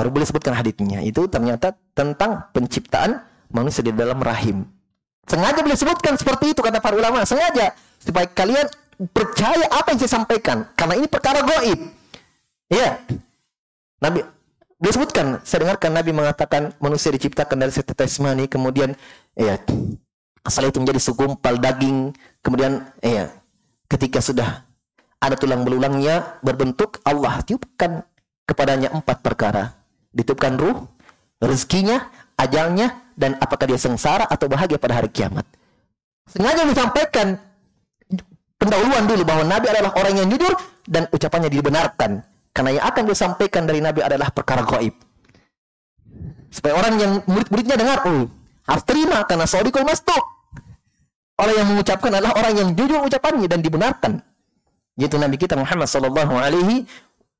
Baru 0.00 0.16
boleh 0.16 0.24
sebutkan 0.24 0.56
haditsnya. 0.56 1.04
Itu 1.04 1.28
ternyata 1.28 1.76
tentang 1.92 2.48
penciptaan 2.56 3.20
manusia 3.52 3.84
di 3.84 3.92
dalam 3.92 4.16
rahim. 4.16 4.64
Sengaja 5.28 5.60
boleh 5.60 5.76
sebutkan 5.76 6.16
seperti 6.16 6.56
itu 6.56 6.64
kata 6.64 6.80
para 6.80 6.96
ulama. 6.96 7.20
Sengaja 7.28 7.76
supaya 8.00 8.24
kalian 8.32 8.64
percaya 9.12 9.68
apa 9.68 9.92
yang 9.92 10.00
saya 10.00 10.24
sampaikan. 10.24 10.64
Karena 10.72 10.96
ini 10.96 11.04
perkara 11.04 11.44
goib. 11.44 11.92
Iya. 12.72 12.96
Nabi 14.00 14.24
boleh 14.80 14.94
sebutkan. 14.96 15.26
Saya 15.44 15.68
dengarkan 15.68 15.92
Nabi 15.92 16.16
mengatakan 16.16 16.72
manusia 16.80 17.12
diciptakan 17.12 17.60
dari 17.60 17.72
setetes 17.76 18.16
mani. 18.24 18.48
Kemudian 18.48 18.96
iya. 19.36 19.60
Asal 20.40 20.72
itu 20.72 20.80
menjadi 20.80 20.96
segumpal 20.96 21.60
daging. 21.60 22.16
Kemudian 22.40 22.88
iya. 23.04 23.28
Ketika 23.84 24.24
sudah 24.24 24.64
ada 25.20 25.36
tulang 25.36 25.60
belulangnya 25.60 26.40
berbentuk 26.40 27.04
Allah 27.04 27.44
tiupkan 27.44 28.00
kepadanya 28.48 28.96
empat 28.96 29.20
perkara 29.20 29.79
ditutupkan 30.10 30.58
ruh, 30.58 30.86
rezekinya, 31.42 32.10
ajalnya, 32.36 33.00
dan 33.14 33.36
apakah 33.38 33.68
dia 33.68 33.78
sengsara 33.78 34.26
atau 34.26 34.48
bahagia 34.48 34.80
pada 34.80 34.98
hari 34.98 35.12
kiamat. 35.12 35.44
Sengaja 36.30 36.62
disampaikan 36.64 37.38
pendahuluan 38.60 39.04
dulu 39.08 39.22
bahwa 39.26 39.44
Nabi 39.48 39.66
adalah 39.72 39.92
orang 39.98 40.14
yang 40.20 40.28
jujur 40.30 40.52
dan 40.86 41.08
ucapannya 41.10 41.50
dibenarkan. 41.50 42.22
Karena 42.50 42.70
yang 42.76 42.84
akan 42.86 43.04
disampaikan 43.06 43.62
dari 43.64 43.78
Nabi 43.78 44.02
adalah 44.02 44.28
perkara 44.34 44.66
gaib. 44.66 44.94
Supaya 46.50 46.74
orang 46.74 46.94
yang 46.98 47.12
murid-muridnya 47.30 47.78
dengar, 47.78 48.02
oh, 48.10 48.26
harus 48.66 48.84
terima 48.84 49.22
karena 49.26 49.46
sodikul 49.46 49.86
mastuk. 49.86 50.22
Orang 51.40 51.56
yang 51.56 51.68
mengucapkan 51.72 52.10
adalah 52.12 52.36
orang 52.36 52.54
yang 52.58 52.68
jujur 52.74 53.00
ucapannya 53.00 53.48
dan 53.48 53.64
dibenarkan. 53.64 54.12
Yaitu 54.98 55.16
Nabi 55.16 55.40
kita 55.40 55.56
Muhammad 55.56 55.88
sallallahu 55.88 56.36
alaihi 56.36 56.84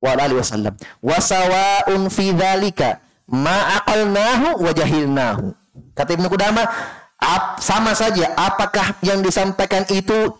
wa 0.01 0.17
alihi 0.17 0.41
wasallam. 0.41 0.73
Wa 0.99 1.17
sawa'un 1.21 2.09
fi 2.09 2.33
dzalika 2.33 2.99
ma 3.29 3.79
aqalnahu 3.79 4.59
wa 4.59 4.71
jahilnahu. 4.73 5.53
Kata 5.93 6.17
Ibnu 6.17 6.27
Qudamah, 6.27 6.65
sama 7.61 7.93
saja 7.93 8.33
apakah 8.33 8.97
yang 9.05 9.21
disampaikan 9.21 9.85
itu 9.93 10.33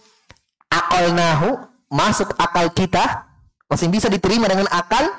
aqalnahu 0.67 1.61
masuk 1.93 2.33
akal 2.41 2.67
kita, 2.73 3.29
masih 3.69 3.87
bisa 3.87 4.09
diterima 4.09 4.49
dengan 4.49 4.65
akal 4.73 5.13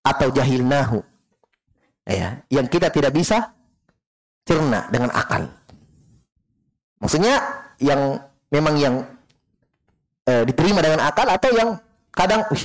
atau 0.00 0.32
jahilnahu. 0.32 1.04
Ya, 2.08 2.42
yang 2.50 2.66
kita 2.66 2.90
tidak 2.90 3.14
bisa 3.14 3.54
cerna 4.42 4.88
dengan 4.90 5.14
akal. 5.14 5.46
Maksudnya 6.98 7.38
yang 7.78 8.18
memang 8.50 8.74
yang 8.80 8.94
eh, 10.26 10.42
diterima 10.42 10.82
dengan 10.82 11.06
akal 11.06 11.28
atau 11.30 11.50
yang 11.54 11.78
kadang 12.10 12.42
uh, 12.50 12.58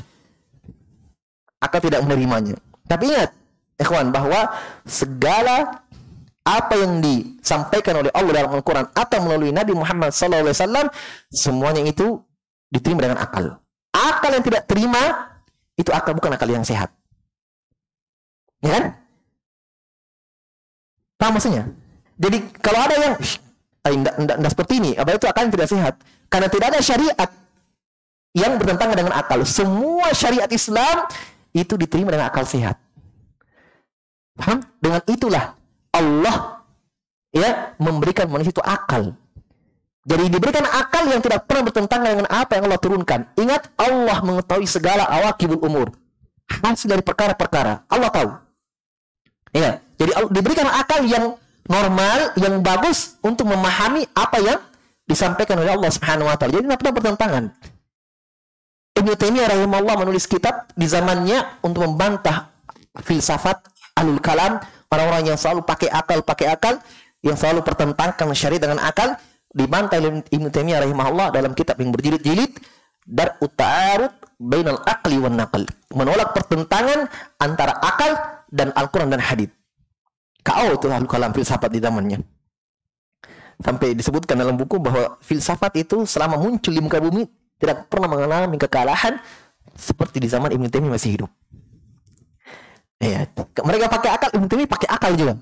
akal 1.65 1.81
tidak 1.81 2.05
menerimanya. 2.05 2.53
Tapi 2.85 3.09
ingat, 3.09 3.33
ikhwan 3.81 4.13
bahwa 4.13 4.53
segala 4.85 5.81
apa 6.45 6.73
yang 6.77 7.01
disampaikan 7.01 8.05
oleh 8.05 8.13
Allah 8.13 8.45
dalam 8.45 8.53
Al-Quran 8.53 8.85
atau 8.93 9.17
melalui 9.25 9.49
Nabi 9.49 9.73
Muhammad 9.73 10.13
SAW 10.13 10.53
semuanya 11.33 11.81
itu 11.81 12.21
diterima 12.69 13.09
dengan 13.09 13.17
akal. 13.17 13.57
Akal 13.89 14.29
yang 14.29 14.45
tidak 14.45 14.69
terima 14.69 15.33
itu 15.73 15.89
akal 15.89 16.13
bukan 16.13 16.37
akal 16.37 16.45
yang 16.45 16.61
sehat. 16.61 16.93
Ya 18.61 18.77
kan? 18.77 18.83
Paham 21.17 21.33
maksudnya? 21.41 21.63
Jadi 22.21 22.37
kalau 22.61 22.79
ada 22.79 22.95
yang 22.95 23.13
tidak 23.81 24.51
seperti 24.53 24.73
ini, 24.77 24.91
apa 24.93 25.17
itu 25.17 25.25
akal 25.25 25.41
yang 25.49 25.53
tidak 25.57 25.69
sehat? 25.73 25.93
Karena 26.29 26.47
tidak 26.47 26.67
ada 26.73 26.79
syariat 26.85 27.29
yang 28.35 28.59
bertentangan 28.59 28.97
dengan 28.99 29.13
akal. 29.17 29.41
Semua 29.47 30.13
syariat 30.13 30.49
Islam 30.51 31.09
itu 31.55 31.79
diterima 31.79 32.11
dengan 32.11 32.27
akal 32.27 32.43
sehat. 32.43 32.75
Paham? 34.35 34.59
Dengan 34.83 34.99
itulah 35.07 35.55
Allah 35.95 36.67
ya 37.31 37.71
memberikan 37.79 38.27
manusia 38.27 38.51
itu 38.51 38.59
akal. 38.59 39.15
Jadi 40.05 40.29
diberikan 40.29 40.67
akal 40.69 41.09
yang 41.09 41.23
tidak 41.23 41.49
pernah 41.49 41.65
bertentangan 41.65 42.09
dengan 42.13 42.27
apa 42.29 42.59
yang 42.59 42.69
Allah 42.69 42.77
turunkan. 42.83 43.25
Ingat 43.39 43.73
Allah 43.79 44.21
mengetahui 44.21 44.67
segala 44.69 45.07
awakibul 45.09 45.57
umur. 45.65 45.87
Hasil 46.45 46.85
dari 46.85 47.01
perkara-perkara. 47.01 47.89
Allah 47.89 48.09
tahu. 48.13 48.29
Ya. 49.55 49.81
Jadi 49.97 50.11
diberikan 50.29 50.69
akal 50.69 51.01
yang 51.09 51.39
normal, 51.65 52.37
yang 52.37 52.61
bagus 52.61 53.17
untuk 53.25 53.49
memahami 53.49 54.05
apa 54.13 54.37
yang 54.43 54.59
disampaikan 55.09 55.57
oleh 55.57 55.73
Allah 55.73 55.89
Subhanahu 55.89 56.29
wa 56.29 56.37
taala. 56.37 56.53
Jadi 56.53 56.69
tidak 56.69 56.79
pernah 56.85 56.95
bertentangan. 57.01 57.43
Ibnu 58.95 59.11
Taimiyah 59.19 59.51
rahimahullah 59.51 60.07
menulis 60.07 60.23
kitab 60.23 60.71
di 60.71 60.87
zamannya 60.87 61.59
untuk 61.67 61.83
membantah 61.83 62.47
filsafat 63.03 63.59
alul 63.99 64.23
kalam 64.23 64.55
orang-orang 64.87 65.35
yang 65.35 65.37
selalu 65.39 65.67
pakai 65.67 65.91
akal 65.91 66.23
pakai 66.23 66.47
akal 66.55 66.79
yang 67.19 67.35
selalu 67.35 67.59
pertentangkan 67.67 68.31
syariat 68.31 68.63
dengan 68.71 68.79
akal 68.79 69.19
dibantah 69.51 69.99
Ibnu 70.31 70.47
Taimiyah 70.47 70.87
rahimahullah 70.87 71.35
dalam 71.35 71.51
kitab 71.51 71.75
yang 71.83 71.91
berjilid-jilid 71.91 72.55
dar 73.03 73.35
uta'arud 73.43 74.15
bainal 74.39 74.79
aqli 74.87 75.19
wan 75.19 75.35
naql 75.43 75.67
menolak 75.91 76.31
pertentangan 76.31 77.11
antara 77.39 77.75
akal 77.83 78.15
dan 78.47 78.71
Al-Qur'an 78.75 79.11
dan 79.11 79.19
hadis. 79.19 79.51
Kau 80.45 80.71
itu 80.71 80.87
alul 80.87 81.09
kalam 81.09 81.35
filsafat 81.35 81.73
di 81.73 81.81
zamannya. 81.81 82.21
Sampai 83.59 83.91
disebutkan 83.91 84.39
dalam 84.39 84.55
buku 84.55 84.77
bahwa 84.77 85.19
filsafat 85.19 85.73
itu 85.79 86.07
selama 86.07 86.39
muncul 86.39 86.71
di 86.71 86.79
muka 86.79 87.01
bumi 87.01 87.25
tidak 87.59 87.87
pernah 87.87 88.09
mengalami 88.11 88.55
kekalahan 88.59 89.19
seperti 89.75 90.23
di 90.23 90.27
zaman 90.31 90.51
Ibnu 90.51 90.67
Taimiyah 90.71 90.95
masih 90.95 91.11
hidup. 91.19 91.31
Ya, 92.99 93.27
mereka 93.63 93.91
pakai 93.91 94.09
akal, 94.15 94.29
Ibnu 94.35 94.47
Taimiyah 94.47 94.71
pakai 94.71 94.89
akal 94.89 95.11
juga. 95.19 95.33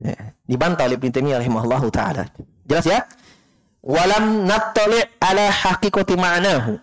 Ya, 0.00 0.16
dibantah 0.46 0.86
oleh 0.86 0.96
Ibnu 0.96 1.10
Taimiyah 1.10 1.38
rahimahullahu 1.42 1.86
taala. 1.92 2.30
Jelas 2.64 2.86
ya? 2.86 3.04
Walam 3.80 4.46
nattali' 4.46 5.04
ala 5.20 5.50
haqiqati 5.50 6.14
ma'nahu. 6.14 6.78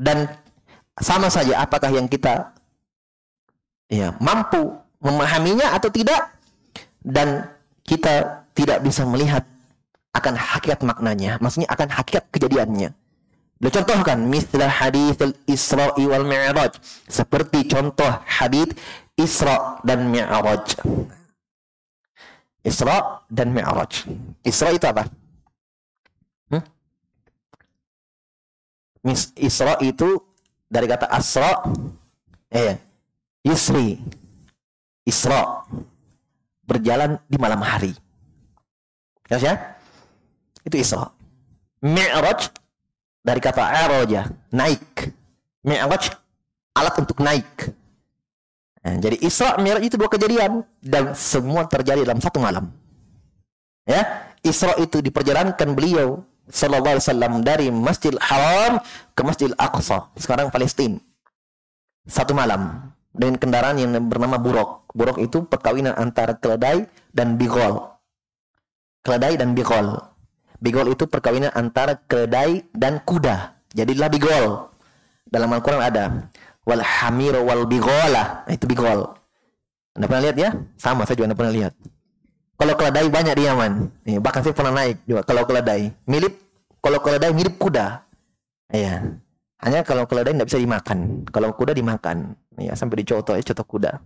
Dan 0.00 0.30
sama 0.96 1.28
saja 1.28 1.60
apakah 1.60 1.92
yang 1.92 2.08
kita 2.08 2.56
ya 3.90 4.16
mampu 4.22 4.80
memahaminya 5.02 5.76
atau 5.76 5.90
tidak 5.92 6.32
dan 7.02 7.50
kita 7.84 8.44
tidak 8.54 8.84
bisa 8.84 9.02
melihat 9.08 9.44
akan 10.12 10.34
hakikat 10.34 10.80
maknanya, 10.82 11.38
maksudnya 11.38 11.68
akan 11.70 11.88
hakikat 11.90 12.24
kejadiannya. 12.34 12.90
Beliau 13.60 13.84
contohkan 13.84 14.24
mislah 14.24 14.72
hadis 14.72 15.20
Isra'i 15.44 16.08
wal 16.08 16.24
Mi'raj 16.24 16.80
seperti 17.04 17.68
contoh 17.68 18.08
hadis 18.24 18.72
Isra 19.20 19.76
dan 19.84 20.08
Mi'raj. 20.08 20.80
Isra 22.64 23.20
dan 23.28 23.52
Mi'raj. 23.52 24.08
Isra 24.48 24.72
itu 24.72 24.88
apa? 24.88 25.04
Hmm? 26.48 26.64
Isra 29.36 29.76
itu 29.84 30.08
dari 30.64 30.88
kata 30.88 31.12
Asra 31.12 31.60
eh 32.48 32.80
Yusri 33.44 34.00
Isra 35.04 35.68
berjalan 36.64 37.20
di 37.28 37.36
malam 37.36 37.60
hari. 37.60 37.92
Ya, 39.28 39.76
Itu 40.64 40.80
Isra. 40.80 41.12
Mi'raj 41.84 42.59
dari 43.20 43.40
kata 43.40 43.62
aroja 43.62 44.28
naik. 44.52 45.12
Mi'raj 45.60 46.16
alat 46.72 46.94
untuk 46.96 47.20
naik. 47.20 47.72
Nah, 48.80 48.96
jadi 48.96 49.16
Isra 49.20 49.60
Mi'raj 49.60 49.84
itu 49.84 50.00
dua 50.00 50.08
kejadian 50.08 50.64
dan 50.80 51.12
semua 51.12 51.68
terjadi 51.68 52.00
dalam 52.08 52.20
satu 52.20 52.40
malam. 52.40 52.72
Ya 53.84 54.32
Isra 54.40 54.72
itu 54.80 55.04
diperjalankan 55.04 55.76
beliau 55.76 56.24
sallallahu 56.48 56.96
alaihi 56.96 57.04
wasallam 57.04 57.32
dari 57.44 57.66
Masjidil 57.68 58.20
Haram 58.24 58.80
ke 59.12 59.20
Masjidil 59.20 59.56
Aqsa 59.60 60.08
sekarang 60.16 60.48
Palestina 60.48 60.96
satu 62.08 62.32
malam 62.32 62.90
dengan 63.12 63.36
kendaraan 63.36 63.76
yang 63.76 63.92
bernama 64.08 64.40
buruk. 64.40 64.88
Buruk 64.96 65.20
itu 65.20 65.44
perkawinan 65.44 65.94
antara 65.94 66.34
keledai 66.34 66.88
dan 67.12 67.36
bigol. 67.36 67.84
Keledai 69.04 69.36
dan 69.36 69.52
bigol 69.52 70.10
Bigol 70.60 70.92
itu 70.92 71.08
perkawinan 71.08 71.48
antara 71.56 71.96
keledai 72.04 72.68
dan 72.76 73.00
kuda. 73.00 73.56
Jadilah 73.72 74.12
bigol. 74.12 74.68
Dalam 75.24 75.48
Al-Quran 75.56 75.80
ada. 75.80 76.28
Wal 76.68 76.84
hamir 76.84 77.40
wal 77.40 77.64
bigola. 77.64 78.44
Nah, 78.44 78.52
itu 78.52 78.68
bigol. 78.68 79.08
Anda 79.96 80.04
pernah 80.06 80.22
lihat 80.28 80.36
ya? 80.36 80.50
Sama, 80.76 81.08
saya 81.08 81.16
juga 81.16 81.32
anda 81.32 81.38
pernah 81.38 81.54
lihat. 81.56 81.72
Kalau 82.60 82.76
keledai 82.76 83.08
banyak 83.08 83.34
di 83.40 83.44
Yaman. 83.48 83.72
Nih, 84.04 84.20
bahkan 84.20 84.44
saya 84.44 84.52
pernah 84.52 84.84
naik 84.84 85.00
juga. 85.08 85.24
Kalau 85.24 85.48
keledai. 85.48 85.96
Mirip, 86.04 86.36
kalau 86.84 87.00
keledai 87.00 87.32
mirip 87.32 87.56
kuda. 87.56 88.04
Iya. 88.68 89.16
Hanya 89.64 89.80
kalau 89.80 90.04
keledai 90.04 90.36
tidak 90.36 90.48
bisa 90.52 90.60
dimakan. 90.60 91.24
Kalau 91.32 91.56
kuda 91.56 91.72
dimakan. 91.72 92.36
Ya, 92.60 92.76
sampai 92.76 93.00
dicoto 93.00 93.32
ya, 93.32 93.40
coto 93.40 93.64
kuda. 93.64 93.96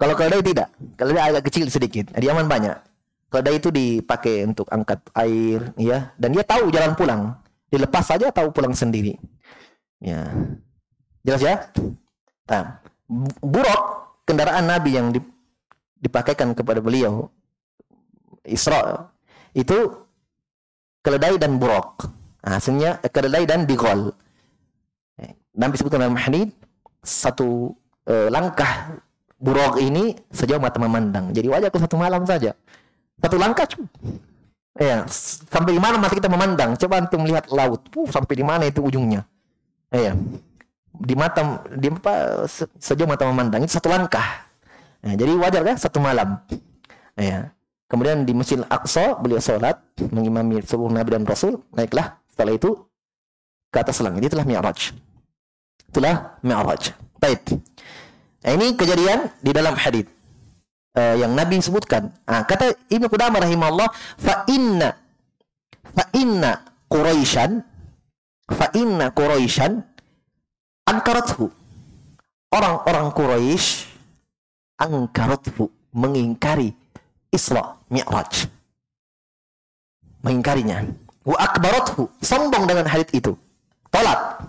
Kalau 0.00 0.14
keledai 0.16 0.40
tidak. 0.40 0.72
Keledai 0.96 1.36
agak 1.36 1.52
kecil 1.52 1.68
sedikit. 1.68 2.16
Di 2.16 2.24
Yaman 2.32 2.48
banyak. 2.48 2.87
Keledai 3.28 3.60
itu 3.60 3.68
dipakai 3.68 4.48
untuk 4.48 4.64
angkat 4.72 5.04
air, 5.12 5.72
ya, 5.76 6.16
dan 6.16 6.32
dia 6.32 6.44
tahu 6.44 6.72
jalan 6.72 6.96
pulang. 6.96 7.22
Dilepas 7.68 8.08
saja 8.08 8.32
tahu 8.32 8.48
pulang 8.48 8.72
sendiri. 8.72 9.20
Ya, 10.00 10.32
jelas 11.20 11.42
ya. 11.44 11.54
Nah, 12.48 12.80
buruk 13.44 13.82
kendaraan 14.24 14.64
Nabi 14.64 14.96
yang 14.96 15.12
dipakaikan 16.00 16.56
kepada 16.56 16.80
beliau 16.80 17.28
Isra 18.48 19.12
itu 19.52 19.76
keledai 21.04 21.36
dan 21.36 21.60
buruk. 21.60 22.08
Nah, 22.40 22.56
hasilnya 22.56 23.04
keledai 23.12 23.44
dan 23.44 23.68
bigol. 23.68 24.16
Nabi 25.58 25.74
sebutkan 25.74 26.06
dalam 26.06 26.14
hadis 26.14 26.54
satu 27.02 27.74
eh, 28.06 28.30
langkah 28.30 29.02
buruk 29.42 29.82
ini 29.82 30.14
sejauh 30.30 30.62
mata 30.62 30.78
memandang. 30.78 31.34
Jadi 31.34 31.50
wajar 31.50 31.70
ke 31.74 31.78
satu 31.82 31.98
malam 31.98 32.22
saja. 32.22 32.54
Satu 33.18 33.36
langkah 33.36 33.66
cuma. 33.66 33.86
Ya, 34.78 35.02
sampai 35.50 35.74
di 35.74 35.82
mana 35.82 35.98
mata 35.98 36.14
kita 36.14 36.30
memandang? 36.30 36.78
Coba 36.78 37.02
untuk 37.02 37.18
melihat 37.26 37.50
laut. 37.50 37.82
Uh, 37.98 38.06
sampai 38.06 38.38
di 38.38 38.44
mana 38.46 38.70
itu 38.70 38.78
ujungnya? 38.78 39.26
Ya. 39.90 40.14
Di 40.94 41.14
mata 41.18 41.66
di 41.74 41.90
apa 41.90 42.46
saja 42.78 43.02
mata 43.02 43.26
memandang 43.26 43.66
itu 43.66 43.74
satu 43.74 43.90
langkah. 43.90 44.46
Ya, 45.02 45.18
jadi 45.18 45.34
wajar 45.34 45.66
kan 45.66 45.74
satu 45.74 45.98
malam. 45.98 46.38
Ya. 47.18 47.50
Kemudian 47.90 48.22
di 48.22 48.36
Masjid 48.36 48.62
Aqsa 48.70 49.18
beliau 49.18 49.42
sholat 49.42 49.82
mengimami 50.14 50.62
seluruh 50.62 50.94
nabi 50.94 51.18
dan 51.18 51.26
rasul. 51.26 51.58
Naiklah 51.74 52.14
setelah 52.30 52.54
itu 52.54 52.78
ke 53.74 53.78
atas 53.82 53.98
langit. 53.98 54.30
Itulah 54.30 54.46
Mi'raj. 54.46 54.94
Itulah 55.90 56.38
Mi'raj. 56.46 56.94
Baik. 57.18 57.50
Nah, 58.46 58.54
ini 58.54 58.78
kejadian 58.78 59.26
di 59.42 59.50
dalam 59.50 59.74
hadis 59.74 60.06
uh, 60.98 61.14
yang 61.14 61.32
Nabi 61.38 61.62
sebutkan. 61.62 62.10
Nah, 62.26 62.42
kata 62.42 62.74
Ibnu 62.90 63.06
Qudamah 63.06 63.46
rahimahullah, 63.46 63.88
fa 64.18 64.42
inna 64.50 64.98
fa 65.94 66.04
inna 66.18 66.66
Quraisyan 66.90 67.62
fa 68.50 68.66
inna 68.74 69.14
Quraisyan 69.14 69.78
angkarathu. 70.90 71.46
Orang-orang 72.48 73.12
Quraisy 73.12 73.86
angkarathu 74.80 75.68
mengingkari 75.92 76.72
Isra 77.28 77.76
Mi'raj. 77.92 78.48
Mengingkarinya. 80.24 80.88
Wa 81.28 81.36
akbarathu, 81.44 82.08
sombong 82.24 82.64
dengan 82.64 82.88
hadits 82.88 83.12
itu. 83.12 83.36
Tolak. 83.92 84.48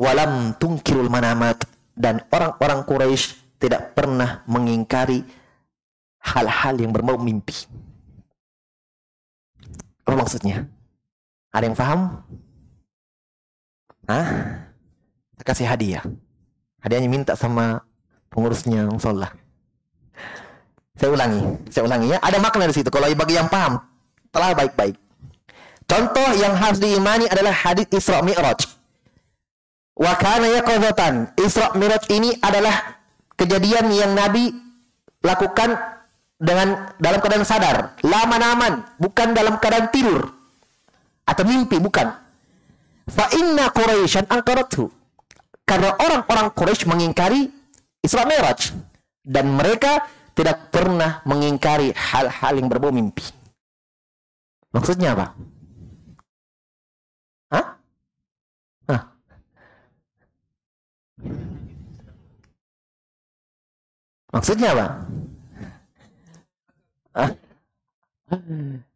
Walam 0.00 0.56
tungkirul 0.56 1.12
manamat 1.12 1.60
dan 1.92 2.24
orang-orang 2.32 2.88
Quraisy 2.88 3.36
tidak 3.60 3.92
pernah 3.92 4.40
mengingkari 4.48 5.20
hal-hal 6.24 6.74
yang 6.80 6.90
berbau 6.90 7.20
mimpi. 7.20 7.54
Apa 10.08 10.16
maksudnya? 10.16 10.64
Ada 11.52 11.64
yang 11.68 11.76
paham? 11.76 12.00
Hah? 14.08 14.28
Saya 15.36 15.44
kasih 15.44 15.66
hadiah. 15.68 16.04
Hadiahnya 16.80 17.08
minta 17.12 17.32
sama 17.36 17.84
pengurusnya 18.32 18.88
musola. 18.88 19.28
Saya 20.96 21.12
ulangi, 21.12 21.40
saya 21.68 21.84
ulangi 21.84 22.12
ya. 22.12 22.18
Ada 22.20 22.38
makna 22.40 22.68
di 22.68 22.76
situ. 22.76 22.88
Kalau 22.88 23.08
bagi 23.12 23.36
yang 23.36 23.48
paham, 23.48 23.80
telah 24.32 24.56
baik-baik. 24.56 24.96
Contoh 25.84 26.28
yang 26.36 26.54
harus 26.56 26.80
diimani 26.80 27.28
adalah 27.28 27.52
hadis 27.52 27.88
Isra 27.92 28.24
Mi'raj. 28.24 28.68
Wa 29.96 30.16
kana. 30.16 30.60
Isra 31.40 31.72
Mi'raj 31.76 32.04
ini 32.12 32.36
adalah 32.40 32.99
kejadian 33.40 33.88
yang 33.88 34.12
Nabi 34.12 34.52
lakukan 35.24 35.80
dengan 36.36 36.92
dalam 37.00 37.18
keadaan 37.24 37.48
sadar, 37.48 37.96
lama-naman, 38.04 38.84
bukan 39.00 39.32
dalam 39.32 39.56
keadaan 39.56 39.88
tidur 39.88 40.28
atau 41.24 41.44
mimpi, 41.48 41.80
bukan. 41.80 42.12
Fa 43.08 43.26
inna 43.32 43.72
Quraisyan 43.72 44.28
angkarathu. 44.28 44.92
Karena 45.64 45.94
orang-orang 45.96 46.50
Quraisy 46.52 46.84
mengingkari 46.84 47.46
Isra 48.02 48.26
Mi'raj 48.26 48.74
dan 49.22 49.46
mereka 49.54 50.02
tidak 50.34 50.72
pernah 50.72 51.22
mengingkari 51.28 51.94
hal-hal 51.94 52.52
yang 52.58 52.66
berbau 52.66 52.90
mimpi. 52.90 53.22
Maksudnya 54.74 55.14
apa? 55.14 55.26
Hah? 57.50 57.66
Hah? 58.88 59.02
Maksudnya 64.30 64.68
apa? 64.72 64.86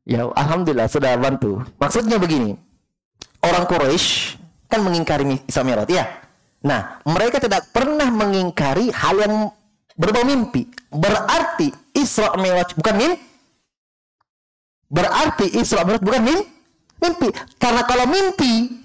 Ya, 0.06 0.22
alhamdulillah 0.30 0.86
sudah 0.86 1.18
bantu. 1.18 1.58
Maksudnya 1.82 2.22
begini. 2.22 2.54
Orang 3.42 3.66
Quraisy 3.66 4.38
kan 4.70 4.80
mengingkari 4.86 5.26
Isra 5.44 5.66
ya. 5.90 6.06
Nah, 6.64 7.02
mereka 7.04 7.42
tidak 7.42 7.68
pernah 7.74 8.08
mengingkari 8.08 8.88
hal 8.88 9.20
yang 9.20 9.52
berbau 9.98 10.24
mimpi. 10.24 10.64
Berarti 10.88 11.68
Isra 11.92 12.32
Mi'raj 12.40 12.72
bukan 12.72 12.94
mimpi. 12.96 13.20
Berarti 14.88 15.46
Isra 15.60 15.84
Mi'raj 15.84 16.00
bukan 16.00 16.22
mimpi. 16.24 16.48
Mimpi. 17.04 17.28
Karena 17.60 17.84
kalau 17.84 18.08
mimpi 18.08 18.80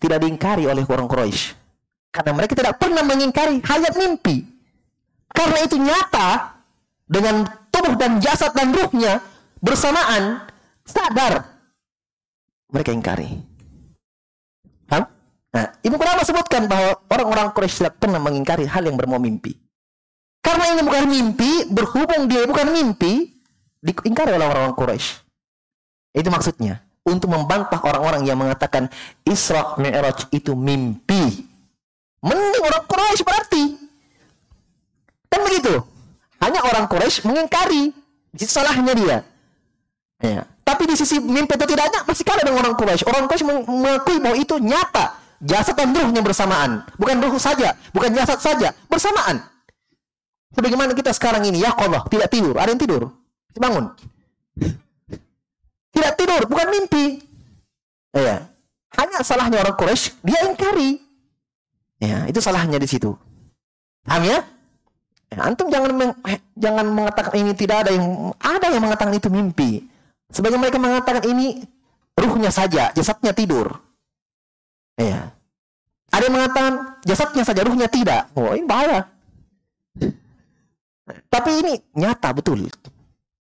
tidak 0.00 0.24
diingkari 0.24 0.64
oleh 0.64 0.86
orang 0.88 1.10
Quraisy. 1.10 1.52
Karena 2.08 2.32
mereka 2.32 2.56
tidak 2.56 2.80
pernah 2.80 3.04
mengingkari 3.04 3.60
hayat 3.60 3.92
mimpi. 3.98 4.57
Karena 5.32 5.58
itu 5.64 5.76
nyata 5.76 6.58
dengan 7.08 7.44
tubuh 7.68 7.94
dan 7.96 8.18
jasad 8.18 8.52
dan 8.52 8.72
ruhnya 8.74 9.20
bersamaan 9.60 10.44
sadar 10.84 11.58
mereka 12.68 12.92
ingkari. 12.92 13.28
Hah? 14.92 15.04
Nah, 15.48 15.66
Ibu 15.80 15.96
Qudamah 15.96 16.24
sebutkan 16.24 16.68
bahwa 16.68 17.00
orang-orang 17.08 17.48
Quraisy 17.56 17.80
tidak 17.80 17.96
pernah 17.96 18.20
mengingkari 18.20 18.68
hal 18.68 18.84
yang 18.84 18.96
bermau 19.00 19.16
mimpi. 19.16 19.56
Karena 20.44 20.76
ini 20.76 20.80
bukan 20.84 21.04
mimpi, 21.08 21.50
berhubung 21.72 22.28
dia 22.28 22.44
bukan 22.44 22.68
mimpi, 22.72 23.40
diingkari 23.80 24.36
oleh 24.36 24.44
orang-orang 24.44 24.76
Quraisy. 24.76 25.08
Itu 26.12 26.28
maksudnya. 26.28 26.84
Untuk 27.08 27.32
membantah 27.32 27.80
orang-orang 27.80 28.28
yang 28.28 28.36
mengatakan 28.36 28.92
Isra 29.24 29.80
Mi'raj 29.80 30.28
itu 30.28 30.52
mimpi. 30.52 31.48
Mending 32.20 32.64
orang 32.68 32.84
Quraisy 32.84 33.24
berarti. 33.24 33.62
Kan 35.28 35.40
begitu. 35.44 35.80
Hanya 36.40 36.60
orang 36.64 36.88
Quraisy 36.88 37.24
mengingkari. 37.28 37.92
Itu 38.32 38.48
salahnya 38.48 38.92
dia. 38.96 39.18
Ya. 40.18 40.42
Tapi 40.64 40.84
di 40.84 40.94
sisi 40.98 41.16
mimpi 41.22 41.56
atau 41.56 41.64
tidaknya 41.64 42.04
masih 42.04 42.24
kalah 42.26 42.44
dengan 42.44 42.60
orang 42.66 42.74
Quraisy. 42.76 43.04
Orang 43.08 43.24
Quraisy 43.30 43.44
mengakui 43.46 44.18
bahwa 44.20 44.36
itu 44.36 44.56
nyata. 44.60 45.16
Jasad 45.38 45.78
dan 45.78 45.94
ruhnya 45.94 46.18
bersamaan. 46.18 46.82
Bukan 46.98 47.22
ruh 47.22 47.38
saja, 47.38 47.78
bukan 47.94 48.10
jasad 48.10 48.42
saja, 48.42 48.74
bersamaan. 48.90 49.38
Sebagaimana 50.50 50.98
kita 50.98 51.14
sekarang 51.14 51.46
ini, 51.46 51.62
ya 51.62 51.70
Allah, 51.78 52.02
tidak 52.10 52.26
tidur. 52.26 52.58
Ada 52.58 52.74
yang 52.74 52.82
tidur? 52.82 53.02
Bangun. 53.54 53.90
Tidak 55.94 56.14
tidur, 56.14 56.46
bukan 56.46 56.66
mimpi. 56.70 57.18
Ya. 58.14 58.46
Hanya 58.94 59.18
salahnya 59.26 59.62
orang 59.62 59.74
Quraisy, 59.74 60.22
dia 60.22 60.46
ingkari. 60.46 61.02
Ya, 61.98 62.22
itu 62.30 62.38
salahnya 62.38 62.78
di 62.78 62.86
situ. 62.86 63.18
Paham 64.06 64.22
ya? 64.26 64.38
Ya 65.28 65.38
antum 65.44 65.68
jangan 65.68 65.92
meng, 65.92 66.12
eh, 66.24 66.40
jangan 66.56 66.86
mengatakan 66.88 67.32
ini 67.36 67.52
tidak 67.52 67.86
ada 67.86 67.90
yang 67.92 68.32
ada 68.40 68.66
yang 68.72 68.82
mengatakan 68.84 69.12
itu 69.12 69.28
mimpi. 69.28 69.84
Sebagai 70.28 70.60
mereka 70.60 70.76
mengatakan 70.76 71.24
ini 71.24 71.64
ruhnya 72.16 72.52
saja, 72.52 72.92
jasadnya 72.92 73.32
tidur. 73.32 73.80
Ya. 74.98 75.32
Ada 76.08 76.22
yang 76.28 76.34
mengatakan 76.36 76.72
jasadnya 77.04 77.44
saja, 77.44 77.60
ruhnya 77.64 77.88
tidak. 77.88 78.32
Oh, 78.32 78.52
ini 78.56 78.64
bahaya. 78.64 79.08
Tapi 81.28 81.50
ini 81.64 81.72
nyata 81.96 82.32
betul. 82.36 82.68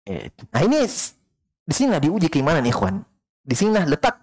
Eh, 0.07 0.31
nah 0.55 0.63
ini 0.63 0.87
di 1.67 1.75
sini 1.75 1.99
diuji 1.99 2.31
keimanan 2.31 2.63
ikhwan. 2.63 3.03
Di 3.43 3.55
sini 3.55 3.75
letak 3.75 4.19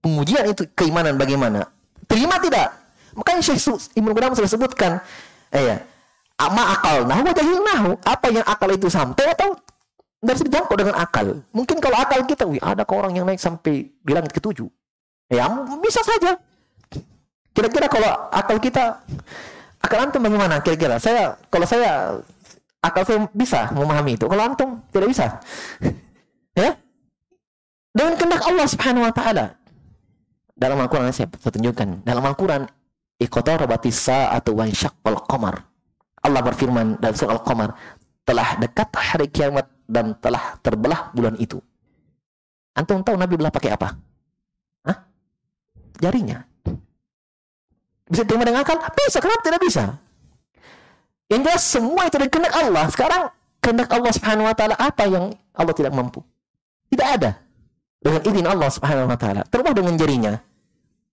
pengujian 0.00 0.48
itu 0.48 0.68
keimanan 0.72 1.16
bagaimana. 1.16 1.68
Terima 2.08 2.40
tidak? 2.40 2.72
Makanya 3.12 3.40
Syekh 3.44 3.92
Ibnu 3.92 4.16
Qudamah 4.16 4.36
sudah 4.36 4.50
sebutkan, 4.50 4.92
eh 5.52 5.84
ama 6.48 6.62
akal 6.74 6.96
nahu 7.06 7.30
jahil 7.30 7.60
nahu. 7.62 7.90
Apa 8.02 8.26
yang 8.34 8.46
akal 8.46 8.70
itu 8.74 8.90
sampai 8.90 9.30
atau 9.30 9.54
tidak 10.22 10.34
bisa 10.38 10.44
dijangkau 10.46 10.76
dengan 10.78 10.94
akal. 11.02 11.26
Mungkin 11.50 11.82
kalau 11.82 11.98
akal 11.98 12.22
kita, 12.22 12.46
wih, 12.46 12.62
ada 12.62 12.86
orang 12.86 13.10
yang 13.10 13.26
naik 13.26 13.42
sampai 13.42 13.90
di 13.90 14.12
langit 14.14 14.30
ketujuh. 14.30 14.70
Ya, 15.26 15.50
bisa 15.82 15.98
saja. 16.06 16.38
Kira-kira 17.50 17.90
kalau 17.90 18.30
akal 18.30 18.62
kita, 18.62 19.02
akal 19.82 19.98
antum 19.98 20.22
bagaimana? 20.22 20.62
Kira-kira 20.62 21.02
saya, 21.02 21.34
kalau 21.50 21.66
saya 21.66 22.22
akal 22.78 23.02
saya 23.02 23.18
bisa 23.34 23.74
memahami 23.74 24.14
itu. 24.14 24.30
Kalau 24.30 24.42
antum 24.46 24.78
tidak 24.94 25.10
bisa. 25.10 25.26
ya? 26.62 26.78
Dengan 27.90 28.14
kehendak 28.14 28.42
Allah 28.46 28.66
Subhanahu 28.70 29.02
wa 29.02 29.12
taala. 29.12 29.46
Dalam 30.54 30.78
Al-Qur'an 30.78 31.10
saya 31.10 31.26
tunjukkan. 31.26 32.06
Dalam 32.06 32.22
Al-Qur'an 32.22 32.70
iqtarabatis 33.18 34.06
sa'atu 34.06 34.54
wa 34.54 34.70
syaqqal 34.70 35.18
qamar. 35.26 35.71
Allah 36.22 36.40
berfirman 36.42 37.02
dalam 37.02 37.14
surah 37.18 37.34
Al-Qamar, 37.34 37.70
telah 38.22 38.48
dekat 38.62 38.88
hari 38.94 39.26
kiamat 39.26 39.66
dan 39.90 40.14
telah 40.22 40.56
terbelah 40.62 41.10
bulan 41.10 41.34
itu. 41.36 41.58
Antum 42.72 43.02
tahu 43.04 43.18
Nabi 43.18 43.34
belah 43.36 43.52
pakai 43.52 43.74
apa? 43.74 43.98
Hah? 44.86 44.96
Jarinya. 46.00 46.40
Bisa 48.08 48.22
terima 48.24 48.46
dengan 48.46 48.64
akal? 48.64 48.80
Bisa, 48.92 49.18
kenapa 49.18 49.42
tidak 49.44 49.60
bisa? 49.60 49.84
Yang 51.32 51.40
jelas 51.48 51.62
semua 51.64 52.02
itu 52.08 52.16
dari 52.20 52.30
kehendak 52.32 52.54
Allah. 52.54 52.84
Sekarang 52.92 53.22
kehendak 53.64 53.88
Allah 53.88 54.12
Subhanahu 54.12 54.46
wa 54.48 54.54
taala 54.56 54.76
apa 54.76 55.04
yang 55.08 55.32
Allah 55.56 55.74
tidak 55.76 55.92
mampu? 55.96 56.20
Tidak 56.92 57.08
ada. 57.08 57.40
Dengan 58.02 58.20
izin 58.20 58.46
Allah 58.46 58.68
Subhanahu 58.68 59.08
wa 59.08 59.16
taala. 59.16 59.42
Terubah 59.48 59.72
dengan 59.72 59.96
jarinya. 59.96 60.36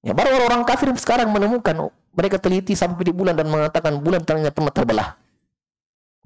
Ya, 0.04 0.16
baru 0.16 0.32
orang-orang 0.36 0.64
kafir 0.68 0.92
sekarang 0.96 1.32
menemukan 1.32 1.92
mereka 2.20 2.36
teliti 2.36 2.76
sampai 2.76 3.08
di 3.08 3.16
bulan 3.16 3.32
dan 3.32 3.48
mengatakan 3.48 3.96
bulan 4.04 4.20
ternyata 4.28 4.52
pernah 4.52 4.76
terbelah. 4.76 5.10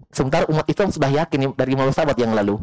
Sementara 0.10 0.50
umat 0.50 0.66
Islam 0.66 0.89
sudah 0.89 1.10
yakin 1.14 1.54
dari 1.54 1.74
malu 1.78 1.94
sahabat 1.94 2.18
yang 2.18 2.34
lalu. 2.34 2.58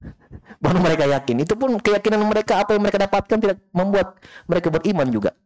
Baru 0.64 0.80
mereka 0.80 1.04
yakin. 1.04 1.44
Itu 1.44 1.60
pun 1.60 1.76
keyakinan 1.76 2.24
mereka 2.24 2.64
apa 2.64 2.72
yang 2.72 2.80
mereka 2.80 3.04
dapatkan 3.04 3.36
tidak 3.36 3.60
membuat 3.76 4.16
mereka 4.48 4.72
beriman 4.72 5.08
juga. 5.12 5.36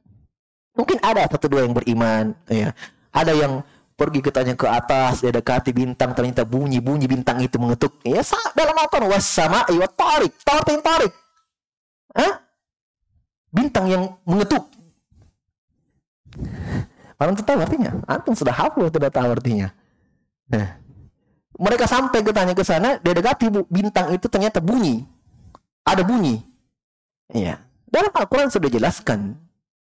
Mungkin 0.79 1.03
ada 1.03 1.27
satu 1.27 1.51
dua 1.51 1.67
yang 1.67 1.75
beriman, 1.75 2.33
ya. 2.47 2.71
Ada 3.13 3.35
yang 3.35 3.61
pergi 3.93 4.19
ke 4.25 4.31
tanya 4.33 4.57
ke 4.57 4.67
atas 4.67 5.21
dia 5.21 5.31
dekati 5.31 5.71
bintang 5.71 6.11
ternyata 6.17 6.43
bunyi 6.43 6.81
bunyi 6.83 7.07
bintang 7.07 7.39
itu 7.39 7.55
mengetuk 7.61 8.03
ya 8.03 8.25
dalam 8.57 8.75
apa 8.75 8.99
was 9.07 9.23
sama 9.23 9.63
wa 9.69 9.87
tarik 9.87 10.33
tarik 10.43 10.81
tarik 10.83 11.13
Hah? 12.17 12.41
bintang 13.53 13.87
yang 13.87 14.03
mengetuk 14.25 14.65
Antum 17.31 17.45
tahu 17.47 17.59
artinya? 17.63 17.93
Antum 18.11 18.35
sudah 18.35 18.55
hafal 18.55 18.91
tidak 18.91 19.15
tahu 19.15 19.29
artinya. 19.31 19.71
Nah, 20.51 20.83
mereka 21.61 21.85
sampai 21.87 22.25
ke 22.25 22.33
tanya 22.35 22.57
ke 22.57 22.65
sana, 22.67 22.99
dia 22.99 23.13
dekati 23.15 23.53
bintang 23.71 24.11
itu 24.11 24.27
ternyata 24.27 24.59
bunyi. 24.59 25.07
Ada 25.87 26.03
bunyi. 26.03 26.43
Iya. 27.31 27.61
Dalam 27.87 28.11
Al-Quran 28.11 28.49
sudah 28.49 28.69
jelaskan. 28.73 29.37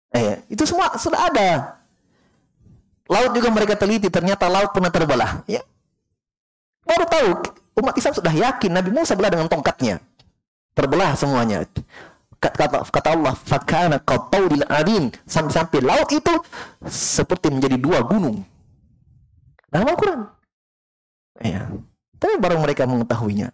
Eh, 0.10 0.42
itu 0.50 0.64
semua 0.66 0.96
sudah 0.98 1.30
ada. 1.30 1.50
Laut 3.10 3.34
juga 3.34 3.50
mereka 3.50 3.74
teliti, 3.74 4.08
ternyata 4.08 4.46
laut 4.46 4.70
pernah 4.70 4.94
terbelah. 4.94 5.42
Ya. 5.50 5.66
Baru 6.86 7.06
tahu, 7.10 7.30
umat 7.82 7.94
Islam 7.98 8.14
sudah 8.14 8.34
yakin 8.34 8.72
Nabi 8.74 8.90
Musa 8.94 9.18
belah 9.18 9.34
dengan 9.34 9.50
tongkatnya. 9.50 10.02
Terbelah 10.78 11.18
semuanya. 11.18 11.66
Kata, 12.40 12.88
kata 12.88 13.10
Allah 13.14 13.36
fakana 13.36 14.00
qataudil 14.00 14.66
adin. 14.72 15.12
Sampai-sampai 15.28 15.80
laut 15.84 16.10
itu 16.10 16.34
seperti 16.88 17.52
menjadi 17.52 17.78
dua 17.78 18.02
gunung. 18.08 18.42
Dalam 19.70 19.92
Al-Quran. 19.92 20.20
Ya 21.40 21.70
tapi 22.20 22.36
baru 22.38 22.60
mereka 22.60 22.84
mengetahuinya. 22.84 23.50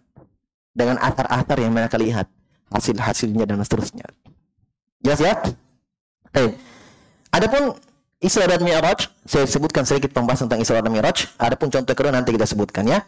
Dengan 0.76 1.00
atar-atar 1.00 1.56
yang 1.62 1.72
mereka 1.72 1.96
lihat. 1.96 2.26
Hasil-hasilnya 2.66 3.46
dan 3.46 3.62
seterusnya. 3.62 4.04
Jelas 4.98 5.22
ya? 5.22 5.38
Baik. 6.34 6.58
Adapun 7.30 7.78
Isra 8.18 8.50
dan 8.50 8.66
Mi'raj, 8.66 9.06
saya 9.22 9.46
sebutkan 9.46 9.86
sedikit 9.86 10.10
pembahasan 10.10 10.50
tentang 10.50 10.66
Isra 10.66 10.82
dan 10.82 10.90
Mi'raj. 10.90 11.30
Adapun 11.38 11.70
contoh 11.70 11.94
kedua 11.94 12.10
nanti 12.10 12.34
kita 12.34 12.42
sebutkan 12.42 12.90
ya. 12.90 13.06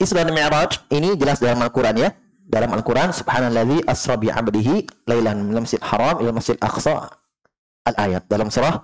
Isra 0.00 0.24
dan 0.24 0.32
Mi'raj 0.32 0.80
ini 0.88 1.12
jelas 1.20 1.38
dalam 1.38 1.60
Al-Qur'an 1.60 1.94
ya 2.00 2.16
dalam 2.46 2.70
Al-Quran 2.78 3.10
subhanalladzi 3.10 3.82
asra 3.90 4.14
bi 4.14 4.30
'abdihi 4.30 5.06
lailan 5.10 5.50
min 5.50 5.66
masjid 5.66 5.82
haram 5.82 6.22
ila 6.22 6.30
masjid 6.30 6.54
aqsa. 6.62 7.10
Al-ayat 7.86 8.26
dalam 8.26 8.50
surah 8.50 8.82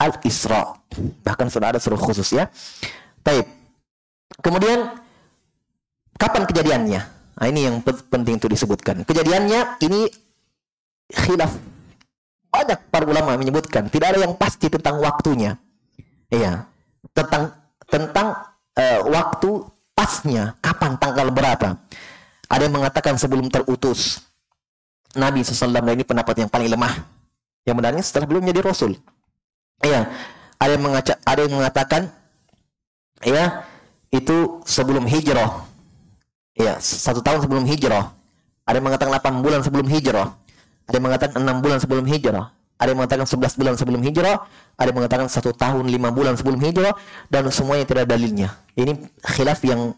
Al-Isra. 0.00 0.74
Bahkan 1.22 1.46
sudah 1.50 1.76
ada 1.76 1.78
surah 1.82 2.00
khusus 2.00 2.34
ya. 2.34 2.50
Taib. 3.22 3.46
Kemudian 4.40 4.96
kapan 6.18 6.42
kejadiannya? 6.48 7.00
Nah, 7.40 7.46
ini 7.46 7.68
yang 7.68 7.78
penting 7.84 8.40
itu 8.40 8.50
disebutkan. 8.50 9.06
Kejadiannya 9.06 9.78
ini 9.86 10.10
khilaf. 11.14 11.52
Banyak 12.50 12.90
para 12.90 13.06
ulama 13.06 13.38
menyebutkan 13.38 13.86
tidak 13.86 14.16
ada 14.16 14.26
yang 14.26 14.34
pasti 14.34 14.66
tentang 14.66 14.98
waktunya. 14.98 15.54
Iya. 16.26 16.66
Tentang 17.14 17.54
tentang 17.86 18.34
uh, 18.74 19.00
waktu 19.06 19.50
pasnya 19.94 20.58
kapan 20.58 20.96
tanggal 20.98 21.28
berapa 21.30 21.76
ada 22.50 22.66
yang 22.66 22.74
mengatakan 22.74 23.14
sebelum 23.14 23.46
terutus 23.46 24.26
Nabi 25.14 25.46
SAW 25.46 25.70
ini 25.94 26.02
pendapat 26.02 26.42
yang 26.42 26.50
paling 26.50 26.70
lemah. 26.70 27.06
Yang 27.62 27.76
benarnya 27.78 28.02
setelah 28.02 28.26
belum 28.26 28.42
menjadi 28.42 28.66
Rasul. 28.66 28.98
Iya. 29.82 30.10
Ada 30.60 30.70
yang 30.76 30.84
mengacak, 30.84 31.16
ada 31.24 31.40
yang 31.46 31.54
mengatakan 31.56 32.02
ya 33.22 33.64
itu 34.10 34.60
sebelum 34.66 35.06
hijrah. 35.06 35.66
Ya, 36.58 36.76
satu 36.82 37.22
tahun 37.22 37.46
sebelum 37.46 37.64
hijrah. 37.64 38.12
Ada 38.66 38.76
yang 38.82 38.86
mengatakan 38.92 39.14
8 39.16 39.40
bulan 39.46 39.60
sebelum 39.64 39.86
hijrah. 39.88 40.28
Ada 40.90 40.94
yang 40.98 41.06
mengatakan 41.06 41.38
6 41.40 41.64
bulan 41.64 41.78
sebelum 41.80 42.04
hijrah. 42.04 42.44
Ada 42.76 42.88
yang 42.92 42.98
mengatakan 43.00 43.26
11 43.26 43.58
bulan 43.60 43.74
sebelum 43.78 44.00
hijrah. 44.04 44.36
Ada 44.76 44.88
yang 44.90 44.98
mengatakan 45.00 45.26
satu 45.30 45.50
tahun 45.56 45.86
5 45.88 46.12
bulan 46.12 46.34
sebelum 46.36 46.60
hijrah. 46.60 46.92
Dan 47.32 47.48
semuanya 47.48 47.86
tidak 47.88 48.04
dalilnya. 48.10 48.52
Ini 48.76 48.98
khilaf 49.24 49.64
yang 49.64 49.96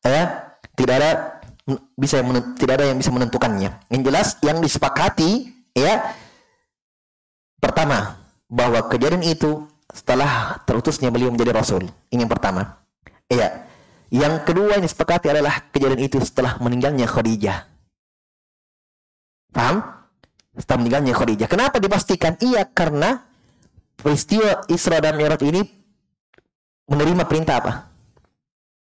ya, 0.00 0.48
tidak 0.74 0.94
ada 0.96 1.39
bisa 1.94 2.24
tidak 2.56 2.74
ada 2.80 2.86
yang 2.88 2.98
bisa 2.98 3.12
menentukannya. 3.12 3.70
Yang 3.92 4.02
jelas 4.08 4.28
yang 4.40 4.58
disepakati 4.58 5.52
ya 5.76 6.14
pertama 7.60 8.18
bahwa 8.50 8.82
kejadian 8.90 9.22
itu 9.22 9.68
setelah 9.94 10.58
terutusnya 10.66 11.10
beliau 11.10 11.30
menjadi 11.30 11.54
rasul. 11.54 11.86
Ini 12.10 12.26
yang 12.26 12.32
pertama. 12.32 12.82
Iya. 13.30 13.66
Yang 14.10 14.34
kedua 14.42 14.74
yang 14.74 14.82
disepakati 14.82 15.30
adalah 15.30 15.70
kejadian 15.70 16.02
itu 16.02 16.18
setelah 16.18 16.58
meninggalnya 16.58 17.06
Khadijah. 17.06 17.62
Paham? 19.54 19.86
Setelah 20.58 20.78
meninggalnya 20.82 21.14
Khadijah. 21.14 21.46
Kenapa 21.46 21.78
dipastikan? 21.78 22.34
Iya, 22.42 22.66
karena 22.66 23.22
peristiwa 23.94 24.66
Isra 24.66 24.98
dan 24.98 25.14
Mi'raj 25.14 25.42
ini 25.46 25.62
menerima 26.90 27.22
perintah 27.30 27.62
apa? 27.62 27.72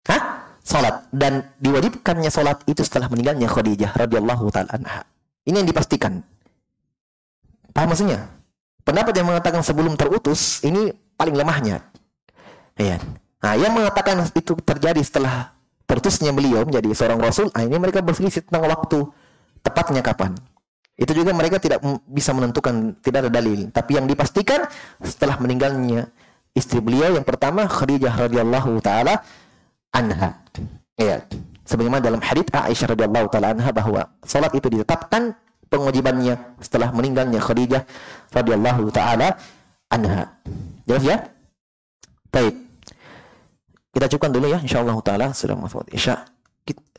Hah? 0.08 0.41
Salat 0.72 1.04
dan 1.12 1.52
diwajibkannya 1.60 2.32
salat 2.32 2.64
itu 2.64 2.80
setelah 2.88 3.12
meninggalnya 3.12 3.52
Khadijah 3.52 3.92
radhiyallahu 3.92 4.48
taala 4.56 4.72
anha. 4.72 5.04
Ini 5.44 5.60
yang 5.60 5.68
dipastikan. 5.68 6.24
Paham 7.76 7.92
maksudnya? 7.92 8.32
Pendapat 8.88 9.14
yang 9.20 9.28
mengatakan 9.28 9.60
sebelum 9.60 10.00
terutus 10.00 10.64
ini 10.64 10.96
paling 11.20 11.36
lemahnya. 11.36 11.84
Ya. 12.80 12.98
Nah, 13.44 13.54
yang 13.60 13.76
mengatakan 13.76 14.24
itu 14.32 14.56
terjadi 14.64 15.02
setelah 15.04 15.52
terutusnya 15.86 16.32
beliau 16.32 16.64
menjadi 16.64 16.88
seorang 16.96 17.20
rasul, 17.20 17.52
nah 17.52 17.68
ini 17.68 17.76
mereka 17.76 18.00
berselisih 18.00 18.48
tentang 18.48 18.70
waktu 18.70 19.06
tepatnya 19.60 20.00
kapan. 20.00 20.34
Itu 20.96 21.12
juga 21.18 21.34
mereka 21.34 21.58
tidak 21.58 21.82
bisa 22.06 22.32
menentukan, 22.32 22.96
tidak 23.02 23.28
ada 23.28 23.32
dalil. 23.34 23.70
Tapi 23.74 23.98
yang 23.98 24.06
dipastikan 24.06 24.66
setelah 25.02 25.42
meninggalnya 25.42 26.10
istri 26.54 26.78
beliau 26.84 27.16
yang 27.16 27.26
pertama 27.26 27.66
Khadijah 27.66 28.30
radhiyallahu 28.30 28.78
taala 28.84 29.24
anha. 29.96 30.40
Ya. 30.98 31.24
Sebagaimana 31.68 32.04
dalam 32.04 32.20
hadits 32.20 32.52
Aisyah 32.52 32.98
radhiyallahu 32.98 33.28
taala 33.32 33.56
anha 33.56 33.72
bahwa 33.72 34.02
salat 34.28 34.52
itu 34.52 34.68
ditetapkan 34.68 35.36
pengajibannya 35.72 36.36
setelah 36.60 36.92
meninggalnya 36.92 37.40
Khadijah 37.40 37.88
radhiyallahu 38.36 38.92
taala 38.92 39.40
anha. 39.88 40.36
Jelas 40.84 41.04
ya? 41.08 41.18
Baik. 42.28 42.56
Kita 43.92 44.06
cukupkan 44.12 44.32
dulu 44.36 44.52
ya 44.52 44.60
insyaallah 44.60 45.00
taala 45.04 45.32
sudah 45.32 45.56
masuk 45.56 45.88
Isya. 45.92 46.28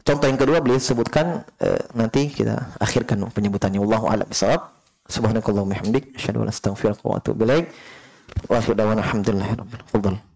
Contoh 0.03 0.27
yang 0.27 0.41
kedua 0.41 0.59
beliau 0.59 0.83
sebutkan 0.83 1.47
eh, 1.63 1.79
nanti 1.95 2.27
kita 2.27 2.75
akhirkan 2.83 3.23
penyebutannya 3.31 3.79
wallahu 3.79 4.11
a'lam 4.11 4.27
bishawab. 4.27 4.73
Subhanakallahumma 5.07 5.79
hamdik 5.79 6.17
asyhadu 6.19 6.43
an 6.43 6.51
la 6.51 6.53
ilaha 6.53 6.59
illa 6.59 6.69
anta 6.73 6.75
astaghfiruka 6.75 7.05
wa 7.07 7.15
atubu 7.23 7.43
ilaik. 7.47 7.67
Wa 8.51 8.55
akhir 8.59 8.75
dawana 8.75 9.01
alhamdulillahi 9.05 9.53
rabbil 9.55 9.83
alamin. 9.95 10.32